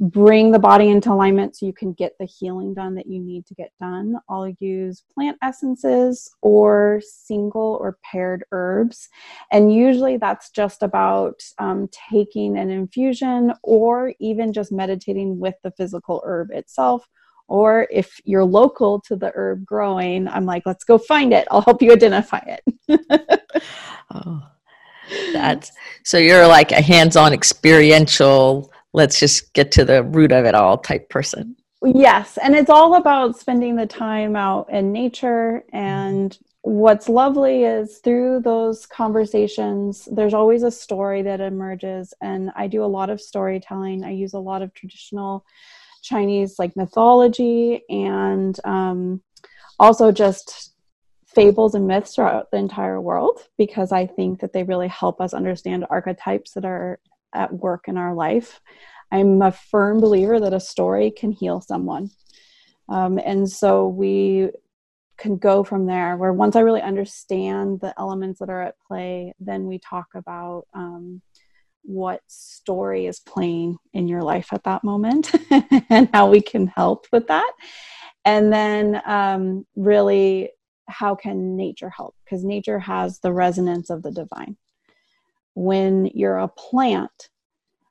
bring 0.00 0.50
the 0.50 0.58
body 0.58 0.88
into 0.88 1.12
alignment 1.12 1.54
so 1.54 1.66
you 1.66 1.74
can 1.74 1.92
get 1.92 2.14
the 2.18 2.24
healing 2.24 2.72
done 2.72 2.94
that 2.94 3.06
you 3.06 3.20
need 3.20 3.44
to 3.46 3.54
get 3.54 3.70
done. 3.78 4.16
I'll 4.30 4.48
use 4.58 5.04
plant 5.12 5.36
essences 5.42 6.34
or 6.40 7.02
single 7.04 7.78
or 7.80 7.98
paired 8.02 8.44
herbs. 8.50 9.10
And 9.52 9.72
usually 9.72 10.16
that's 10.16 10.50
just 10.50 10.82
about 10.82 11.42
um, 11.58 11.88
taking 12.10 12.56
an 12.56 12.70
infusion 12.70 13.52
or 13.62 14.14
even 14.20 14.54
just 14.54 14.72
meditating 14.72 15.38
with 15.38 15.56
the 15.62 15.70
physical 15.72 16.22
herb 16.24 16.50
itself. 16.50 17.06
Or 17.46 17.86
if 17.90 18.18
you're 18.24 18.44
local 18.44 19.00
to 19.00 19.16
the 19.16 19.32
herb 19.34 19.66
growing, 19.66 20.28
I'm 20.28 20.46
like, 20.46 20.62
let's 20.64 20.84
go 20.84 20.96
find 20.96 21.34
it. 21.34 21.46
I'll 21.50 21.60
help 21.60 21.82
you 21.82 21.92
identify 21.92 22.40
it. 22.46 23.42
oh, 24.14 24.40
that's 25.32 25.72
so 26.04 26.16
you're 26.16 26.46
like 26.46 26.70
a 26.70 26.80
hands 26.80 27.16
on 27.16 27.32
experiential 27.32 28.69
let's 28.92 29.18
just 29.18 29.52
get 29.52 29.72
to 29.72 29.84
the 29.84 30.02
root 30.02 30.32
of 30.32 30.44
it 30.44 30.54
all 30.54 30.78
type 30.78 31.08
person. 31.08 31.56
Yes, 31.82 32.38
and 32.42 32.54
it's 32.54 32.70
all 32.70 32.96
about 32.96 33.38
spending 33.38 33.76
the 33.76 33.86
time 33.86 34.36
out 34.36 34.68
in 34.70 34.92
nature. 34.92 35.64
And 35.72 36.36
what's 36.62 37.08
lovely 37.08 37.64
is 37.64 37.98
through 37.98 38.40
those 38.40 38.84
conversations, 38.84 40.06
there's 40.12 40.34
always 40.34 40.62
a 40.62 40.70
story 40.70 41.22
that 41.22 41.40
emerges. 41.40 42.12
And 42.20 42.50
I 42.54 42.66
do 42.66 42.84
a 42.84 42.86
lot 42.86 43.08
of 43.08 43.20
storytelling, 43.20 44.04
I 44.04 44.10
use 44.10 44.34
a 44.34 44.38
lot 44.38 44.60
of 44.60 44.74
traditional 44.74 45.44
Chinese 46.02 46.58
like 46.58 46.76
mythology 46.76 47.82
and 47.88 48.58
um, 48.64 49.22
also 49.78 50.12
just 50.12 50.74
fables 51.26 51.74
and 51.74 51.86
myths 51.86 52.14
throughout 52.14 52.50
the 52.50 52.56
entire 52.56 53.00
world 53.00 53.46
because 53.56 53.92
I 53.92 54.06
think 54.06 54.40
that 54.40 54.52
they 54.52 54.64
really 54.64 54.88
help 54.88 55.20
us 55.20 55.32
understand 55.32 55.86
archetypes 55.88 56.52
that 56.52 56.64
are 56.64 56.98
at 57.34 57.52
work 57.52 57.88
in 57.88 57.96
our 57.96 58.14
life. 58.14 58.60
I'm 59.12 59.42
a 59.42 59.52
firm 59.52 60.00
believer 60.00 60.38
that 60.40 60.54
a 60.54 60.60
story 60.60 61.10
can 61.10 61.32
heal 61.32 61.60
someone. 61.60 62.10
Um, 62.88 63.18
and 63.18 63.48
so 63.48 63.86
we 63.88 64.50
can 65.20 65.36
go 65.36 65.62
from 65.62 65.86
there 65.86 66.16
where 66.16 66.32
once 66.32 66.56
i 66.56 66.60
really 66.60 66.80
understand 66.80 67.78
the 67.80 67.94
elements 67.98 68.40
that 68.40 68.48
are 68.48 68.62
at 68.62 68.74
play 68.88 69.32
then 69.38 69.66
we 69.66 69.78
talk 69.78 70.06
about 70.14 70.66
um, 70.72 71.20
what 71.82 72.20
story 72.26 73.06
is 73.06 73.20
playing 73.20 73.76
in 73.92 74.08
your 74.08 74.22
life 74.22 74.48
at 74.52 74.64
that 74.64 74.82
moment 74.82 75.30
and 75.90 76.08
how 76.14 76.28
we 76.28 76.40
can 76.40 76.66
help 76.66 77.06
with 77.12 77.26
that 77.28 77.52
and 78.24 78.52
then 78.52 79.00
um, 79.04 79.66
really 79.76 80.50
how 80.88 81.14
can 81.14 81.54
nature 81.54 81.90
help 81.90 82.16
because 82.24 82.42
nature 82.42 82.78
has 82.78 83.20
the 83.20 83.32
resonance 83.32 83.90
of 83.90 84.02
the 84.02 84.10
divine 84.10 84.56
when 85.54 86.06
you're 86.14 86.38
a 86.38 86.48
plant 86.48 87.28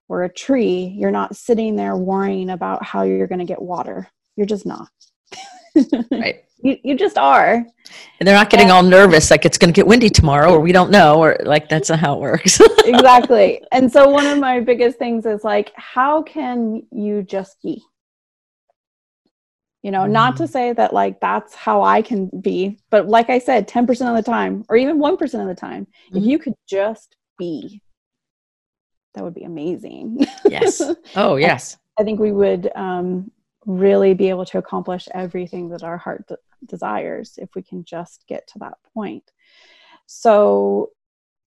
or 0.08 0.24
a 0.24 0.34
tree 0.34 0.96
you're 0.98 1.12
not 1.12 1.36
sitting 1.36 1.76
there 1.76 1.96
worrying 1.96 2.50
about 2.50 2.84
how 2.84 3.04
you're 3.04 3.28
going 3.28 3.40
to 3.40 3.46
get 3.46 3.62
water 3.62 4.10
you're 4.36 4.46
just 4.46 4.66
not 4.66 4.90
right 6.12 6.44
you, 6.62 6.78
you 6.84 6.98
just 6.98 7.18
are 7.18 7.54
and 8.20 8.28
they're 8.28 8.36
not 8.36 8.50
getting 8.50 8.66
and, 8.66 8.74
all 8.74 8.84
nervous 8.84 9.32
like 9.32 9.46
it's 9.46 9.58
going 9.58 9.72
to 9.72 9.76
get 9.76 9.88
windy 9.88 10.10
tomorrow 10.10 10.52
or 10.52 10.60
we 10.60 10.72
don't 10.72 10.92
know 10.92 11.22
or 11.22 11.38
like 11.44 11.70
that's 11.70 11.90
not 11.90 12.00
how 12.00 12.16
it 12.16 12.20
works 12.20 12.60
exactly 12.86 13.62
and 13.72 13.92
so 13.92 14.10
one 14.10 14.26
of 14.26 14.38
my 14.40 14.60
biggest 14.60 14.98
things 14.98 15.26
is 15.26 15.44
like 15.44 15.72
how 15.76 16.22
can 16.24 16.82
you 16.92 17.24
just 17.24 17.62
be 17.62 17.82
you 19.82 19.92
know 19.92 20.02
mm. 20.02 20.12
not 20.12 20.36
to 20.38 20.44
mm. 20.44 20.50
say 20.50 20.74
that 20.74 20.94
like 20.94 21.20
that's 21.20 21.56
how 21.56 21.82
i 21.82 22.02
can 22.02 22.30
be 22.42 22.78
but 22.90 23.08
like 23.08 23.30
i 23.30 23.40
said 23.40 23.68
10% 23.68 23.90
of 24.10 24.16
the 24.16 24.24
time 24.24 24.64
or 24.70 24.76
even 24.76 24.98
1% 24.98 25.22
of 25.42 25.48
the 25.48 25.56
time 25.56 25.86
mm-hmm. 25.86 26.18
if 26.18 26.24
you 26.24 26.40
could 26.40 26.56
just 26.68 27.16
be. 27.40 27.82
That 29.16 29.24
would 29.24 29.34
be 29.34 29.44
amazing. 29.44 30.26
Yes. 30.48 30.82
Oh 31.16 31.38
yes. 31.38 31.78
I, 31.98 32.02
I 32.02 32.06
think 32.06 32.20
we 32.20 32.32
would 32.32 32.70
um, 32.76 33.32
really 33.66 34.14
be 34.14 34.30
able 34.30 34.46
to 34.46 34.60
accomplish 34.60 35.08
everything 35.14 35.70
that 35.70 35.84
our 35.84 35.98
heart 35.98 36.28
de- 36.28 36.38
desires 36.66 37.34
if 37.38 37.50
we 37.56 37.64
can 37.64 37.84
just 37.84 38.26
get 38.28 38.48
to 38.50 38.60
that 38.60 38.78
point. 38.94 39.24
So 40.06 40.92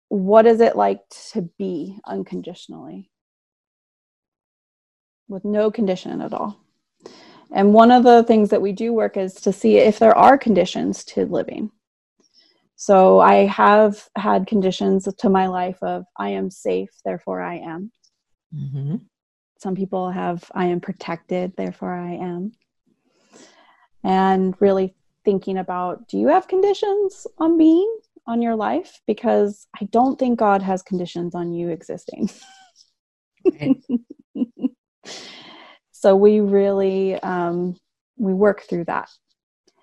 what 0.09 0.47
is 0.47 0.61
it 0.61 0.77
like 0.77 1.01
to 1.33 1.43
be 1.59 1.99
unconditionally? 2.07 3.11
With 5.29 5.45
no 5.45 5.71
condition 5.71 6.23
at 6.23 6.33
all. 6.33 6.59
And 7.53 7.73
one 7.73 7.91
of 7.91 8.05
the 8.05 8.23
things 8.25 8.51
that 8.51 8.63
we 8.63 8.73
do 8.73 8.93
work 8.93 9.17
is 9.17 9.35
to 9.35 9.53
see 9.53 9.79
if 9.79 9.99
there 9.99 10.17
are 10.17 10.39
conditions 10.39 11.05
to 11.07 11.27
living. 11.27 11.71
So 12.81 13.19
I 13.19 13.47
have 13.47 14.09
had 14.17 14.47
conditions 14.47 15.09
to 15.19 15.29
my 15.29 15.49
life 15.49 15.83
of 15.83 16.05
I 16.17 16.29
am 16.29 16.49
safe, 16.49 16.91
therefore 17.05 17.43
I 17.43 17.57
am. 17.57 17.91
Mm-hmm. 18.55 18.97
Some 19.59 19.75
people 19.75 20.13
have 20.13 20.49
I 20.55 20.67
am 20.67 20.81
protected, 20.81 21.55
therefore 21.57 21.93
I 21.93 22.13
am. 22.13 22.53
And 24.05 24.55
really 24.61 24.95
thinking 25.25 25.59
about 25.59 26.07
do 26.07 26.19
you 26.19 26.29
have 26.29 26.47
conditions 26.47 27.27
on 27.39 27.59
being 27.59 27.99
on 28.29 28.41
your 28.41 28.55
life? 28.55 29.01
Because 29.09 29.67
I 29.81 29.87
don't 29.87 30.17
think 30.17 30.39
God 30.39 30.63
has 30.63 30.81
conditions 30.81 31.35
on 31.35 31.53
you 31.53 31.71
existing. 31.71 32.31
So 35.99 36.15
we 36.15 36.39
really 36.39 37.21
um, 37.25 37.75
we 38.19 38.33
work 38.33 38.61
through 38.63 38.85
that, 38.85 39.11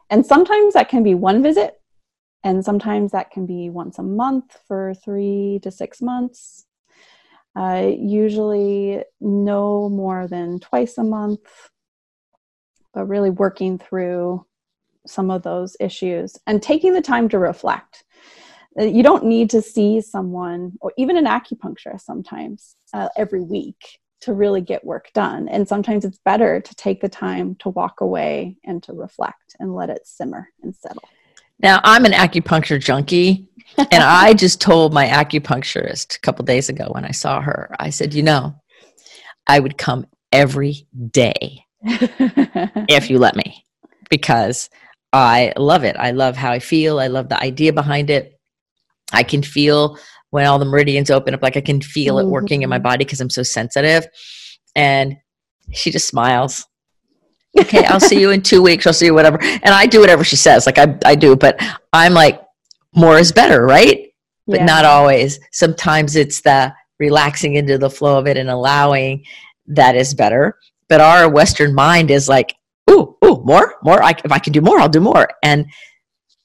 and 0.10 0.26
sometimes 0.26 0.74
that 0.76 0.88
can 0.88 1.04
be 1.04 1.14
one 1.14 1.44
visit, 1.44 1.76
and 2.46 2.64
sometimes 2.64 3.12
that 3.12 3.32
can 3.32 3.48
be 3.48 3.72
once 3.72 3.98
a 3.98 4.04
month 4.04 4.56
for 4.68 4.94
three 5.04 5.60
to 5.64 5.72
six 5.72 6.00
months. 6.00 6.68
Uh, 7.56 7.92
usually 7.98 9.04
no 9.20 9.90
more 9.90 10.28
than 10.28 10.60
twice 10.60 11.00
a 11.00 11.04
month, 11.04 11.42
but 12.94 13.08
really 13.08 13.32
working 13.32 13.80
through 13.80 14.46
some 15.08 15.32
of 15.32 15.42
those 15.42 15.76
issues 15.80 16.38
and 16.46 16.62
taking 16.62 16.94
the 16.94 17.02
time 17.02 17.28
to 17.30 17.40
reflect. 17.40 18.04
Uh, 18.80 18.84
you 18.84 19.02
don't 19.02 19.26
need 19.26 19.50
to 19.50 19.62
see 19.62 20.00
someone 20.00 20.74
or 20.82 20.94
even 20.98 21.18
an 21.18 21.26
acupuncturist 21.26 22.02
sometimes 22.02 22.76
uh, 22.94 23.10
every 23.18 23.42
week 23.42 24.00
to 24.22 24.34
really 24.34 24.62
get 24.62 24.86
work 24.86 25.10
done. 25.14 25.48
And 25.48 25.68
sometimes 25.68 26.06
it's 26.06 26.20
better 26.24 26.60
to 26.60 26.76
take 26.76 27.02
the 27.02 27.10
time 27.10 27.56
to 27.56 27.70
walk 27.70 28.02
away 28.02 28.58
and 28.64 28.84
to 28.84 28.94
reflect 28.94 29.56
and 29.60 29.74
let 29.74 29.90
it 29.90 30.06
simmer 30.06 30.50
and 30.62 30.76
settle. 30.76 31.10
Now, 31.60 31.80
I'm 31.84 32.06
an 32.06 32.12
acupuncture 32.12 32.80
junkie, 32.80 33.48
and 33.78 33.88
I 33.94 34.34
just 34.34 34.62
told 34.62 34.94
my 34.94 35.08
acupuncturist 35.08 36.18
a 36.18 36.20
couple 36.20 36.46
days 36.46 36.70
ago 36.70 36.90
when 36.92 37.06
I 37.06 37.12
saw 37.12 37.42
her, 37.42 37.76
I 37.80 37.90
said, 37.90 38.14
you 38.14 38.24
know, 38.24 38.56
I 39.48 39.60
would 39.60 39.78
come 39.78 40.08
every 40.32 40.88
day 41.12 41.66
if 41.84 43.10
you 43.10 43.20
let 43.20 43.36
me 43.36 43.66
because 44.10 44.70
I 45.14 45.54
love 45.56 45.84
it. 45.84 45.96
I 45.98 46.12
love 46.12 46.36
how 46.36 46.52
I 46.52 46.60
feel. 46.60 47.00
I 47.00 47.08
love 47.08 47.30
the 47.30 47.42
idea 47.42 47.72
behind 47.72 48.10
it. 48.10 48.40
I 49.14 49.24
can 49.24 49.44
feel 49.44 49.98
when 50.32 50.46
all 50.46 50.60
the 50.60 50.66
meridians 50.66 51.10
open 51.10 51.34
up, 51.34 51.42
like 51.42 51.56
I 51.56 51.62
can 51.62 51.82
feel 51.82 52.20
it 52.20 52.26
working 52.26 52.64
in 52.64 52.70
my 52.70 52.78
mm-hmm. 52.78 52.84
body 52.84 53.06
because 53.06 53.22
I'm 53.22 53.30
so 53.30 53.44
sensitive. 53.44 54.06
And 54.76 55.16
she 55.72 55.92
just 55.92 56.08
smiles. 56.08 56.66
Okay, 57.60 57.86
I'll 57.86 58.00
see 58.00 58.20
you 58.20 58.32
in 58.32 58.42
two 58.42 58.62
weeks. 58.62 58.86
I'll 58.86 58.94
see 58.94 59.06
you 59.08 59.14
whatever. 59.14 59.42
And 59.42 59.70
I 59.70 59.86
do 59.86 60.00
whatever 60.00 60.24
she 60.24 60.36
says. 60.36 60.66
Like 60.66 60.78
I, 60.78 60.98
I 61.06 61.16
do, 61.16 61.36
but 61.36 61.62
I'm 61.94 62.14
like, 62.14 62.42
more 62.96 63.18
is 63.18 63.32
better, 63.32 63.66
right? 63.66 64.10
But 64.48 64.60
yeah. 64.60 64.66
not 64.66 64.86
always. 64.86 65.40
Sometimes 65.52 66.16
it's 66.16 66.42
the 66.42 66.74
relaxing 67.00 67.56
into 67.56 67.78
the 67.78 67.90
flow 67.90 68.18
of 68.18 68.28
it 68.28 68.38
and 68.38 68.50
allowing 68.50 69.26
that 69.68 69.96
is 69.96 70.14
better. 70.14 70.58
But 70.88 71.02
our 71.02 71.30
Western 71.30 71.74
mind 71.74 72.12
is 72.12 72.30
like, 72.30 72.56
ooh, 72.90 73.18
ooh, 73.24 73.42
more, 73.44 73.76
more. 73.84 74.04
I, 74.04 74.12
if 74.24 74.32
I 74.32 74.40
can 74.40 74.54
do 74.54 74.62
more, 74.62 74.80
I'll 74.80 74.90
do 74.90 75.00
more. 75.00 75.28
And 75.44 75.66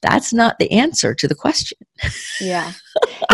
that's 0.01 0.33
not 0.33 0.57
the 0.57 0.71
answer 0.71 1.13
to 1.13 1.27
the 1.27 1.35
question. 1.35 1.77
yeah. 2.39 2.71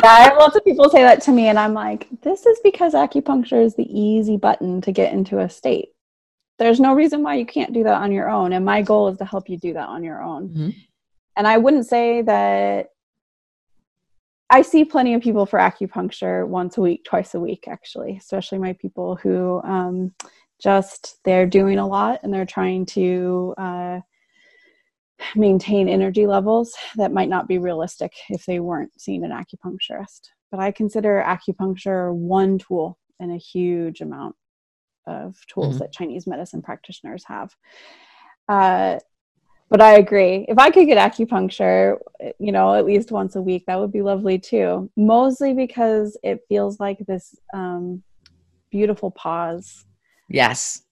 Yeah, 0.04 0.12
I 0.12 0.20
have 0.22 0.38
lots 0.38 0.56
of 0.56 0.64
people 0.64 0.90
say 0.90 1.02
that 1.02 1.22
to 1.24 1.32
me, 1.32 1.48
and 1.48 1.58
I'm 1.58 1.74
like, 1.74 2.08
this 2.22 2.46
is 2.46 2.60
because 2.64 2.94
acupuncture 2.94 3.64
is 3.64 3.76
the 3.76 3.88
easy 3.90 4.38
button 4.38 4.80
to 4.82 4.92
get 4.92 5.12
into 5.12 5.40
a 5.40 5.50
state. 5.50 5.90
There's 6.60 6.80
no 6.80 6.94
reason 6.94 7.24
why 7.24 7.36
you 7.36 7.46
can't 7.46 7.74
do 7.74 7.84
that 7.84 8.02
on 8.02 8.12
your 8.12 8.30
own. 8.30 8.54
And 8.54 8.66
my 8.66 8.82
goal 8.82 9.10
is 9.10 9.18
to 9.20 9.26
help 9.26 9.50
you 9.50 9.58
do 9.58 9.74
that 9.74 9.88
on 9.88 10.04
your 10.04 10.24
own. 10.24 10.50
Mm-hmm. 10.50 10.70
And 11.36 11.48
I 11.48 11.58
wouldn't 11.58 11.86
say 11.86 12.24
that 12.24 12.90
I 14.50 14.62
see 14.62 14.86
plenty 14.86 15.14
of 15.14 15.22
people 15.22 15.46
for 15.46 15.60
acupuncture 15.60 16.48
once 16.48 16.78
a 16.78 16.82
week, 16.82 17.04
twice 17.04 17.36
a 17.36 17.40
week, 17.40 17.68
actually, 17.68 18.18
especially 18.18 18.58
my 18.60 18.74
people 18.74 19.16
who 19.18 19.62
um, 19.64 20.14
just 20.60 21.18
they're 21.26 21.46
doing 21.46 21.78
a 21.78 21.88
lot 21.88 22.22
and 22.24 22.34
they're 22.34 22.46
trying 22.46 22.86
to. 22.88 23.54
Uh, 23.58 24.00
maintain 25.36 25.90
energy 25.90 26.28
levels 26.28 26.76
that 26.96 27.12
might 27.12 27.30
not 27.30 27.48
be 27.48 27.58
realistic 27.58 28.14
if 28.30 28.46
they 28.46 28.60
weren't 28.60 28.92
seeing 29.00 29.24
an 29.24 29.32
acupuncturist. 29.32 30.30
But 30.52 30.60
I 30.60 30.72
consider 30.72 31.24
acupuncture 31.26 32.14
one 32.14 32.58
tool 32.58 32.98
in 33.20 33.32
a 33.32 33.38
huge 33.38 34.02
amount 34.02 34.36
of 35.08 35.36
tools 35.48 35.76
mm-hmm. 35.76 35.80
that 35.80 35.92
Chinese 35.92 36.28
medicine 36.28 36.62
practitioners 36.62 37.24
have. 37.26 37.56
Uh, 38.48 39.00
but 39.70 39.82
I 39.82 39.96
agree. 39.96 40.46
If 40.48 40.60
I 40.60 40.70
could 40.70 40.88
get 40.88 40.98
acupuncture, 40.98 41.98
you 42.40 42.52
know, 42.52 42.74
at 42.76 42.86
least 42.86 43.12
once 43.12 43.36
a 43.36 43.42
week, 43.42 43.66
that 43.66 43.80
would 43.80 43.92
be 43.92 44.02
lovely 44.02 44.38
too. 44.40 44.90
Mostly 44.96 45.54
because 45.54 46.18
it 46.24 46.46
feels 46.48 46.80
like 46.80 47.00
this 47.00 47.36
um, 47.54 48.04
beautiful 48.70 49.12
pause. 49.12 49.86
Yes 50.30 50.84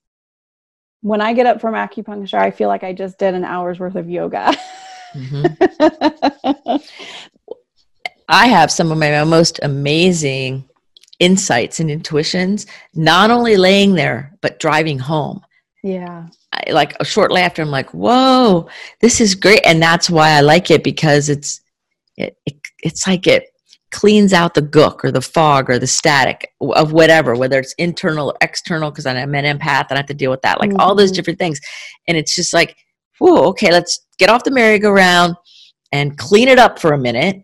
when 1.06 1.22
I 1.22 1.34
get 1.34 1.46
up 1.46 1.62
from 1.62 1.76
acupuncture, 1.76 2.40
I 2.40 2.50
feel 2.50 2.68
like 2.68 2.84
I 2.84 2.92
just 2.92 3.20
did 3.20 3.36
an 3.36 3.44
hour's 3.44 3.80
worth 3.80 3.94
of 3.94 4.10
yoga. 4.10 4.52
mm-hmm. 5.14 6.78
I 8.28 8.48
have 8.48 8.72
some 8.72 8.92
of 8.92 8.98
my 8.98 9.24
most 9.24 9.60
amazing 9.62 10.68
insights 11.20 11.80
and 11.80 11.90
intuitions, 11.90 12.66
not 12.94 13.32
only 13.32 13.58
laying 13.58 13.96
there, 13.96 14.34
but 14.42 14.60
driving 14.60 15.00
home. 15.00 15.42
Yeah. 15.84 16.28
I, 16.52 16.72
like 16.72 16.96
a 17.00 17.06
shortly 17.06 17.42
after, 17.42 17.62
I'm 17.62 17.70
like, 17.70 17.94
whoa, 17.94 18.68
this 19.02 19.22
is 19.22 19.36
great. 19.36 19.62
And 19.66 19.82
that's 19.82 20.10
why 20.10 20.32
I 20.32 20.42
like 20.42 20.72
it 20.72 20.84
because 20.84 21.30
it's, 21.30 21.62
it, 22.18 22.38
it 22.46 22.56
it's 22.80 23.08
like 23.08 23.28
it 23.28 23.46
cleans 23.92 24.34
out 24.34 24.54
the 24.54 24.62
gook 24.62 25.04
or 25.04 25.12
the 25.12 25.22
fog 25.22 25.70
or 25.70 25.80
the 25.80 25.88
static 25.88 26.52
of 26.60 26.92
whatever, 26.92 27.36
whether 27.36 27.60
it's 27.60 27.74
internal 27.74 28.30
or 28.30 28.38
external, 28.42 28.92
because 28.92 29.06
I'm 29.06 29.36
an 29.36 29.60
empath 29.60 29.88
and 29.90 29.94
I 29.94 29.98
have 29.98 30.06
to 30.08 30.14
deal 30.14 30.32
with 30.32 30.42
that, 30.42 30.60
like 30.60 30.72
mm-hmm. 30.72 30.80
all 30.80 30.96
those 30.96 31.12
mm-hmm. 31.12 31.16
different 31.16 31.40
things. 31.40 31.62
And 32.08 32.18
it's 32.18 32.36
just 32.36 32.54
like, 32.54 32.76
whoa, 33.20 33.48
okay, 33.50 33.72
let's 33.72 34.06
get 34.18 34.30
off 34.30 34.44
the 34.44 34.52
merry-go-round 34.52 35.36
and 35.92 36.18
clean 36.18 36.48
it 36.48 36.60
up 36.60 36.80
for 36.80 36.92
a 36.92 36.98
minute. 36.98 37.44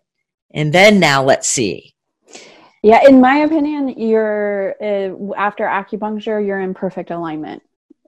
And 0.54 0.74
then 0.74 1.00
now 1.00 1.24
let's 1.24 1.48
see. 1.48 1.91
Yeah, 2.84 3.08
in 3.08 3.22
my 3.22 3.38
opinion, 3.38 3.90
you're 3.90 4.76
uh, 4.82 5.34
after 5.38 5.66
acupuncture, 5.66 6.46
you're 6.46 6.62
in 6.62 6.74
perfect 6.74 7.12
alignment. 7.12 7.62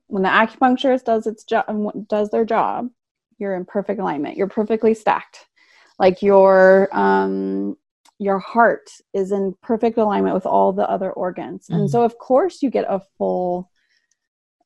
When 0.08 0.24
the 0.24 0.30
acupuncturist 0.30 1.06
does 1.06 1.28
its 1.28 1.44
job, 1.44 2.08
does 2.08 2.30
their 2.30 2.46
job, 2.46 2.90
you're 3.38 3.56
in 3.56 3.66
perfect 3.66 4.00
alignment. 4.00 4.36
You're 4.36 4.48
perfectly 4.48 4.94
stacked. 4.94 5.46
Like 6.00 6.22
your 6.24 6.90
um, 6.92 7.78
your 8.18 8.40
heart 8.40 8.90
is 9.14 9.32
in 9.32 9.56
perfect 9.62 9.98
alignment 9.98 10.34
with 10.34 10.46
all 10.46 10.74
the 10.74 10.90
other 10.90 11.12
organs. 11.12 11.66
Mm-hmm. 11.66 11.82
And 11.82 11.90
so 11.90 12.04
of 12.04 12.18
course 12.18 12.64
you 12.64 12.70
get 12.70 12.86
a 12.88 13.02
full 13.18 13.70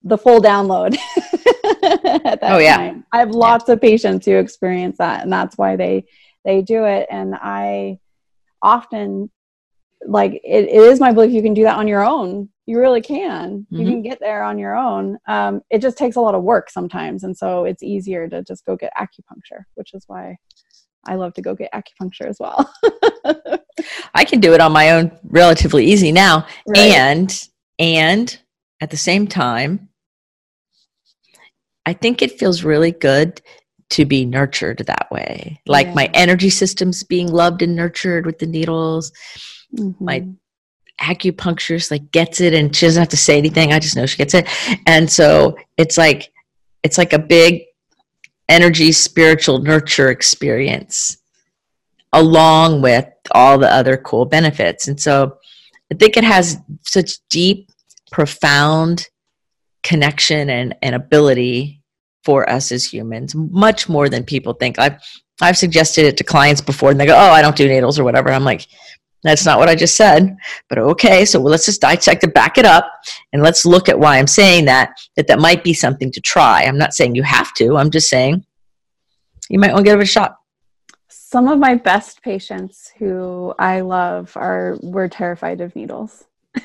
the 0.03 0.17
full 0.17 0.41
download. 0.41 0.97
oh, 2.41 2.59
yeah. 2.59 2.77
time. 2.77 3.05
I 3.11 3.19
have 3.19 3.31
lots 3.31 3.65
yeah. 3.67 3.73
of 3.73 3.81
patients 3.81 4.25
who 4.25 4.37
experience 4.37 4.97
that, 4.99 5.23
and 5.23 5.33
that's 5.33 5.57
why 5.57 5.75
they 5.75 6.05
they 6.45 6.61
do 6.61 6.85
it. 6.85 7.07
And 7.09 7.35
I 7.35 7.99
often 8.61 9.29
like 10.05 10.33
it, 10.33 10.65
it 10.65 10.81
is 10.81 10.99
my 10.99 11.11
belief 11.11 11.31
you 11.31 11.41
can 11.41 11.53
do 11.53 11.63
that 11.63 11.77
on 11.77 11.87
your 11.87 12.05
own. 12.05 12.49
You 12.65 12.79
really 12.79 13.01
can. 13.01 13.65
Mm-hmm. 13.71 13.75
You 13.77 13.85
can 13.85 14.01
get 14.01 14.19
there 14.19 14.43
on 14.43 14.59
your 14.59 14.75
own. 14.75 15.17
Um, 15.27 15.61
it 15.69 15.81
just 15.81 15.97
takes 15.97 16.17
a 16.17 16.21
lot 16.21 16.35
of 16.35 16.43
work 16.43 16.69
sometimes, 16.69 17.23
and 17.23 17.35
so 17.35 17.65
it's 17.65 17.83
easier 17.83 18.27
to 18.29 18.43
just 18.43 18.65
go 18.65 18.75
get 18.75 18.93
acupuncture, 18.97 19.63
which 19.75 19.93
is 19.93 20.03
why 20.07 20.37
I 21.07 21.15
love 21.15 21.33
to 21.35 21.41
go 21.41 21.55
get 21.55 21.71
acupuncture 21.73 22.27
as 22.27 22.37
well. 22.39 22.71
I 24.13 24.25
can 24.25 24.39
do 24.39 24.53
it 24.53 24.61
on 24.61 24.71
my 24.71 24.91
own 24.91 25.17
relatively 25.23 25.85
easy 25.85 26.11
now. 26.11 26.45
Right. 26.67 26.79
And 26.79 27.47
and 27.79 28.39
at 28.81 28.89
the 28.89 28.97
same 28.97 29.27
time, 29.27 29.89
I 31.85 31.93
think 31.93 32.21
it 32.21 32.37
feels 32.37 32.63
really 32.63 32.91
good 32.91 33.41
to 33.91 34.05
be 34.05 34.25
nurtured 34.25 34.79
that 34.79 35.09
way. 35.11 35.61
Like 35.65 35.87
yeah. 35.87 35.93
my 35.93 36.09
energy 36.13 36.49
system's 36.49 37.03
being 37.03 37.31
loved 37.31 37.61
and 37.61 37.75
nurtured 37.75 38.25
with 38.25 38.39
the 38.39 38.45
needles. 38.45 39.11
Mm-hmm. 39.75 40.03
My 40.03 40.27
acupuncturist 40.99 41.91
like 41.91 42.11
gets 42.11 42.41
it 42.41 42.53
and 42.53 42.75
she 42.75 42.85
doesn't 42.85 43.01
have 43.01 43.09
to 43.09 43.17
say 43.17 43.37
anything. 43.37 43.71
I 43.71 43.79
just 43.79 43.95
know 43.95 44.05
she 44.05 44.17
gets 44.17 44.33
it. 44.33 44.47
And 44.85 45.09
so 45.09 45.57
it's 45.77 45.97
like 45.97 46.31
it's 46.83 46.97
like 46.97 47.13
a 47.13 47.19
big 47.19 47.63
energy 48.49 48.91
spiritual 48.91 49.59
nurture 49.59 50.09
experience 50.09 51.17
along 52.13 52.81
with 52.81 53.07
all 53.31 53.57
the 53.57 53.71
other 53.71 53.97
cool 53.97 54.25
benefits. 54.25 54.87
And 54.87 54.99
so 54.99 55.37
I 55.91 55.95
think 55.95 56.17
it 56.17 56.23
has 56.23 56.57
such 56.83 57.19
deep, 57.29 57.69
profound 58.11 59.07
connection 59.83 60.49
and, 60.49 60.75
and 60.81 60.95
ability 60.95 61.81
for 62.23 62.49
us 62.49 62.71
as 62.71 62.85
humans, 62.85 63.35
much 63.35 63.87
more 63.87 64.09
than 64.09 64.23
people 64.23 64.53
think. 64.53 64.79
I've 64.79 64.99
I've 65.39 65.57
suggested 65.57 66.05
it 66.05 66.17
to 66.17 66.23
clients 66.23 66.61
before 66.61 66.89
and 66.89 66.99
they 66.99 67.05
go, 67.05 67.15
Oh, 67.15 67.31
I 67.31 67.41
don't 67.41 67.55
do 67.55 67.67
needles 67.67 67.99
or 67.99 68.03
whatever. 68.03 68.31
I'm 68.31 68.43
like, 68.43 68.67
that's 69.27 69.45
not 69.45 69.59
what 69.59 69.69
I 69.69 69.75
just 69.75 69.95
said. 69.95 70.35
But 70.69 70.77
okay, 70.77 71.25
so 71.25 71.39
let's 71.39 71.65
just 71.65 71.81
dissect 71.81 72.23
it, 72.23 72.33
back 72.33 72.57
it 72.57 72.65
up, 72.65 72.89
and 73.33 73.41
let's 73.41 73.65
look 73.65 73.89
at 73.89 73.99
why 73.99 74.17
I'm 74.17 74.27
saying 74.27 74.65
that, 74.65 74.91
that 75.15 75.27
that 75.27 75.39
might 75.39 75.63
be 75.63 75.73
something 75.73 76.11
to 76.11 76.21
try. 76.21 76.63
I'm 76.63 76.77
not 76.77 76.93
saying 76.93 77.15
you 77.15 77.23
have 77.23 77.53
to. 77.55 77.77
I'm 77.77 77.91
just 77.91 78.09
saying 78.09 78.45
you 79.49 79.59
might 79.59 79.73
want 79.73 79.85
to 79.85 79.91
give 79.91 79.99
it 79.99 80.03
a 80.03 80.05
shot 80.05 80.37
some 81.29 81.49
of 81.49 81.59
my 81.59 81.75
best 81.75 82.21
patients 82.21 82.89
who 82.97 83.53
I 83.59 83.81
love 83.81 84.31
are 84.37 84.77
were 84.81 85.09
terrified 85.09 85.59
of 85.59 85.75
needles 85.75 86.23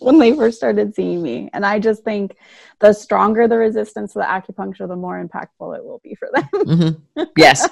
when 0.00 0.18
they 0.18 0.34
first 0.34 0.56
started 0.56 0.92
seeing 0.92 1.22
me. 1.22 1.48
And 1.52 1.64
I 1.64 1.78
just 1.78 2.02
think 2.02 2.36
the 2.80 2.92
stronger 2.92 3.46
the 3.46 3.58
resistance 3.58 4.14
to 4.14 4.18
the 4.18 4.24
acupuncture, 4.24 4.88
the 4.88 4.96
more 4.96 5.24
impactful 5.24 5.76
it 5.76 5.84
will 5.84 6.00
be 6.02 6.16
for 6.16 6.28
them. 6.34 6.48
Mm-hmm. 6.52 7.22
Yes. 7.36 7.68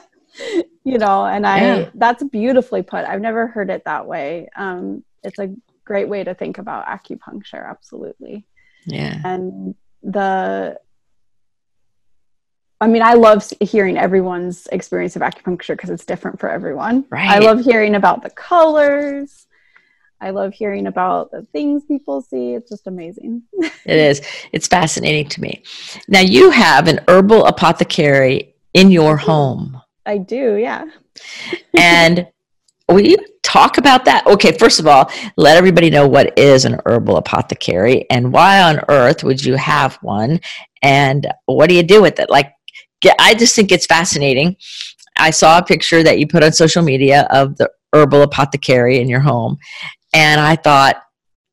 You 0.84 0.98
know, 0.98 1.24
and 1.24 1.46
I 1.46 1.58
yeah. 1.58 1.90
that's 1.94 2.22
beautifully 2.22 2.82
put. 2.82 3.04
I've 3.04 3.20
never 3.20 3.46
heard 3.46 3.70
it 3.70 3.84
that 3.84 4.06
way. 4.06 4.48
Um, 4.54 5.02
it's 5.22 5.38
a 5.38 5.54
great 5.84 6.08
way 6.08 6.24
to 6.24 6.34
think 6.34 6.58
about 6.58 6.86
acupuncture, 6.86 7.68
absolutely. 7.68 8.44
Yeah. 8.86 9.20
And 9.24 9.74
the 10.02 10.78
I 12.80 12.86
mean, 12.86 13.02
I 13.02 13.14
love 13.14 13.50
hearing 13.60 13.96
everyone's 13.96 14.66
experience 14.70 15.16
of 15.16 15.22
acupuncture 15.22 15.68
because 15.68 15.88
it's 15.88 16.04
different 16.04 16.38
for 16.38 16.50
everyone. 16.50 17.06
Right. 17.08 17.30
I 17.30 17.38
love 17.38 17.64
hearing 17.64 17.94
about 17.94 18.22
the 18.22 18.28
colors. 18.30 19.46
I 20.20 20.30
love 20.30 20.52
hearing 20.52 20.86
about 20.86 21.30
the 21.30 21.42
things 21.42 21.84
people 21.84 22.20
see. 22.20 22.54
It's 22.54 22.68
just 22.68 22.86
amazing. 22.86 23.42
it 23.54 23.70
is. 23.86 24.20
It's 24.52 24.68
fascinating 24.68 25.28
to 25.30 25.40
me. 25.40 25.62
Now, 26.08 26.20
you 26.20 26.50
have 26.50 26.88
an 26.88 27.00
herbal 27.08 27.46
apothecary 27.46 28.54
in 28.74 28.90
your 28.90 29.16
home. 29.16 29.80
I 30.06 30.18
do, 30.18 30.56
yeah. 30.56 30.84
and 31.78 32.26
will 32.88 33.00
you 33.00 33.16
talk 33.42 33.78
about 33.78 34.04
that? 34.04 34.26
Okay, 34.26 34.52
first 34.52 34.80
of 34.80 34.86
all, 34.86 35.10
let 35.36 35.56
everybody 35.56 35.90
know 35.90 36.06
what 36.06 36.38
is 36.38 36.64
an 36.64 36.80
herbal 36.86 37.16
apothecary 37.16 38.06
and 38.10 38.32
why 38.32 38.62
on 38.62 38.80
earth 38.88 39.24
would 39.24 39.44
you 39.44 39.54
have 39.54 39.94
one? 40.02 40.40
And 40.82 41.26
what 41.46 41.68
do 41.68 41.74
you 41.74 41.82
do 41.82 42.02
with 42.02 42.18
it? 42.18 42.28
Like, 42.28 42.52
I 43.18 43.34
just 43.34 43.54
think 43.54 43.72
it's 43.72 43.86
fascinating. 43.86 44.56
I 45.16 45.30
saw 45.30 45.58
a 45.58 45.64
picture 45.64 46.02
that 46.02 46.18
you 46.18 46.26
put 46.26 46.42
on 46.42 46.52
social 46.52 46.82
media 46.82 47.26
of 47.30 47.56
the 47.56 47.70
herbal 47.92 48.22
apothecary 48.22 48.98
in 48.98 49.08
your 49.08 49.20
home, 49.20 49.58
and 50.12 50.40
I 50.40 50.56
thought, 50.56 51.00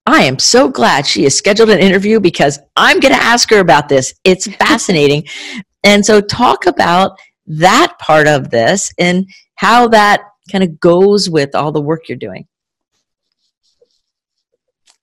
I 0.07 0.23
am 0.23 0.39
so 0.39 0.67
glad 0.67 1.05
she 1.05 1.23
has 1.23 1.37
scheduled 1.37 1.69
an 1.69 1.79
interview 1.79 2.19
because 2.19 2.59
I'm 2.75 2.99
going 2.99 3.13
to 3.13 3.21
ask 3.21 3.49
her 3.51 3.59
about 3.59 3.87
this. 3.87 4.15
It's 4.23 4.47
fascinating. 4.55 5.25
and 5.83 6.05
so, 6.05 6.21
talk 6.21 6.65
about 6.65 7.17
that 7.59 7.95
part 7.99 8.27
of 8.27 8.49
this 8.49 8.93
and 8.97 9.27
how 9.55 9.87
that 9.89 10.23
kind 10.51 10.63
of 10.63 10.79
goes 10.79 11.29
with 11.29 11.53
all 11.55 11.71
the 11.71 11.81
work 11.81 12.07
you're 12.07 12.17
doing. 12.17 12.47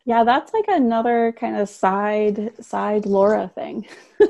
Yeah, 0.05 0.25
that's 0.25 0.55
like 0.55 0.65
another 0.69 1.35
kind 1.39 1.57
of 1.57 1.69
side 1.69 2.53
side 2.65 3.05
Laura 3.05 3.51
thing. 3.55 3.87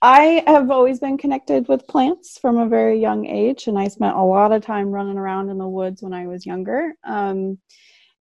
I 0.00 0.44
have 0.46 0.70
always 0.70 1.00
been 1.00 1.18
connected 1.18 1.68
with 1.68 1.86
plants 1.86 2.38
from 2.38 2.56
a 2.56 2.68
very 2.68 3.00
young 3.00 3.26
age, 3.26 3.66
and 3.66 3.78
I 3.78 3.88
spent 3.88 4.16
a 4.16 4.22
lot 4.22 4.52
of 4.52 4.62
time 4.62 4.90
running 4.90 5.18
around 5.18 5.50
in 5.50 5.58
the 5.58 5.68
woods 5.68 6.02
when 6.02 6.14
I 6.14 6.26
was 6.26 6.46
younger. 6.46 6.94
Um, 7.04 7.58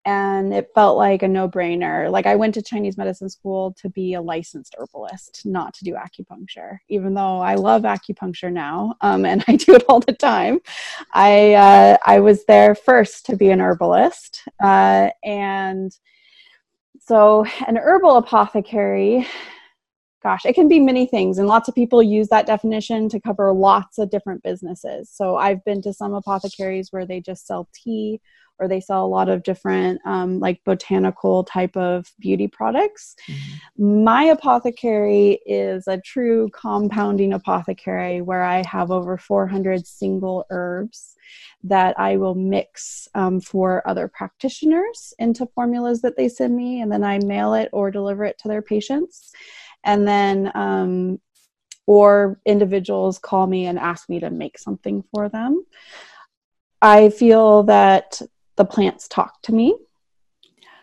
and 0.05 0.53
it 0.53 0.71
felt 0.75 0.97
like 0.97 1.23
a 1.23 1.29
no 1.29 1.49
brainer. 1.49 2.11
Like, 2.11 2.27
I 2.27 2.37
went 2.37 2.55
to 2.55 2.63
Chinese 2.63 2.97
medicine 2.97 3.29
school 3.29 3.75
to 3.79 3.89
be 3.89 4.15
a 4.15 4.23
licensed 4.23 4.75
herbalist, 4.79 5.43
not 5.45 5.75
to 5.75 5.85
do 5.85 5.95
acupuncture, 5.95 6.79
even 6.89 7.15
though 7.15 7.41
I 7.41 7.55
love 7.55 7.83
acupuncture 7.83 8.53
now 8.53 8.95
um, 9.01 9.25
and 9.25 9.45
I 9.49 9.57
do 9.57 9.75
it 9.75 9.85
all 9.89 10.01
the 10.01 10.13
time. 10.13 10.61
I, 11.13 11.55
uh, 11.55 11.97
I 12.05 12.21
was 12.21 12.45
there 12.45 12.75
first 12.75 13.27
to 13.27 13.37
be 13.37 13.51
an 13.51 13.61
herbalist. 13.61 14.43
Uh, 14.63 15.11
and 15.25 15.97
so, 17.01 17.45
an 17.67 17.77
herbal 17.77 18.17
apothecary 18.17 19.27
gosh, 20.25 20.47
it 20.47 20.55
can 20.55 20.69
be 20.69 20.81
many 20.81 21.07
things. 21.07 21.39
And 21.39 21.47
lots 21.47 21.69
of 21.69 21.75
people 21.75 22.03
use 22.03 22.29
that 22.29 22.47
definition 22.47 23.11
to 23.11 23.21
cover 23.21 23.53
lots 23.53 23.99
of 23.99 24.11
different 24.11 24.43
businesses. 24.43 25.11
So 25.11 25.37
I've 25.37 25.63
been 25.65 25.83
to 25.83 25.93
some 25.93 26.15
apothecaries 26.15 26.91
where 26.91 27.05
they 27.05 27.21
just 27.21 27.47
sell 27.47 27.69
tea 27.75 28.21
or 28.59 28.69
they 28.69 28.81
sell 28.81 29.05
a 29.05 29.09
lot 29.09 29.29
of 29.29 29.43
different 29.43 30.01
um, 30.05 30.39
like 30.39 30.63
botanical 30.65 31.45
type 31.45 31.77
of 31.77 32.07
beauty 32.19 32.47
products. 32.47 33.17
Mm-hmm. 33.29 34.05
My 34.05 34.25
apothecary 34.25 35.41
is 35.47 35.89
a 35.89 36.01
true 36.01 36.51
compounding 36.51 37.33
apothecary 37.33 38.21
where 38.21 38.43
I 38.43 38.63
have 38.67 38.91
over 38.91 39.17
400 39.17 39.87
single 39.87 40.47
herbs 40.51 41.17
that 41.65 41.99
I 41.99 42.17
will 42.17 42.35
mix 42.35 43.09
um, 43.15 43.41
for 43.41 43.87
other 43.89 44.09
practitioners 44.09 45.15
into 45.19 45.47
formulas 45.55 46.03
that 46.03 46.17
they 46.17 46.29
send 46.29 46.55
me, 46.55 46.83
and 46.83 46.93
then 46.93 47.03
I 47.03 47.19
mail 47.19 47.55
it 47.55 47.71
or 47.73 47.91
deliver 47.91 48.25
it 48.25 48.39
to 48.39 48.49
their 48.49 48.63
patients 48.63 49.33
and 49.85 50.09
then 50.09 50.51
um, 50.55 51.21
or 51.87 52.41
individuals 52.47 53.19
call 53.19 53.47
me 53.47 53.67
and 53.67 53.79
ask 53.79 54.09
me 54.09 54.19
to 54.21 54.31
make 54.31 54.59
something 54.59 55.05
for 55.15 55.29
them 55.29 55.65
i 56.83 57.11
feel 57.11 57.63
that 57.65 58.21
the 58.57 58.65
plants 58.65 59.09
talk 59.09 59.41
to 59.43 59.53
me 59.53 59.77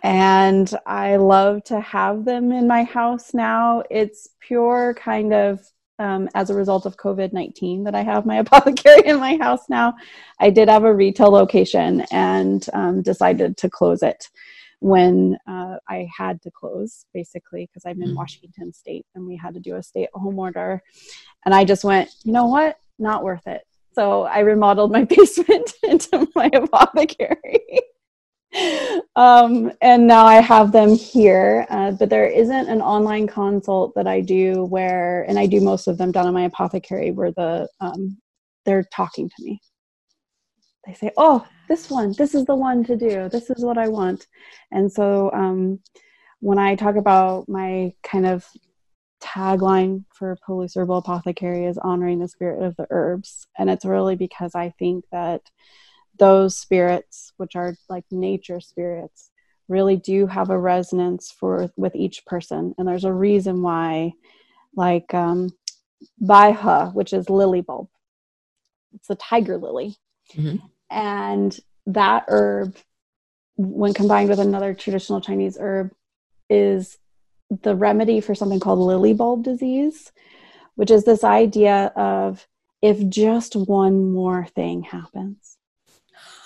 and 0.04 0.74
i 0.86 1.16
love 1.16 1.64
to 1.64 1.80
have 1.80 2.26
them 2.26 2.52
in 2.52 2.68
my 2.68 2.84
house 2.84 3.34
now 3.34 3.84
it's 3.90 4.28
pure 4.40 4.94
kind 4.96 5.34
of 5.34 5.62
um, 6.02 6.28
as 6.34 6.50
a 6.50 6.56
result 6.56 6.88
of 6.88 6.98
COVID 6.98 7.32
19 7.32 7.84
that 7.84 7.94
I 7.94 8.02
have 8.02 8.26
my 8.26 8.38
apothecary 8.40 9.04
in 9.06 9.20
my 9.20 9.38
house 9.38 9.70
now. 9.70 9.94
I 10.40 10.50
did 10.50 10.68
have 10.68 10.84
a 10.84 10.94
retail 10.94 11.30
location 11.30 12.04
and 12.12 12.66
um, 12.74 13.04
decided 13.04 13.56
to 13.58 13.70
close 13.70 14.02
it 14.02 14.28
when 14.80 15.38
uh, 15.48 15.76
I 15.88 16.10
had 16.16 16.42
to 16.42 16.52
close, 16.52 17.06
basically, 17.14 17.68
because 17.68 17.84
I'm 17.86 18.02
in 18.02 18.10
mm. 18.10 18.16
Washington 18.16 18.74
State 18.74 19.06
and 19.14 19.28
we 19.28 19.38
had 19.38 19.54
to 19.54 19.60
do 19.60 19.76
a 19.76 19.84
stay 19.84 20.06
at 20.06 20.10
home 20.14 20.40
order. 20.40 20.82
And 21.46 21.54
I 21.54 21.64
just 21.64 21.84
went, 21.84 22.10
you 22.24 22.34
know 22.34 22.48
what? 22.48 22.78
Not 22.98 23.24
worth 23.24 23.46
it. 23.46 23.62
So 23.94 24.24
I 24.24 24.40
remodeled 24.40 24.92
my 24.92 25.04
basement 25.10 25.74
into 25.84 26.28
my 26.36 26.50
apothecary. 26.54 27.60
um, 29.16 29.72
and 29.82 30.08
now 30.08 30.26
I 30.26 30.42
have 30.42 30.72
them 30.72 30.96
here, 30.96 31.66
uh, 31.70 31.92
but 31.92 32.10
there 32.10 32.28
isn't 32.28 32.68
an 32.68 32.82
online 32.82 33.28
consult 33.28 33.94
that 33.96 34.08
I 34.08 34.20
do 34.20 34.66
where, 34.66 35.24
and 35.24 35.40
I 35.40 35.46
do 35.46 35.62
most 35.62 35.88
of 35.88 35.98
them 35.98 36.12
down 36.12 36.28
in 36.28 36.34
my 36.34 36.44
apothecary 36.44 37.12
where 37.12 37.32
the 37.32 37.70
um, 37.80 38.18
they're 38.66 38.86
talking 38.94 39.30
to 39.30 39.44
me. 39.44 39.62
They 40.86 40.94
say, 40.94 41.12
"Oh, 41.16 41.48
this 41.72 41.90
one 41.90 42.14
this 42.18 42.36
is 42.36 42.44
the 42.44 42.56
one 42.56 42.84
to 42.84 42.98
do 42.98 43.30
this 43.30 43.50
is 43.50 43.64
what 43.64 43.78
i 43.78 43.88
want 43.88 44.28
and 44.74 44.92
so 44.92 45.32
um, 45.32 45.80
when 46.42 46.60
i 46.60 46.76
talk 46.76 46.98
about 46.98 47.48
my 47.48 47.94
kind 48.04 48.26
of 48.26 48.46
tagline 49.22 50.06
for 50.14 50.38
Palouse 50.48 50.76
Herbal 50.76 50.98
Apothecary 50.98 51.66
is 51.66 51.78
honoring 51.78 52.20
the 52.20 52.28
spirit 52.28 52.62
of 52.64 52.76
the 52.76 52.88
herbs. 52.90 53.48
And 53.58 53.70
it's 53.70 53.86
really 53.86 54.16
because 54.16 54.56
i 54.56 54.70
think 54.80 55.06
that 55.12 55.42
those 56.18 56.58
spirits 56.58 57.34
which 57.38 57.56
are 57.56 57.76
like 57.90 58.06
nature 58.12 58.60
spirits 58.60 59.32
really 59.68 59.96
do 59.96 60.28
have 60.28 60.50
a 60.50 60.60
resonance 60.60 61.32
for 61.32 61.72
with 61.78 61.96
each 61.96 62.26
person. 62.26 62.76
And 62.78 62.88
there's 62.88 63.06
a 63.06 63.14
reason 63.14 63.62
why 63.62 64.14
like 64.76 65.14
um 65.14 65.50
baihe 66.22 66.94
which 66.94 67.14
is 67.14 67.30
lily 67.30 67.62
bulb 67.62 67.88
it's 68.94 69.10
a 69.10 69.16
tiger 69.16 69.58
lily. 69.58 69.96
Mm-hmm. 70.36 70.66
and 70.90 71.60
that 71.88 72.26
herb 72.30 72.76
when 73.58 73.94
combined 73.94 74.30
with 74.30 74.40
another 74.40 74.74
traditional 74.74 75.20
chinese 75.20 75.58
herb 75.60 75.92
is 76.50 76.98
the 77.64 77.76
remedy 77.76 78.22
for 78.22 78.34
something 78.36 78.60
called 78.60 78.80
lily 78.80 79.14
bulb 79.14 79.44
disease 79.44 80.12
which 80.76 80.92
is 80.92 81.04
this 81.04 81.24
idea 81.24 81.92
of 81.96 82.48
if 82.82 83.08
just 83.10 83.56
one 83.56 84.12
more 84.12 84.46
thing 84.56 84.84
happens 84.84 85.58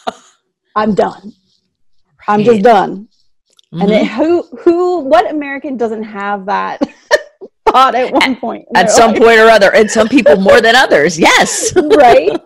i'm 0.76 0.94
done 0.94 1.34
i'm 2.28 2.44
just 2.44 2.64
done 2.64 3.08
Mm-hmm. 3.76 3.82
And 3.82 3.92
it, 3.92 4.08
who 4.08 4.44
who 4.60 5.00
what 5.00 5.30
American 5.30 5.76
doesn't 5.76 6.04
have 6.04 6.46
that 6.46 6.80
thought 7.68 7.94
at 7.94 8.14
one 8.14 8.38
point? 8.38 8.66
At 8.74 8.90
some 8.90 9.12
life? 9.12 9.22
point 9.22 9.40
or 9.40 9.48
other, 9.48 9.74
and 9.74 9.92
some 9.92 10.08
people 10.08 10.38
more 10.38 10.62
than 10.62 10.76
others. 10.78 11.20
Yes. 11.20 11.74
right. 11.98 12.40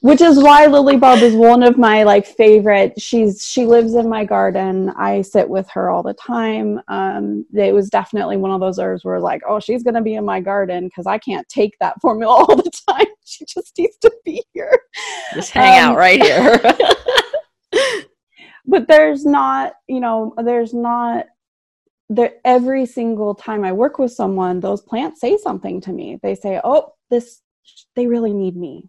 Which 0.00 0.22
is 0.22 0.42
why 0.42 0.66
Lily 0.66 0.96
Bulb 0.96 1.20
is 1.20 1.34
one 1.34 1.62
of 1.62 1.76
my 1.76 2.04
like 2.04 2.26
favorite. 2.26 2.98
She's 2.98 3.44
she 3.44 3.66
lives 3.66 3.94
in 3.94 4.08
my 4.08 4.24
garden. 4.24 4.90
I 4.96 5.20
sit 5.20 5.48
with 5.48 5.68
her 5.70 5.90
all 5.90 6.02
the 6.02 6.14
time. 6.14 6.80
Um, 6.88 7.44
it 7.52 7.74
was 7.74 7.90
definitely 7.90 8.38
one 8.38 8.50
of 8.50 8.60
those 8.60 8.78
herbs 8.78 9.04
where 9.04 9.20
like, 9.20 9.42
oh, 9.46 9.60
she's 9.60 9.82
gonna 9.82 10.00
be 10.00 10.14
in 10.14 10.24
my 10.24 10.40
garden 10.40 10.86
because 10.86 11.06
I 11.06 11.18
can't 11.18 11.46
take 11.48 11.76
that 11.80 12.00
formula 12.00 12.34
all 12.48 12.56
the 12.56 12.70
time. 12.88 13.06
She 13.24 13.44
just 13.44 13.76
needs 13.78 13.98
to 13.98 14.12
be 14.24 14.42
here. 14.54 14.80
Just 15.34 15.50
hang 15.50 15.84
um, 15.84 15.92
out 15.92 15.96
right 15.98 16.22
here 16.22 16.76
but 18.70 18.86
there's 18.86 19.26
not 19.26 19.74
you 19.88 20.00
know 20.00 20.32
there's 20.44 20.72
not 20.72 21.26
there 22.08 22.34
every 22.44 22.86
single 22.86 23.34
time 23.34 23.64
i 23.64 23.72
work 23.72 23.98
with 23.98 24.12
someone 24.12 24.60
those 24.60 24.80
plants 24.80 25.20
say 25.20 25.36
something 25.36 25.80
to 25.80 25.92
me 25.92 26.18
they 26.22 26.34
say 26.34 26.60
oh 26.64 26.92
this 27.10 27.42
they 27.96 28.06
really 28.06 28.32
need 28.32 28.56
me 28.56 28.88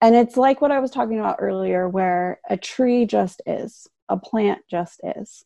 and 0.00 0.14
it's 0.14 0.36
like 0.36 0.60
what 0.60 0.70
i 0.70 0.80
was 0.80 0.90
talking 0.90 1.18
about 1.18 1.36
earlier 1.38 1.88
where 1.88 2.40
a 2.48 2.56
tree 2.56 3.06
just 3.06 3.42
is 3.46 3.88
a 4.08 4.16
plant 4.16 4.60
just 4.70 5.00
is. 5.04 5.44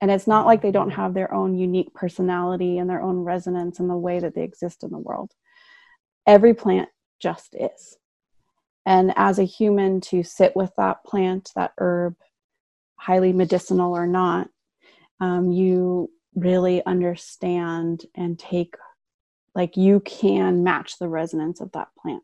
And 0.00 0.10
it's 0.10 0.26
not 0.26 0.46
like 0.46 0.62
they 0.62 0.70
don't 0.70 0.90
have 0.90 1.12
their 1.12 1.32
own 1.32 1.56
unique 1.56 1.92
personality 1.94 2.78
and 2.78 2.88
their 2.88 3.02
own 3.02 3.18
resonance 3.18 3.80
and 3.80 3.90
the 3.90 3.96
way 3.96 4.18
that 4.18 4.34
they 4.34 4.42
exist 4.42 4.82
in 4.82 4.90
the 4.90 4.98
world. 4.98 5.32
Every 6.26 6.54
plant 6.54 6.88
just 7.20 7.54
is. 7.54 7.98
And 8.86 9.12
as 9.16 9.38
a 9.38 9.44
human 9.44 10.00
to 10.02 10.22
sit 10.22 10.56
with 10.56 10.72
that 10.76 11.04
plant 11.04 11.50
that 11.54 11.72
herb 11.78 12.16
highly 12.96 13.32
medicinal 13.32 13.96
or 13.96 14.06
not 14.06 14.48
um, 15.20 15.50
you 15.50 16.10
really 16.34 16.84
understand 16.86 18.04
and 18.14 18.38
take 18.38 18.74
like 19.54 19.76
you 19.76 20.00
can 20.00 20.62
match 20.62 20.98
the 20.98 21.08
resonance 21.08 21.60
of 21.60 21.72
that 21.72 21.88
plant 22.00 22.22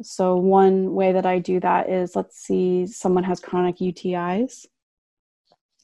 so 0.00 0.36
one 0.36 0.94
way 0.94 1.12
that 1.12 1.26
i 1.26 1.38
do 1.38 1.60
that 1.60 1.90
is 1.90 2.16
let's 2.16 2.38
see 2.38 2.86
someone 2.86 3.24
has 3.24 3.40
chronic 3.40 3.76
utis 3.78 4.64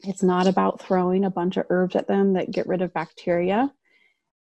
it's 0.02 0.22
not 0.22 0.46
about 0.46 0.80
throwing 0.80 1.24
a 1.24 1.30
bunch 1.30 1.56
of 1.56 1.66
herbs 1.70 1.96
at 1.96 2.08
them 2.08 2.32
that 2.32 2.50
get 2.50 2.66
rid 2.66 2.80
of 2.80 2.94
bacteria 2.94 3.70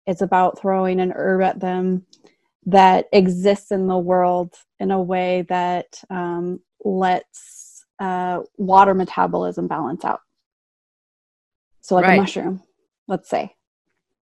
it's 0.06 0.22
about 0.22 0.58
throwing 0.60 1.00
an 1.00 1.12
herb 1.14 1.42
at 1.42 1.58
them 1.58 2.06
that 2.66 3.06
exists 3.12 3.70
in 3.70 3.86
the 3.86 3.98
world 3.98 4.54
in 4.80 4.90
a 4.90 5.00
way 5.00 5.42
that 5.48 6.02
um, 6.10 6.60
lets 6.84 7.84
uh, 8.00 8.40
water 8.56 8.92
metabolism 8.92 9.68
balance 9.68 10.04
out. 10.04 10.20
So, 11.80 11.94
like 11.94 12.04
right. 12.04 12.18
a 12.18 12.20
mushroom, 12.20 12.62
let's 13.06 13.30
say, 13.30 13.54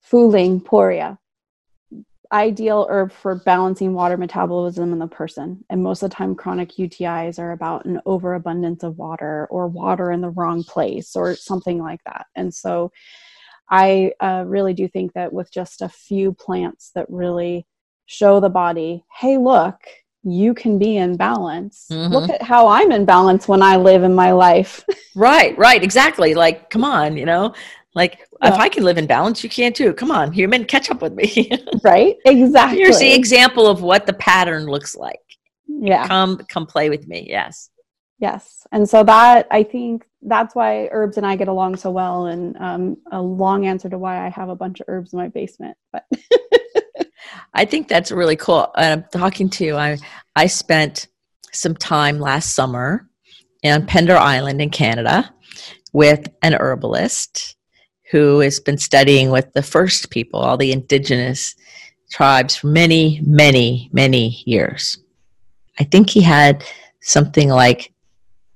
Fu 0.02 0.28
Ling 0.28 0.62
poria, 0.62 1.18
ideal 2.32 2.88
herb 2.89 3.11
for 3.11 3.36
balancing 3.36 3.93
water 3.93 4.17
metabolism 4.17 4.93
in 4.93 4.99
the 4.99 5.07
person. 5.07 5.63
And 5.69 5.84
most 5.84 6.03
of 6.03 6.09
the 6.09 6.15
time, 6.15 6.36
chronic 6.36 6.73
UTIs 6.77 7.39
are 7.39 7.51
about 7.51 7.86
an 7.86 8.01
overabundance 8.05 8.84
of 8.84 8.97
water 8.97 9.47
or 9.49 9.67
water 9.67 10.11
in 10.11 10.21
the 10.21 10.30
wrong 10.30 10.63
place 10.63 11.15
or 11.15 11.36
something 11.36 11.80
like 11.80 12.01
that. 12.05 12.27
And 12.36 12.53
so, 12.53 12.91
I 13.69 14.13
uh, 14.19 14.45
really 14.47 14.73
do 14.73 14.88
think 14.88 15.13
that 15.13 15.32
with 15.32 15.51
just 15.51 15.82
a 15.82 15.89
few 15.89 16.34
plants 16.34 16.91
that 16.95 17.05
really 17.09 17.67
show 18.07 18.39
the 18.39 18.49
body, 18.49 19.03
hey, 19.19 19.38
look, 19.38 19.75
you 20.23 20.53
can 20.53 20.80
be 20.80 20.97
in 20.97 21.15
balance. 21.15 21.86
Mm-hmm. 21.91 22.13
Look 22.13 22.30
at 22.30 22.41
how 22.41 22.67
I'm 22.67 22.91
in 22.91 23.05
balance 23.05 23.47
when 23.47 23.61
I 23.61 23.77
live 23.77 24.03
in 24.03 24.13
my 24.13 24.32
life. 24.32 24.84
right, 25.15 25.57
right, 25.57 25.82
exactly. 25.84 26.34
Like, 26.34 26.69
come 26.69 26.84
on, 26.84 27.15
you 27.15 27.25
know, 27.25 27.53
like 27.96 28.20
yeah. 28.42 28.54
if 28.54 28.60
I 28.60 28.70
can 28.70 28.84
live 28.84 28.98
in 28.98 29.08
balance, 29.08 29.44
you 29.44 29.50
can 29.50 29.74
too. 29.74 29.94
Come 29.94 30.12
on, 30.12 30.32
human, 30.32 30.66
catch 30.66 30.92
up 30.92 31.02
with 31.02 31.14
me. 31.14 31.52
right, 31.84 32.16
exactly. 32.26 32.80
Here's 32.80 33.00
the 33.00 33.14
example 33.14 33.68
of 33.68 33.82
what 33.82 34.06
the 34.06 34.14
pattern 34.14 34.66
looks 34.66 34.96
like. 34.96 35.20
Yeah, 35.68 36.08
come, 36.08 36.38
come 36.50 36.66
play 36.66 36.90
with 36.90 37.08
me. 37.08 37.26
Yes, 37.30 37.70
yes. 38.20 38.68
And 38.72 38.88
so 38.88 39.04
that 39.04 39.48
I 39.50 39.64
think 39.64 40.06
that's 40.22 40.54
why 40.54 40.90
herbs 40.92 41.18
and 41.18 41.26
I 41.26 41.36
get 41.36 41.48
along 41.48 41.78
so 41.78 41.90
well. 41.90 42.28
And 42.28 42.58
um, 42.58 42.98
a 43.12 43.22
long 43.22 43.66
answer 43.66 43.90
to 43.90 43.98
why 43.98 44.24
I 44.24 44.30
have 44.30 44.50
a 44.50 44.56
bunch 44.56 44.80
of 44.82 44.86
herbs 44.88 45.14
in 45.14 45.20
my 45.20 45.30
basement, 45.30 45.78
but. 45.92 46.06
I 47.54 47.66
think 47.66 47.88
that's 47.88 48.12
really 48.12 48.36
cool. 48.36 48.72
I'm 48.76 49.04
talking 49.12 49.50
to 49.52 49.66
you. 49.66 49.76
I 49.76 49.98
I 50.36 50.48
spent 50.48 51.08
some 51.52 51.76
time 51.76 52.20
last 52.20 52.56
summer 52.56 53.10
on 53.66 53.86
Pender 53.86 54.16
Island 54.16 54.62
in 54.62 54.70
Canada 54.70 55.34
with 55.92 56.28
an 56.42 56.54
herbalist 56.54 57.56
who 58.12 58.39
has 58.39 58.60
been 58.60 58.78
studying 58.78 59.30
with 59.30 59.51
the 59.53 59.62
first 59.62 60.10
people, 60.10 60.39
all 60.39 60.57
the 60.57 60.72
indigenous 60.72 61.55
tribes 62.12 62.55
for 62.55 62.68
many, 62.68 63.22
many, 63.24 63.89
many 63.93 64.41
years. 64.45 64.97
I 65.80 65.84
think 65.84 66.10
he 66.10 66.22
had 66.22 66.64
something 67.01 67.49
like 67.49 67.93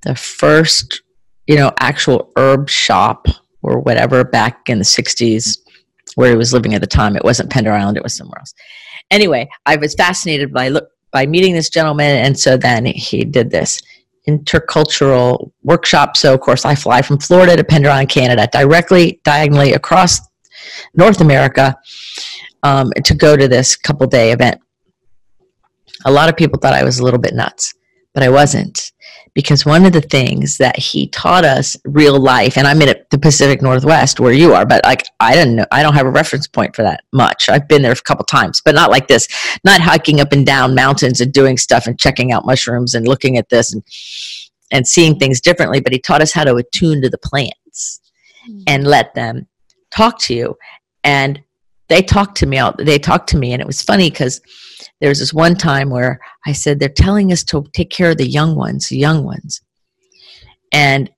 the 0.02 0.16
first, 0.16 1.04
you 1.48 1.56
know, 1.56 1.72
actual 1.80 2.32
herb 2.36 2.70
shop 2.70 3.28
or 3.62 3.80
whatever 3.80 4.24
back 4.24 4.70
in 4.70 4.80
the 4.80 4.84
60s 4.84 5.60
where 6.16 6.32
he 6.32 6.36
was 6.36 6.54
living 6.54 6.74
at 6.74 6.82
the 6.82 6.88
time. 6.88 7.16
It 7.16 7.24
wasn't 7.24 7.50
Pender 7.50 7.72
Island, 7.72 7.98
it 7.98 8.04
was 8.04 8.16
somewhere 8.16 8.40
else. 8.40 8.54
Anyway, 9.12 9.50
I 9.66 9.76
was 9.76 9.96
fascinated 9.96 10.52
by 10.54 10.72
by 11.12 11.28
meeting 11.28 11.54
this 11.54 11.70
gentleman, 11.70 12.18
and 12.18 12.40
so 12.40 12.58
then 12.58 12.86
he 12.86 13.24
did 13.24 13.52
this 13.52 13.80
intercultural 14.28 15.52
workshop. 15.64 16.16
So, 16.18 16.34
of 16.34 16.40
course, 16.40 16.66
I 16.66 16.76
fly 16.76 17.02
from 17.02 17.20
Florida 17.20 17.56
to 17.58 17.64
Pender 17.64 17.90
Island, 17.90 18.10
Canada, 18.10 18.48
directly, 18.52 19.20
diagonally 19.24 19.74
across 19.74 20.22
North 20.96 21.20
America 21.22 21.76
um, 22.64 22.92
to 23.04 23.14
go 23.14 23.36
to 23.36 23.48
this 23.48 23.76
couple 23.76 24.08
day 24.08 24.32
event. 24.32 24.60
A 26.06 26.12
lot 26.12 26.30
of 26.30 26.38
people 26.38 26.60
thought 26.60 26.74
I 26.74 26.84
was 26.84 27.00
a 27.00 27.04
little 27.04 27.20
bit 27.20 27.34
nuts, 27.34 27.74
but 28.14 28.24
I 28.24 28.30
wasn't 28.30 28.93
because 29.34 29.66
one 29.66 29.86
of 29.86 29.94
the 29.94 30.02
things 30.02 30.58
that 30.58 30.78
he 30.78 31.08
taught 31.08 31.44
us 31.44 31.78
real 31.86 32.20
life 32.20 32.58
and 32.58 32.68
i'm 32.68 32.82
in 32.82 32.96
the 33.10 33.18
pacific 33.18 33.62
northwest 33.62 34.20
where 34.20 34.34
you 34.34 34.54
are 34.54 34.66
but 34.66 34.84
like 34.84 35.06
i 35.20 35.36
don't 35.36 35.56
know 35.56 35.66
i 35.72 35.82
don't 35.82 35.96
have 35.96 36.06
a 36.06 36.12
reference 36.12 36.48
point 36.48 36.76
for 36.76 36.84
that 36.84 37.04
much 37.12 37.50
i've 37.50 37.68
been 37.68 37.82
there 37.82 37.92
a 37.92 37.96
couple 37.96 38.26
times 38.26 38.62
but 38.64 38.76
not 38.76 38.92
like 38.92 39.08
this 39.08 39.28
not 39.64 39.82
hiking 39.82 40.20
up 40.20 40.32
and 40.32 40.46
down 40.46 40.76
mountains 40.76 41.22
and 41.22 41.34
doing 41.34 41.58
stuff 41.58 41.88
and 41.88 42.00
checking 42.00 42.32
out 42.32 42.46
mushrooms 42.46 42.94
and 42.94 43.08
looking 43.08 43.38
at 43.38 43.50
this 43.50 43.74
and 43.74 43.84
and 44.72 44.88
seeing 44.88 45.18
things 45.18 45.42
differently 45.42 45.80
but 45.80 45.94
he 45.94 46.00
taught 46.00 46.22
us 46.22 46.34
how 46.34 46.44
to 46.44 46.56
attune 46.56 47.02
to 47.02 47.10
the 47.10 47.18
plants 47.18 48.02
mm-hmm. 48.48 48.62
and 48.68 48.88
let 48.88 49.14
them 49.14 49.48
talk 49.92 50.20
to 50.20 50.34
you 50.34 50.56
and 51.04 51.42
they 51.90 52.02
talked 52.02 52.38
to 52.38 52.46
me 52.46 52.58
out 52.58 52.78
they 52.78 52.98
talked 52.98 53.30
to 53.30 53.38
me 53.38 53.54
and 53.54 53.62
it 53.62 53.68
was 53.68 53.82
funny 53.82 54.10
because 54.10 54.42
there 55.04 55.10
was 55.10 55.20
this 55.20 55.34
one 55.34 55.54
time 55.54 55.90
where 55.90 56.22
I 56.46 56.54
said, 56.54 56.80
they're 56.80 56.88
telling 56.88 57.34
us 57.34 57.44
to 57.46 57.66
take 57.74 57.90
care 57.90 58.12
of 58.12 58.18
the 58.18 58.26
young 58.26 58.56
ones, 58.56 58.88
the 58.88 58.96
young 58.96 59.26
ones. 59.26 59.60
And, 60.72 61.12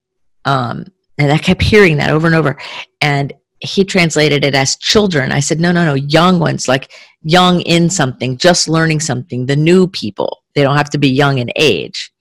um, 0.44 0.88
and 1.20 1.32
I 1.32 1.38
kept 1.38 1.62
hearing 1.62 1.98
that 1.98 2.10
over 2.10 2.26
and 2.26 2.36
over. 2.36 2.58
And 3.00 3.32
he 3.60 3.86
translated 3.86 4.44
it 4.44 4.56
as 4.56 4.76
children. 4.78 5.32
I 5.32 5.40
said, 5.40 5.60
no, 5.60 5.72
no, 5.72 5.86
no, 5.86 5.94
young 5.94 6.40
ones, 6.40 6.68
like 6.68 6.94
young 7.22 7.62
in 7.62 7.92
something, 7.92 8.40
just 8.40 8.68
learning 8.68 9.02
something, 9.02 9.46
the 9.46 9.56
new 9.56 9.88
people. 9.88 10.42
They 10.56 10.64
don't 10.64 10.78
have 10.78 10.90
to 10.90 10.98
be 10.98 11.10
young 11.10 11.38
in 11.38 11.52
age. 11.56 12.12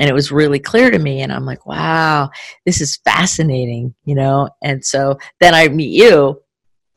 And 0.00 0.10
it 0.10 0.12
was 0.12 0.32
really 0.32 0.58
clear 0.58 0.90
to 0.90 0.98
me. 0.98 1.20
And 1.20 1.32
I'm 1.32 1.46
like, 1.46 1.66
wow, 1.66 2.30
this 2.66 2.80
is 2.80 2.96
fascinating, 3.04 3.94
you 4.06 4.16
know? 4.16 4.48
And 4.60 4.84
so 4.84 5.20
then 5.38 5.54
I 5.54 5.68
meet 5.68 5.92
you 5.92 6.42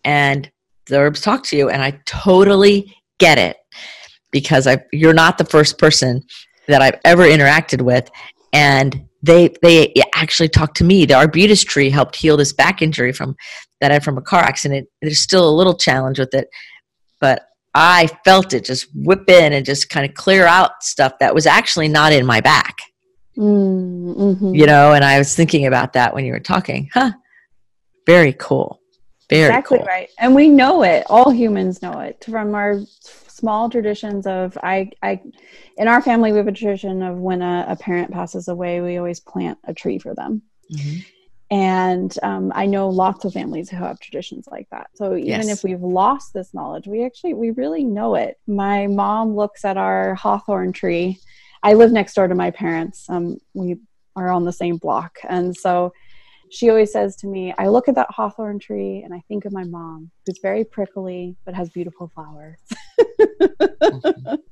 and 0.03 0.51
the 0.87 0.97
herbs 0.97 1.21
talk 1.21 1.43
to 1.43 1.57
you, 1.57 1.69
and 1.69 1.83
I 1.83 1.99
totally 2.07 2.95
get 3.19 3.37
it 3.37 3.57
because 4.39 4.67
I 4.67 4.77
you're 4.91 5.13
not 5.13 5.37
the 5.37 5.45
first 5.45 5.77
person 5.77 6.23
that 6.67 6.81
I've 6.81 6.99
ever 7.03 7.23
interacted 7.23 7.81
with 7.81 8.09
and 8.53 9.07
they 9.23 9.53
they 9.61 9.93
actually 10.13 10.49
talked 10.49 10.77
to 10.77 10.83
me. 10.83 11.05
The 11.05 11.15
arbutus 11.15 11.63
tree 11.63 11.89
helped 11.89 12.15
heal 12.15 12.37
this 12.37 12.53
back 12.53 12.81
injury 12.81 13.11
from 13.11 13.35
that 13.81 13.91
I 13.91 13.95
had 13.95 14.03
from 14.03 14.17
a 14.17 14.21
car 14.21 14.41
accident. 14.41 14.87
There's 15.01 15.19
still 15.19 15.49
a 15.49 15.57
little 15.59 15.75
challenge 15.75 16.19
with 16.19 16.33
it, 16.33 16.47
but 17.19 17.47
I 17.73 18.07
felt 18.25 18.53
it 18.53 18.65
just 18.65 18.87
whip 18.95 19.29
in 19.29 19.53
and 19.53 19.65
just 19.65 19.89
kind 19.89 20.07
of 20.07 20.15
clear 20.15 20.45
out 20.45 20.83
stuff 20.83 21.13
that 21.19 21.33
was 21.33 21.45
actually 21.45 21.87
not 21.87 22.11
in 22.13 22.25
my 22.25 22.41
back. 22.41 22.75
Mm-hmm. 23.37 24.55
You 24.55 24.65
know, 24.65 24.93
and 24.93 25.03
I 25.03 25.17
was 25.19 25.35
thinking 25.35 25.67
about 25.67 25.93
that 25.93 26.13
when 26.13 26.25
you 26.25 26.31
were 26.31 26.39
talking. 26.39 26.89
Huh. 26.93 27.11
Very 28.05 28.33
cool. 28.33 28.81
Very 29.29 29.49
exactly 29.49 29.79
cool. 29.79 29.87
right. 29.87 30.09
And 30.17 30.33
we 30.33 30.47
know 30.47 30.83
it. 30.83 31.05
All 31.09 31.29
humans 31.29 31.81
know 31.81 31.99
it 31.99 32.23
from 32.23 32.55
our 32.55 32.79
small 33.37 33.69
traditions 33.69 34.25
of 34.25 34.57
I 34.63 34.89
I 35.03 35.21
in 35.77 35.87
our 35.87 36.01
family 36.01 36.31
we 36.31 36.37
have 36.39 36.47
a 36.47 36.51
tradition 36.51 37.03
of 37.03 37.17
when 37.17 37.41
a, 37.41 37.65
a 37.69 37.75
parent 37.75 38.11
passes 38.11 38.47
away, 38.47 38.81
we 38.81 38.97
always 38.97 39.19
plant 39.19 39.57
a 39.65 39.73
tree 39.73 39.99
for 39.99 40.15
them. 40.15 40.41
Mm-hmm. 40.73 40.99
And 41.49 42.13
um, 42.23 42.51
I 42.55 42.65
know 42.65 42.89
lots 42.89 43.23
of 43.23 43.31
families 43.31 43.69
who 43.69 43.77
have 43.77 43.99
traditions 44.01 44.49
like 44.51 44.67
that. 44.71 44.89
So 44.95 45.15
even 45.15 45.27
yes. 45.27 45.47
if 45.47 45.63
we've 45.63 45.81
lost 45.81 46.33
this 46.33 46.53
knowledge, 46.53 46.87
we 46.87 47.05
actually 47.05 47.35
we 47.35 47.51
really 47.51 47.83
know 47.83 48.15
it. 48.15 48.37
My 48.47 48.87
mom 48.87 49.35
looks 49.35 49.63
at 49.63 49.77
our 49.77 50.15
hawthorn 50.15 50.73
tree. 50.73 51.19
I 51.63 51.73
live 51.73 51.91
next 51.91 52.15
door 52.15 52.27
to 52.27 52.35
my 52.35 52.51
parents. 52.51 53.09
Um, 53.09 53.37
we 53.53 53.77
are 54.15 54.29
on 54.29 54.43
the 54.43 54.51
same 54.51 54.77
block, 54.77 55.19
and 55.29 55.55
so 55.55 55.93
she 56.49 56.69
always 56.69 56.91
says 56.91 57.15
to 57.17 57.27
me, 57.27 57.53
I 57.57 57.67
look 57.67 57.87
at 57.87 57.95
that 57.95 58.09
hawthorn 58.09 58.59
tree 58.59 59.01
and 59.03 59.13
I 59.13 59.21
think 59.27 59.45
of 59.45 59.53
my 59.53 59.63
mom, 59.63 60.11
who's 60.25 60.39
very 60.41 60.63
prickly 60.63 61.35
but 61.45 61.53
has 61.53 61.69
beautiful 61.69 62.11
flowers. 62.13 62.59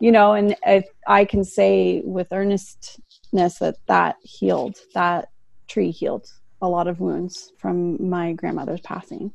You 0.00 0.12
know, 0.12 0.34
and 0.34 0.54
if 0.66 0.86
I 1.06 1.24
can 1.24 1.44
say 1.44 2.02
with 2.04 2.32
earnestness 2.32 3.58
that 3.58 3.76
that 3.86 4.16
healed, 4.22 4.76
that 4.92 5.30
tree 5.68 5.90
healed 5.90 6.26
a 6.60 6.68
lot 6.68 6.88
of 6.88 7.00
wounds 7.00 7.52
from 7.58 8.08
my 8.10 8.32
grandmother's 8.32 8.80
passing. 8.80 9.32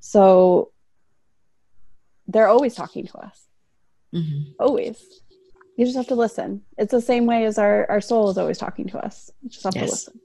So 0.00 0.70
they're 2.26 2.48
always 2.48 2.74
talking 2.74 3.06
to 3.06 3.18
us. 3.18 3.48
Mm-hmm. 4.14 4.52
Always. 4.60 5.04
You 5.76 5.84
just 5.84 5.96
have 5.96 6.08
to 6.08 6.14
listen. 6.14 6.62
It's 6.76 6.92
the 6.92 7.00
same 7.00 7.26
way 7.26 7.44
as 7.44 7.58
our, 7.58 7.84
our 7.90 8.00
soul 8.00 8.30
is 8.30 8.38
always 8.38 8.56
talking 8.56 8.86
to 8.88 8.98
us. 8.98 9.30
You 9.42 9.50
just 9.50 9.64
have 9.64 9.76
yes. 9.76 9.84
to 9.84 9.90
listen 9.90 10.20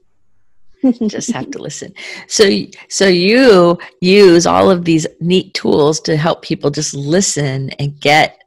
just 1.06 1.32
have 1.32 1.50
to 1.50 1.58
listen 1.58 1.92
so 2.26 2.48
so 2.88 3.06
you 3.06 3.78
use 4.00 4.46
all 4.46 4.70
of 4.70 4.84
these 4.84 5.06
neat 5.20 5.52
tools 5.54 6.00
to 6.00 6.16
help 6.16 6.42
people 6.42 6.70
just 6.70 6.94
listen 6.94 7.70
and 7.78 7.98
get 8.00 8.42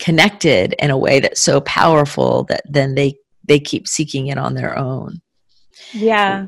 connected 0.00 0.74
in 0.78 0.90
a 0.90 0.98
way 0.98 1.20
that's 1.20 1.42
so 1.42 1.60
powerful 1.62 2.44
that 2.44 2.62
then 2.68 2.94
they 2.94 3.14
they 3.44 3.58
keep 3.58 3.86
seeking 3.86 4.26
it 4.26 4.38
on 4.38 4.54
their 4.54 4.76
own 4.78 5.20
yeah 5.92 6.46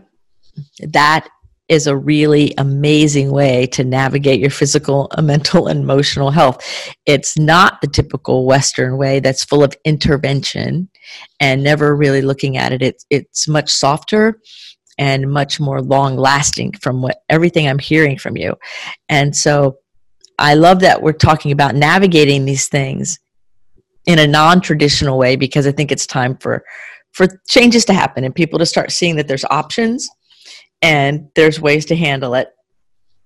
that 0.81 1.29
is 1.69 1.87
a 1.87 1.97
really 1.97 2.55
amazing 2.57 3.31
way 3.31 3.67
to 3.67 3.85
navigate 3.85 4.41
your 4.41 4.51
physical, 4.51 5.11
mental, 5.23 5.69
and 5.69 5.81
emotional 5.81 6.31
health. 6.31 6.65
It's 7.07 7.39
not 7.39 7.81
the 7.81 7.87
typical 7.87 8.47
Western 8.47 8.97
way 8.97 9.21
that's 9.21 9.45
full 9.45 9.63
of 9.63 9.75
intervention 9.85 10.89
and 11.41 11.63
never 11.63 11.95
really 11.95 12.23
looking 12.23 12.57
at 12.57 12.73
it. 12.73 12.83
It's, 12.83 13.07
it's 13.11 13.47
much 13.47 13.71
softer 13.71 14.41
and 14.99 15.31
much 15.31 15.61
more 15.61 15.81
long 15.81 16.17
lasting 16.17 16.73
from 16.73 17.01
what 17.01 17.23
everything 17.29 17.69
I'm 17.69 17.79
hearing 17.79 18.19
from 18.19 18.37
you. 18.37 18.57
And 19.09 19.35
so 19.35 19.79
I 20.39 20.55
love 20.55 20.81
that 20.81 21.03
we're 21.03 21.13
talking 21.13 21.53
about 21.53 21.75
navigating 21.75 22.45
these 22.45 22.69
things 22.69 23.19
in 24.07 24.19
a 24.19 24.27
non-traditional 24.27 25.19
way 25.19 25.37
because 25.37 25.67
I 25.67 25.73
think 25.73 25.93
it's 25.93 26.07
time 26.07 26.37
for 26.39 26.65
for 27.13 27.27
changes 27.49 27.85
to 27.87 27.93
happen 27.93 28.25
and 28.25 28.35
people 28.35 28.59
to 28.59 28.67
start 28.67 28.93
seeing 28.93 29.17
that 29.17 29.27
there's 29.27 29.45
options 29.47 30.09
and 30.83 31.29
there's 31.35 31.61
ways 31.61 31.85
to 31.87 31.97
handle 31.97 32.35
it 32.35 32.49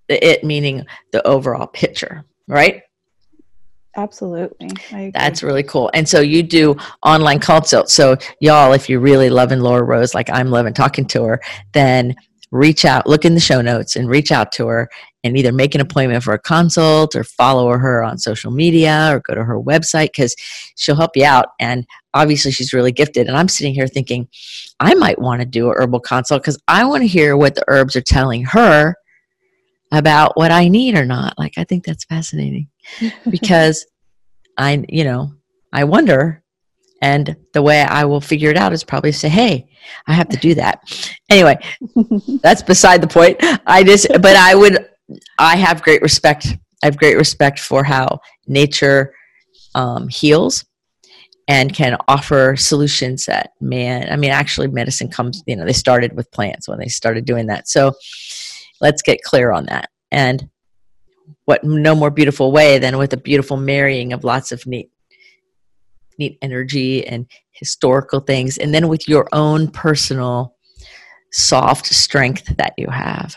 it 0.08 0.44
meaning 0.44 0.84
the 1.12 1.26
overall 1.26 1.66
picture, 1.66 2.24
right? 2.48 2.82
Absolutely. 3.96 4.70
That's 5.12 5.42
really 5.42 5.62
cool. 5.62 5.90
And 5.92 6.08
so 6.08 6.20
you 6.20 6.42
do 6.42 6.76
online 7.04 7.40
consults. 7.40 7.92
So 7.92 8.16
y'all, 8.40 8.72
if 8.72 8.88
you're 8.88 9.00
really 9.00 9.28
loving 9.28 9.60
Laura 9.60 9.82
Rose 9.82 10.14
like 10.14 10.30
I'm 10.30 10.50
loving 10.50 10.72
talking 10.72 11.04
to 11.06 11.24
her, 11.24 11.42
then 11.72 12.14
reach 12.50 12.84
out, 12.84 13.06
look 13.06 13.24
in 13.24 13.34
the 13.34 13.40
show 13.40 13.60
notes 13.60 13.96
and 13.96 14.08
reach 14.08 14.30
out 14.32 14.52
to 14.52 14.66
her 14.66 14.88
and 15.24 15.36
either 15.36 15.52
make 15.52 15.74
an 15.74 15.80
appointment 15.80 16.22
for 16.22 16.34
a 16.34 16.38
consult 16.38 17.14
or 17.14 17.24
follow 17.24 17.68
her 17.70 18.02
on 18.02 18.18
social 18.18 18.50
media 18.50 19.08
or 19.10 19.20
go 19.20 19.34
to 19.34 19.44
her 19.44 19.60
website 19.60 20.08
because 20.08 20.34
she'll 20.76 20.96
help 20.96 21.16
you 21.16 21.24
out. 21.24 21.48
And 21.60 21.86
obviously 22.14 22.50
she's 22.50 22.72
really 22.72 22.92
gifted. 22.92 23.26
And 23.26 23.36
I'm 23.36 23.48
sitting 23.48 23.74
here 23.74 23.86
thinking, 23.86 24.28
I 24.80 24.94
might 24.94 25.18
want 25.18 25.40
to 25.40 25.46
do 25.46 25.70
a 25.70 25.74
herbal 25.74 26.00
consult 26.00 26.42
because 26.42 26.58
I 26.68 26.84
want 26.84 27.02
to 27.02 27.08
hear 27.08 27.36
what 27.36 27.54
the 27.54 27.64
herbs 27.68 27.96
are 27.96 28.02
telling 28.02 28.44
her 28.44 28.94
about 29.90 30.36
what 30.36 30.50
I 30.50 30.68
need 30.68 30.96
or 30.96 31.04
not. 31.04 31.38
Like 31.38 31.54
I 31.58 31.64
think 31.64 31.84
that's 31.84 32.04
fascinating 32.04 32.68
because 33.28 33.86
I, 34.56 34.84
you 34.88 35.04
know, 35.04 35.32
I 35.72 35.84
wonder. 35.84 36.42
And 37.00 37.36
the 37.52 37.62
way 37.62 37.82
I 37.82 38.04
will 38.04 38.20
figure 38.20 38.50
it 38.50 38.56
out 38.56 38.72
is 38.72 38.84
probably 38.84 39.10
say, 39.10 39.28
hey, 39.28 39.68
I 40.06 40.12
have 40.12 40.28
to 40.28 40.36
do 40.36 40.54
that. 40.54 40.82
Anyway, 41.28 41.58
that's 42.42 42.62
beside 42.62 43.02
the 43.02 43.08
point. 43.08 43.38
I 43.66 43.82
just, 43.82 44.06
but 44.08 44.36
I 44.36 44.54
would, 44.54 44.88
I 45.36 45.56
have 45.56 45.82
great 45.82 46.00
respect. 46.00 46.56
I 46.82 46.86
have 46.86 46.96
great 46.96 47.16
respect 47.16 47.58
for 47.58 47.82
how 47.82 48.20
nature 48.46 49.14
um, 49.74 50.06
heals 50.08 50.64
and 51.48 51.74
can 51.74 51.96
offer 52.08 52.56
solutions 52.56 53.26
that 53.26 53.50
man 53.60 54.08
i 54.10 54.16
mean 54.16 54.30
actually 54.30 54.68
medicine 54.68 55.08
comes 55.08 55.42
you 55.46 55.56
know 55.56 55.64
they 55.64 55.72
started 55.72 56.14
with 56.14 56.30
plants 56.30 56.68
when 56.68 56.78
they 56.78 56.88
started 56.88 57.24
doing 57.24 57.46
that 57.46 57.68
so 57.68 57.92
let's 58.80 59.02
get 59.02 59.22
clear 59.22 59.50
on 59.50 59.66
that 59.66 59.90
and 60.10 60.48
what 61.44 61.64
no 61.64 61.94
more 61.94 62.10
beautiful 62.10 62.52
way 62.52 62.78
than 62.78 62.98
with 62.98 63.12
a 63.12 63.16
beautiful 63.16 63.56
marrying 63.56 64.12
of 64.12 64.24
lots 64.24 64.52
of 64.52 64.66
neat 64.66 64.90
neat 66.18 66.38
energy 66.42 67.06
and 67.06 67.26
historical 67.52 68.20
things 68.20 68.58
and 68.58 68.74
then 68.74 68.88
with 68.88 69.08
your 69.08 69.28
own 69.32 69.68
personal 69.68 70.56
soft 71.30 71.86
strength 71.86 72.56
that 72.56 72.74
you 72.76 72.88
have. 72.88 73.34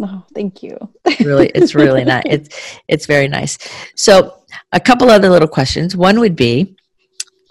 Oh 0.00 0.24
thank 0.34 0.62
you. 0.62 0.76
Really 1.20 1.50
it's 1.54 1.74
really 1.74 2.04
nice 2.14 2.24
it's 2.26 2.80
it's 2.88 3.06
very 3.06 3.28
nice. 3.28 3.58
So 3.94 4.38
a 4.72 4.80
couple 4.80 5.08
other 5.10 5.30
little 5.30 5.48
questions. 5.48 5.96
One 5.96 6.20
would 6.20 6.36
be 6.36 6.76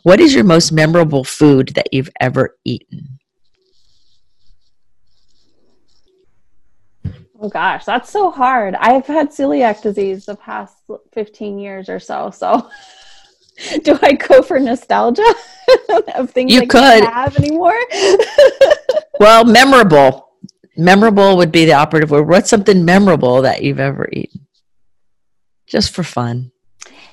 what 0.04 0.20
is 0.20 0.36
your 0.36 0.44
most 0.44 0.72
memorable 0.72 1.24
food 1.24 1.70
that 1.76 1.88
you've 1.94 2.10
ever 2.20 2.58
eaten 2.66 3.20
Oh 7.44 7.50
gosh, 7.50 7.84
that's 7.84 8.10
so 8.10 8.32
hard. 8.32 8.74
I've 8.76 9.06
had 9.06 9.30
celiac 9.30 9.82
disease 9.82 10.26
the 10.26 10.36
past 10.36 10.78
15 11.12 11.60
years 11.60 11.90
or 11.90 12.00
so. 12.00 12.30
So 12.30 12.70
do 13.84 14.00
I 14.02 14.14
go 14.14 14.42
for 14.42 14.58
nostalgia 14.62 15.26
of 16.16 16.32
things 16.32 16.54
you 16.54 16.62
I 16.62 16.66
could 16.66 17.04
have 17.04 17.36
anymore? 17.36 17.78
well, 19.20 19.44
memorable. 19.44 20.30
Memorable 20.78 21.36
would 21.36 21.52
be 21.52 21.66
the 21.66 21.74
operative 21.74 22.12
word. 22.12 22.30
What's 22.30 22.50
something 22.50 22.86
memorable 22.86 23.42
that 23.42 23.62
you've 23.62 23.82
ever 23.82 24.08
eaten? 24.14 24.48
Just 25.68 25.94
for 25.94 26.04
fun. 26.04 26.54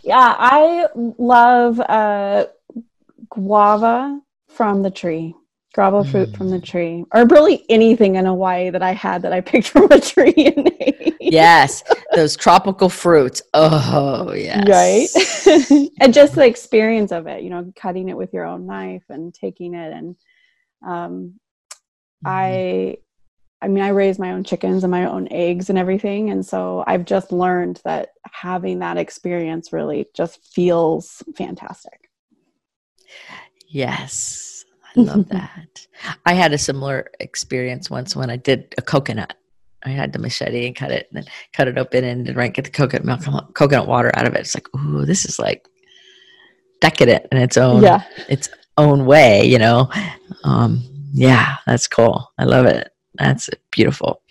Yeah, 0.04 0.36
I 0.38 0.86
love 0.94 1.80
uh, 1.80 2.46
guava 3.30 4.20
from 4.46 4.84
the 4.84 4.92
tree 4.92 5.34
fruit 5.74 6.30
mm. 6.30 6.36
from 6.36 6.50
the 6.50 6.58
mm. 6.58 6.64
tree 6.64 7.04
or 7.14 7.26
really 7.26 7.64
anything 7.68 8.16
in 8.16 8.24
hawaii 8.24 8.70
that 8.70 8.82
i 8.82 8.92
had 8.92 9.22
that 9.22 9.32
i 9.32 9.40
picked 9.50 9.68
from 9.68 9.90
a 9.90 10.00
tree 10.00 10.54
yes 11.20 11.82
those 12.14 12.36
tropical 12.36 12.88
fruits 12.88 13.42
oh 13.54 14.32
yes 14.32 14.68
right 14.68 15.90
and 16.00 16.12
just 16.12 16.34
the 16.34 16.44
experience 16.44 17.12
of 17.12 17.26
it 17.26 17.42
you 17.42 17.50
know 17.50 17.72
cutting 17.76 18.08
it 18.08 18.16
with 18.16 18.32
your 18.32 18.44
own 18.44 18.66
knife 18.66 19.04
and 19.08 19.32
taking 19.32 19.74
it 19.74 19.92
and 19.92 20.16
um, 20.86 21.34
mm-hmm. 22.24 22.26
i 22.26 22.96
i 23.62 23.68
mean 23.68 23.84
i 23.84 23.90
raise 23.90 24.18
my 24.18 24.32
own 24.32 24.42
chickens 24.42 24.82
and 24.82 24.90
my 24.90 25.04
own 25.04 25.28
eggs 25.30 25.70
and 25.70 25.78
everything 25.78 26.30
and 26.30 26.44
so 26.44 26.82
i've 26.86 27.04
just 27.04 27.30
learned 27.30 27.80
that 27.84 28.08
having 28.32 28.80
that 28.80 28.96
experience 28.96 29.72
really 29.72 30.06
just 30.14 30.44
feels 30.52 31.22
fantastic 31.36 32.10
yes 33.68 34.59
I 34.96 35.00
love 35.00 35.28
that. 35.28 35.86
I 36.26 36.34
had 36.34 36.52
a 36.52 36.58
similar 36.58 37.10
experience 37.20 37.90
once 37.90 38.16
when 38.16 38.30
I 38.30 38.36
did 38.36 38.74
a 38.78 38.82
coconut. 38.82 39.34
I 39.84 39.90
had 39.90 40.12
the 40.12 40.18
machete 40.18 40.66
and 40.66 40.76
cut 40.76 40.90
it 40.90 41.06
and 41.10 41.16
then 41.16 41.32
cut 41.52 41.68
it 41.68 41.78
open 41.78 42.04
and 42.04 42.26
then 42.26 42.34
right, 42.34 42.52
get 42.52 42.64
the 42.64 42.70
coconut 42.70 43.24
milk, 43.24 43.54
coconut 43.54 43.86
water 43.86 44.10
out 44.14 44.26
of 44.26 44.34
it. 44.34 44.40
It's 44.40 44.54
like, 44.54 44.66
ooh, 44.76 45.06
this 45.06 45.24
is 45.24 45.38
like 45.38 45.66
decadent 46.80 47.26
in 47.32 47.38
its 47.38 47.56
own, 47.56 47.82
yeah. 47.82 48.02
its 48.28 48.48
own 48.76 49.06
way, 49.06 49.44
you 49.44 49.58
know? 49.58 49.90
Um, 50.44 50.82
yeah, 51.12 51.56
that's 51.66 51.86
cool. 51.86 52.30
I 52.38 52.44
love 52.44 52.66
it. 52.66 52.90
That's 53.14 53.48
beautiful. 53.70 54.22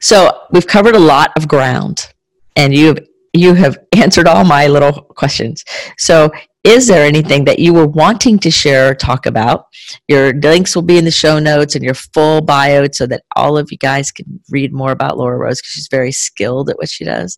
So 0.00 0.42
we've 0.50 0.66
covered 0.66 0.94
a 0.94 1.00
lot 1.00 1.32
of 1.36 1.48
ground 1.48 2.12
and 2.56 2.74
you've 2.74 2.98
you 3.34 3.54
have 3.54 3.78
answered 3.96 4.26
all 4.26 4.44
my 4.44 4.66
little 4.66 4.92
questions. 4.92 5.64
So 5.96 6.30
is 6.64 6.86
there 6.86 7.04
anything 7.04 7.44
that 7.46 7.58
you 7.58 7.74
were 7.74 7.88
wanting 7.88 8.38
to 8.38 8.50
share 8.50 8.90
or 8.90 8.94
talk 8.94 9.26
about? 9.26 9.66
Your 10.06 10.32
links 10.32 10.76
will 10.76 10.82
be 10.82 10.96
in 10.96 11.04
the 11.04 11.10
show 11.10 11.40
notes 11.40 11.74
and 11.74 11.84
your 11.84 11.94
full 11.94 12.40
bio 12.40 12.86
so 12.92 13.04
that 13.06 13.24
all 13.34 13.58
of 13.58 13.72
you 13.72 13.78
guys 13.78 14.12
can 14.12 14.40
read 14.48 14.72
more 14.72 14.92
about 14.92 15.18
Laura 15.18 15.38
Rose 15.38 15.60
because 15.60 15.72
she's 15.72 15.88
very 15.90 16.12
skilled 16.12 16.70
at 16.70 16.78
what 16.78 16.88
she 16.88 17.04
does. 17.04 17.36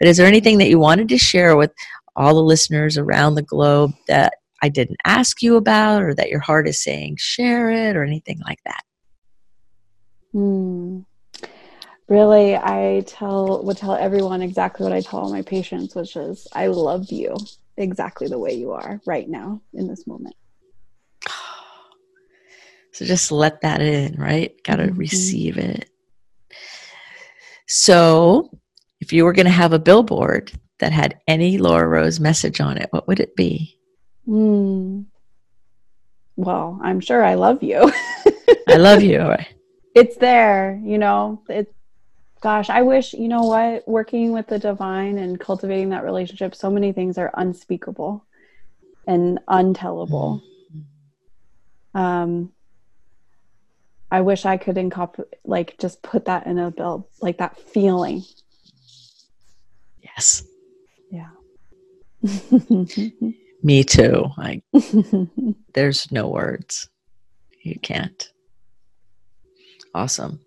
But 0.00 0.08
is 0.08 0.16
there 0.16 0.26
anything 0.26 0.58
that 0.58 0.68
you 0.68 0.80
wanted 0.80 1.08
to 1.10 1.18
share 1.18 1.56
with 1.56 1.72
all 2.16 2.34
the 2.34 2.42
listeners 2.42 2.98
around 2.98 3.36
the 3.36 3.42
globe 3.42 3.92
that 4.08 4.34
I 4.60 4.70
didn't 4.70 4.98
ask 5.04 5.40
you 5.40 5.54
about 5.54 6.02
or 6.02 6.14
that 6.14 6.30
your 6.30 6.40
heart 6.40 6.66
is 6.66 6.82
saying 6.82 7.16
share 7.20 7.70
it 7.70 7.94
or 7.94 8.02
anything 8.02 8.40
like 8.44 8.58
that? 8.64 8.82
Hmm. 10.32 11.00
Really, 12.08 12.56
I 12.56 13.04
tell 13.06 13.62
would 13.64 13.76
tell 13.76 13.94
everyone 13.94 14.42
exactly 14.42 14.84
what 14.84 14.92
I 14.92 15.00
tell 15.00 15.20
all 15.20 15.30
my 15.30 15.42
patients, 15.42 15.94
which 15.94 16.16
is 16.16 16.48
I 16.52 16.66
love 16.66 17.10
you 17.12 17.36
exactly 17.76 18.28
the 18.28 18.38
way 18.38 18.54
you 18.54 18.72
are 18.72 19.00
right 19.06 19.28
now 19.28 19.60
in 19.72 19.88
this 19.88 20.06
moment. 20.06 20.36
So 22.92 23.04
just 23.04 23.32
let 23.32 23.60
that 23.62 23.80
in, 23.82 24.14
right? 24.14 24.54
Got 24.62 24.76
to 24.76 24.84
mm-hmm. 24.84 24.98
receive 24.98 25.58
it. 25.58 25.90
So, 27.66 28.50
if 29.00 29.12
you 29.12 29.24
were 29.24 29.32
going 29.32 29.46
to 29.46 29.52
have 29.52 29.72
a 29.72 29.80
billboard 29.80 30.52
that 30.78 30.92
had 30.92 31.18
any 31.26 31.58
Laura 31.58 31.88
Rose 31.88 32.20
message 32.20 32.60
on 32.60 32.78
it, 32.78 32.88
what 32.90 33.08
would 33.08 33.18
it 33.18 33.34
be? 33.34 33.78
Mm. 34.28 35.06
Well, 36.36 36.78
I'm 36.82 37.00
sure 37.00 37.24
I 37.24 37.34
love 37.34 37.62
you. 37.62 37.90
I 38.68 38.76
love 38.76 39.02
you. 39.02 39.34
It's 39.94 40.16
there, 40.16 40.80
you 40.82 40.98
know. 40.98 41.42
It 41.48 41.72
gosh, 42.44 42.68
I 42.68 42.82
wish, 42.82 43.14
you 43.14 43.26
know 43.26 43.44
what, 43.44 43.88
working 43.88 44.32
with 44.32 44.48
the 44.48 44.58
divine 44.58 45.16
and 45.16 45.40
cultivating 45.40 45.88
that 45.88 46.04
relationship, 46.04 46.54
so 46.54 46.70
many 46.70 46.92
things 46.92 47.16
are 47.16 47.30
unspeakable 47.32 48.22
and 49.06 49.40
untellable. 49.48 50.42
Mm-hmm. 50.70 51.98
Um 51.98 52.52
I 54.10 54.20
wish 54.20 54.44
I 54.44 54.58
could 54.58 54.76
incop 54.76 55.24
like 55.44 55.78
just 55.78 56.02
put 56.02 56.26
that 56.26 56.46
in 56.46 56.58
a 56.58 56.70
bill, 56.70 57.08
like 57.22 57.38
that 57.38 57.58
feeling. 57.58 58.22
Yes. 60.02 60.44
Yeah. 61.10 61.30
Me 63.62 63.84
too. 63.84 64.26
I 64.36 64.60
there's 65.72 66.12
no 66.12 66.28
words. 66.28 66.90
You 67.62 67.78
can't. 67.80 68.30
Awesome. 69.94 70.43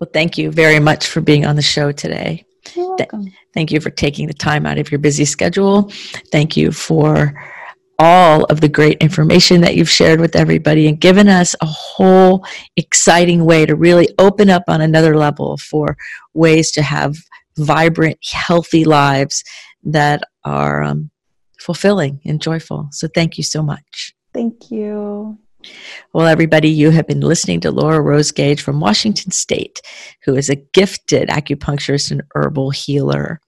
Well, 0.00 0.10
thank 0.12 0.36
you 0.36 0.50
very 0.50 0.78
much 0.78 1.06
for 1.06 1.20
being 1.20 1.46
on 1.46 1.56
the 1.56 1.62
show 1.62 1.92
today. 1.92 2.44
Th- 2.98 3.10
thank 3.54 3.70
you 3.70 3.80
for 3.80 3.90
taking 3.90 4.26
the 4.26 4.34
time 4.34 4.66
out 4.66 4.78
of 4.78 4.90
your 4.90 4.98
busy 4.98 5.24
schedule. 5.24 5.90
Thank 6.32 6.56
you 6.56 6.72
for 6.72 7.34
all 7.98 8.44
of 8.44 8.60
the 8.60 8.68
great 8.68 8.98
information 8.98 9.62
that 9.62 9.74
you've 9.74 9.88
shared 9.88 10.20
with 10.20 10.36
everybody 10.36 10.86
and 10.86 11.00
given 11.00 11.28
us 11.28 11.54
a 11.62 11.66
whole 11.66 12.44
exciting 12.76 13.44
way 13.44 13.64
to 13.64 13.74
really 13.74 14.08
open 14.18 14.50
up 14.50 14.64
on 14.68 14.82
another 14.82 15.16
level 15.16 15.56
for 15.56 15.96
ways 16.34 16.70
to 16.72 16.82
have 16.82 17.16
vibrant, 17.56 18.18
healthy 18.22 18.84
lives 18.84 19.42
that 19.82 20.22
are 20.44 20.82
um, 20.82 21.10
fulfilling 21.58 22.20
and 22.26 22.42
joyful. 22.42 22.88
So, 22.92 23.08
thank 23.08 23.38
you 23.38 23.44
so 23.44 23.62
much. 23.62 24.14
Thank 24.34 24.70
you. 24.70 25.38
Well, 26.12 26.26
everybody, 26.26 26.68
you 26.68 26.90
have 26.90 27.06
been 27.06 27.20
listening 27.20 27.60
to 27.60 27.70
Laura 27.70 28.00
Rose 28.00 28.30
Gage 28.30 28.62
from 28.62 28.80
Washington 28.80 29.30
State, 29.32 29.80
who 30.24 30.36
is 30.36 30.48
a 30.48 30.56
gifted 30.56 31.28
acupuncturist 31.28 32.10
and 32.10 32.22
herbal 32.34 32.70
healer. 32.70 33.40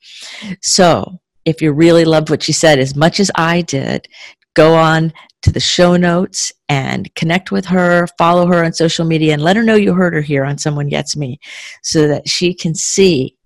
So, 0.60 1.20
if 1.44 1.62
you 1.62 1.72
really 1.72 2.04
loved 2.04 2.30
what 2.30 2.42
she 2.42 2.52
said 2.52 2.78
as 2.78 2.94
much 2.94 3.20
as 3.20 3.30
I 3.34 3.62
did, 3.62 4.06
go 4.54 4.74
on 4.74 5.12
to 5.42 5.52
the 5.52 5.60
show 5.60 5.96
notes 5.96 6.52
and 6.68 7.14
connect 7.14 7.52
with 7.52 7.64
her, 7.66 8.06
follow 8.18 8.46
her 8.46 8.64
on 8.64 8.72
social 8.72 9.06
media, 9.06 9.32
and 9.32 9.42
let 9.42 9.56
her 9.56 9.62
know 9.62 9.76
you 9.76 9.94
heard 9.94 10.14
her 10.14 10.20
here 10.20 10.44
on 10.44 10.58
Someone 10.58 10.88
Gets 10.88 11.16
Me 11.16 11.38
so 11.82 12.08
that 12.08 12.28
she 12.28 12.52
can 12.52 12.74
see 12.74 13.36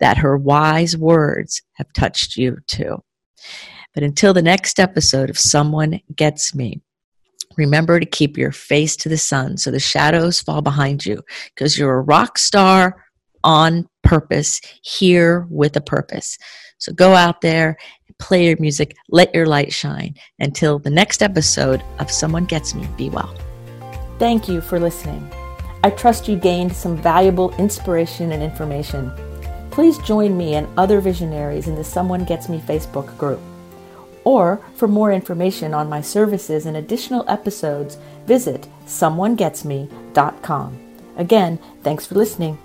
that 0.00 0.18
her 0.18 0.36
wise 0.36 0.96
words 0.96 1.60
have 1.74 1.92
touched 1.92 2.36
you 2.36 2.58
too. 2.66 3.02
But 3.94 4.02
until 4.02 4.32
the 4.32 4.42
next 4.42 4.80
episode 4.80 5.28
of 5.28 5.38
Someone 5.38 6.00
Gets 6.14 6.54
Me, 6.54 6.80
remember 7.56 8.00
to 8.00 8.06
keep 8.06 8.36
your 8.36 8.52
face 8.52 8.96
to 8.96 9.08
the 9.08 9.18
sun 9.18 9.56
so 9.56 9.70
the 9.70 9.80
shadows 9.80 10.40
fall 10.40 10.62
behind 10.62 11.04
you 11.04 11.22
because 11.54 11.78
you're 11.78 11.98
a 11.98 12.02
rock 12.02 12.38
star 12.38 13.04
on 13.42 13.86
purpose, 14.02 14.60
here 14.82 15.46
with 15.50 15.76
a 15.76 15.80
purpose. 15.80 16.38
So 16.78 16.92
go 16.92 17.14
out 17.14 17.40
there 17.40 17.76
play 18.18 18.46
your 18.46 18.56
music, 18.60 18.96
let 19.08 19.34
your 19.34 19.46
light 19.46 19.72
shine. 19.72 20.14
Until 20.38 20.78
the 20.78 20.90
next 20.90 21.22
episode 21.22 21.82
of 21.98 22.10
Someone 22.10 22.44
Gets 22.44 22.74
Me, 22.74 22.86
be 22.96 23.10
well. 23.10 23.34
Thank 24.18 24.48
you 24.48 24.60
for 24.60 24.78
listening. 24.78 25.30
I 25.82 25.90
trust 25.90 26.28
you 26.28 26.36
gained 26.36 26.74
some 26.74 26.96
valuable 26.96 27.54
inspiration 27.56 28.32
and 28.32 28.42
information. 28.42 29.12
Please 29.70 29.98
join 29.98 30.36
me 30.36 30.54
and 30.54 30.68
other 30.78 31.00
visionaries 31.00 31.66
in 31.66 31.74
the 31.74 31.84
Someone 31.84 32.24
Gets 32.24 32.48
Me 32.48 32.60
Facebook 32.60 33.16
group. 33.18 33.40
Or 34.24 34.60
for 34.74 34.88
more 34.88 35.12
information 35.12 35.74
on 35.74 35.88
my 35.88 36.00
services 36.00 36.66
and 36.66 36.76
additional 36.76 37.24
episodes, 37.28 37.98
visit 38.26 38.66
someonegetsme.com. 38.86 40.78
Again, 41.16 41.58
thanks 41.82 42.06
for 42.06 42.14
listening. 42.16 42.58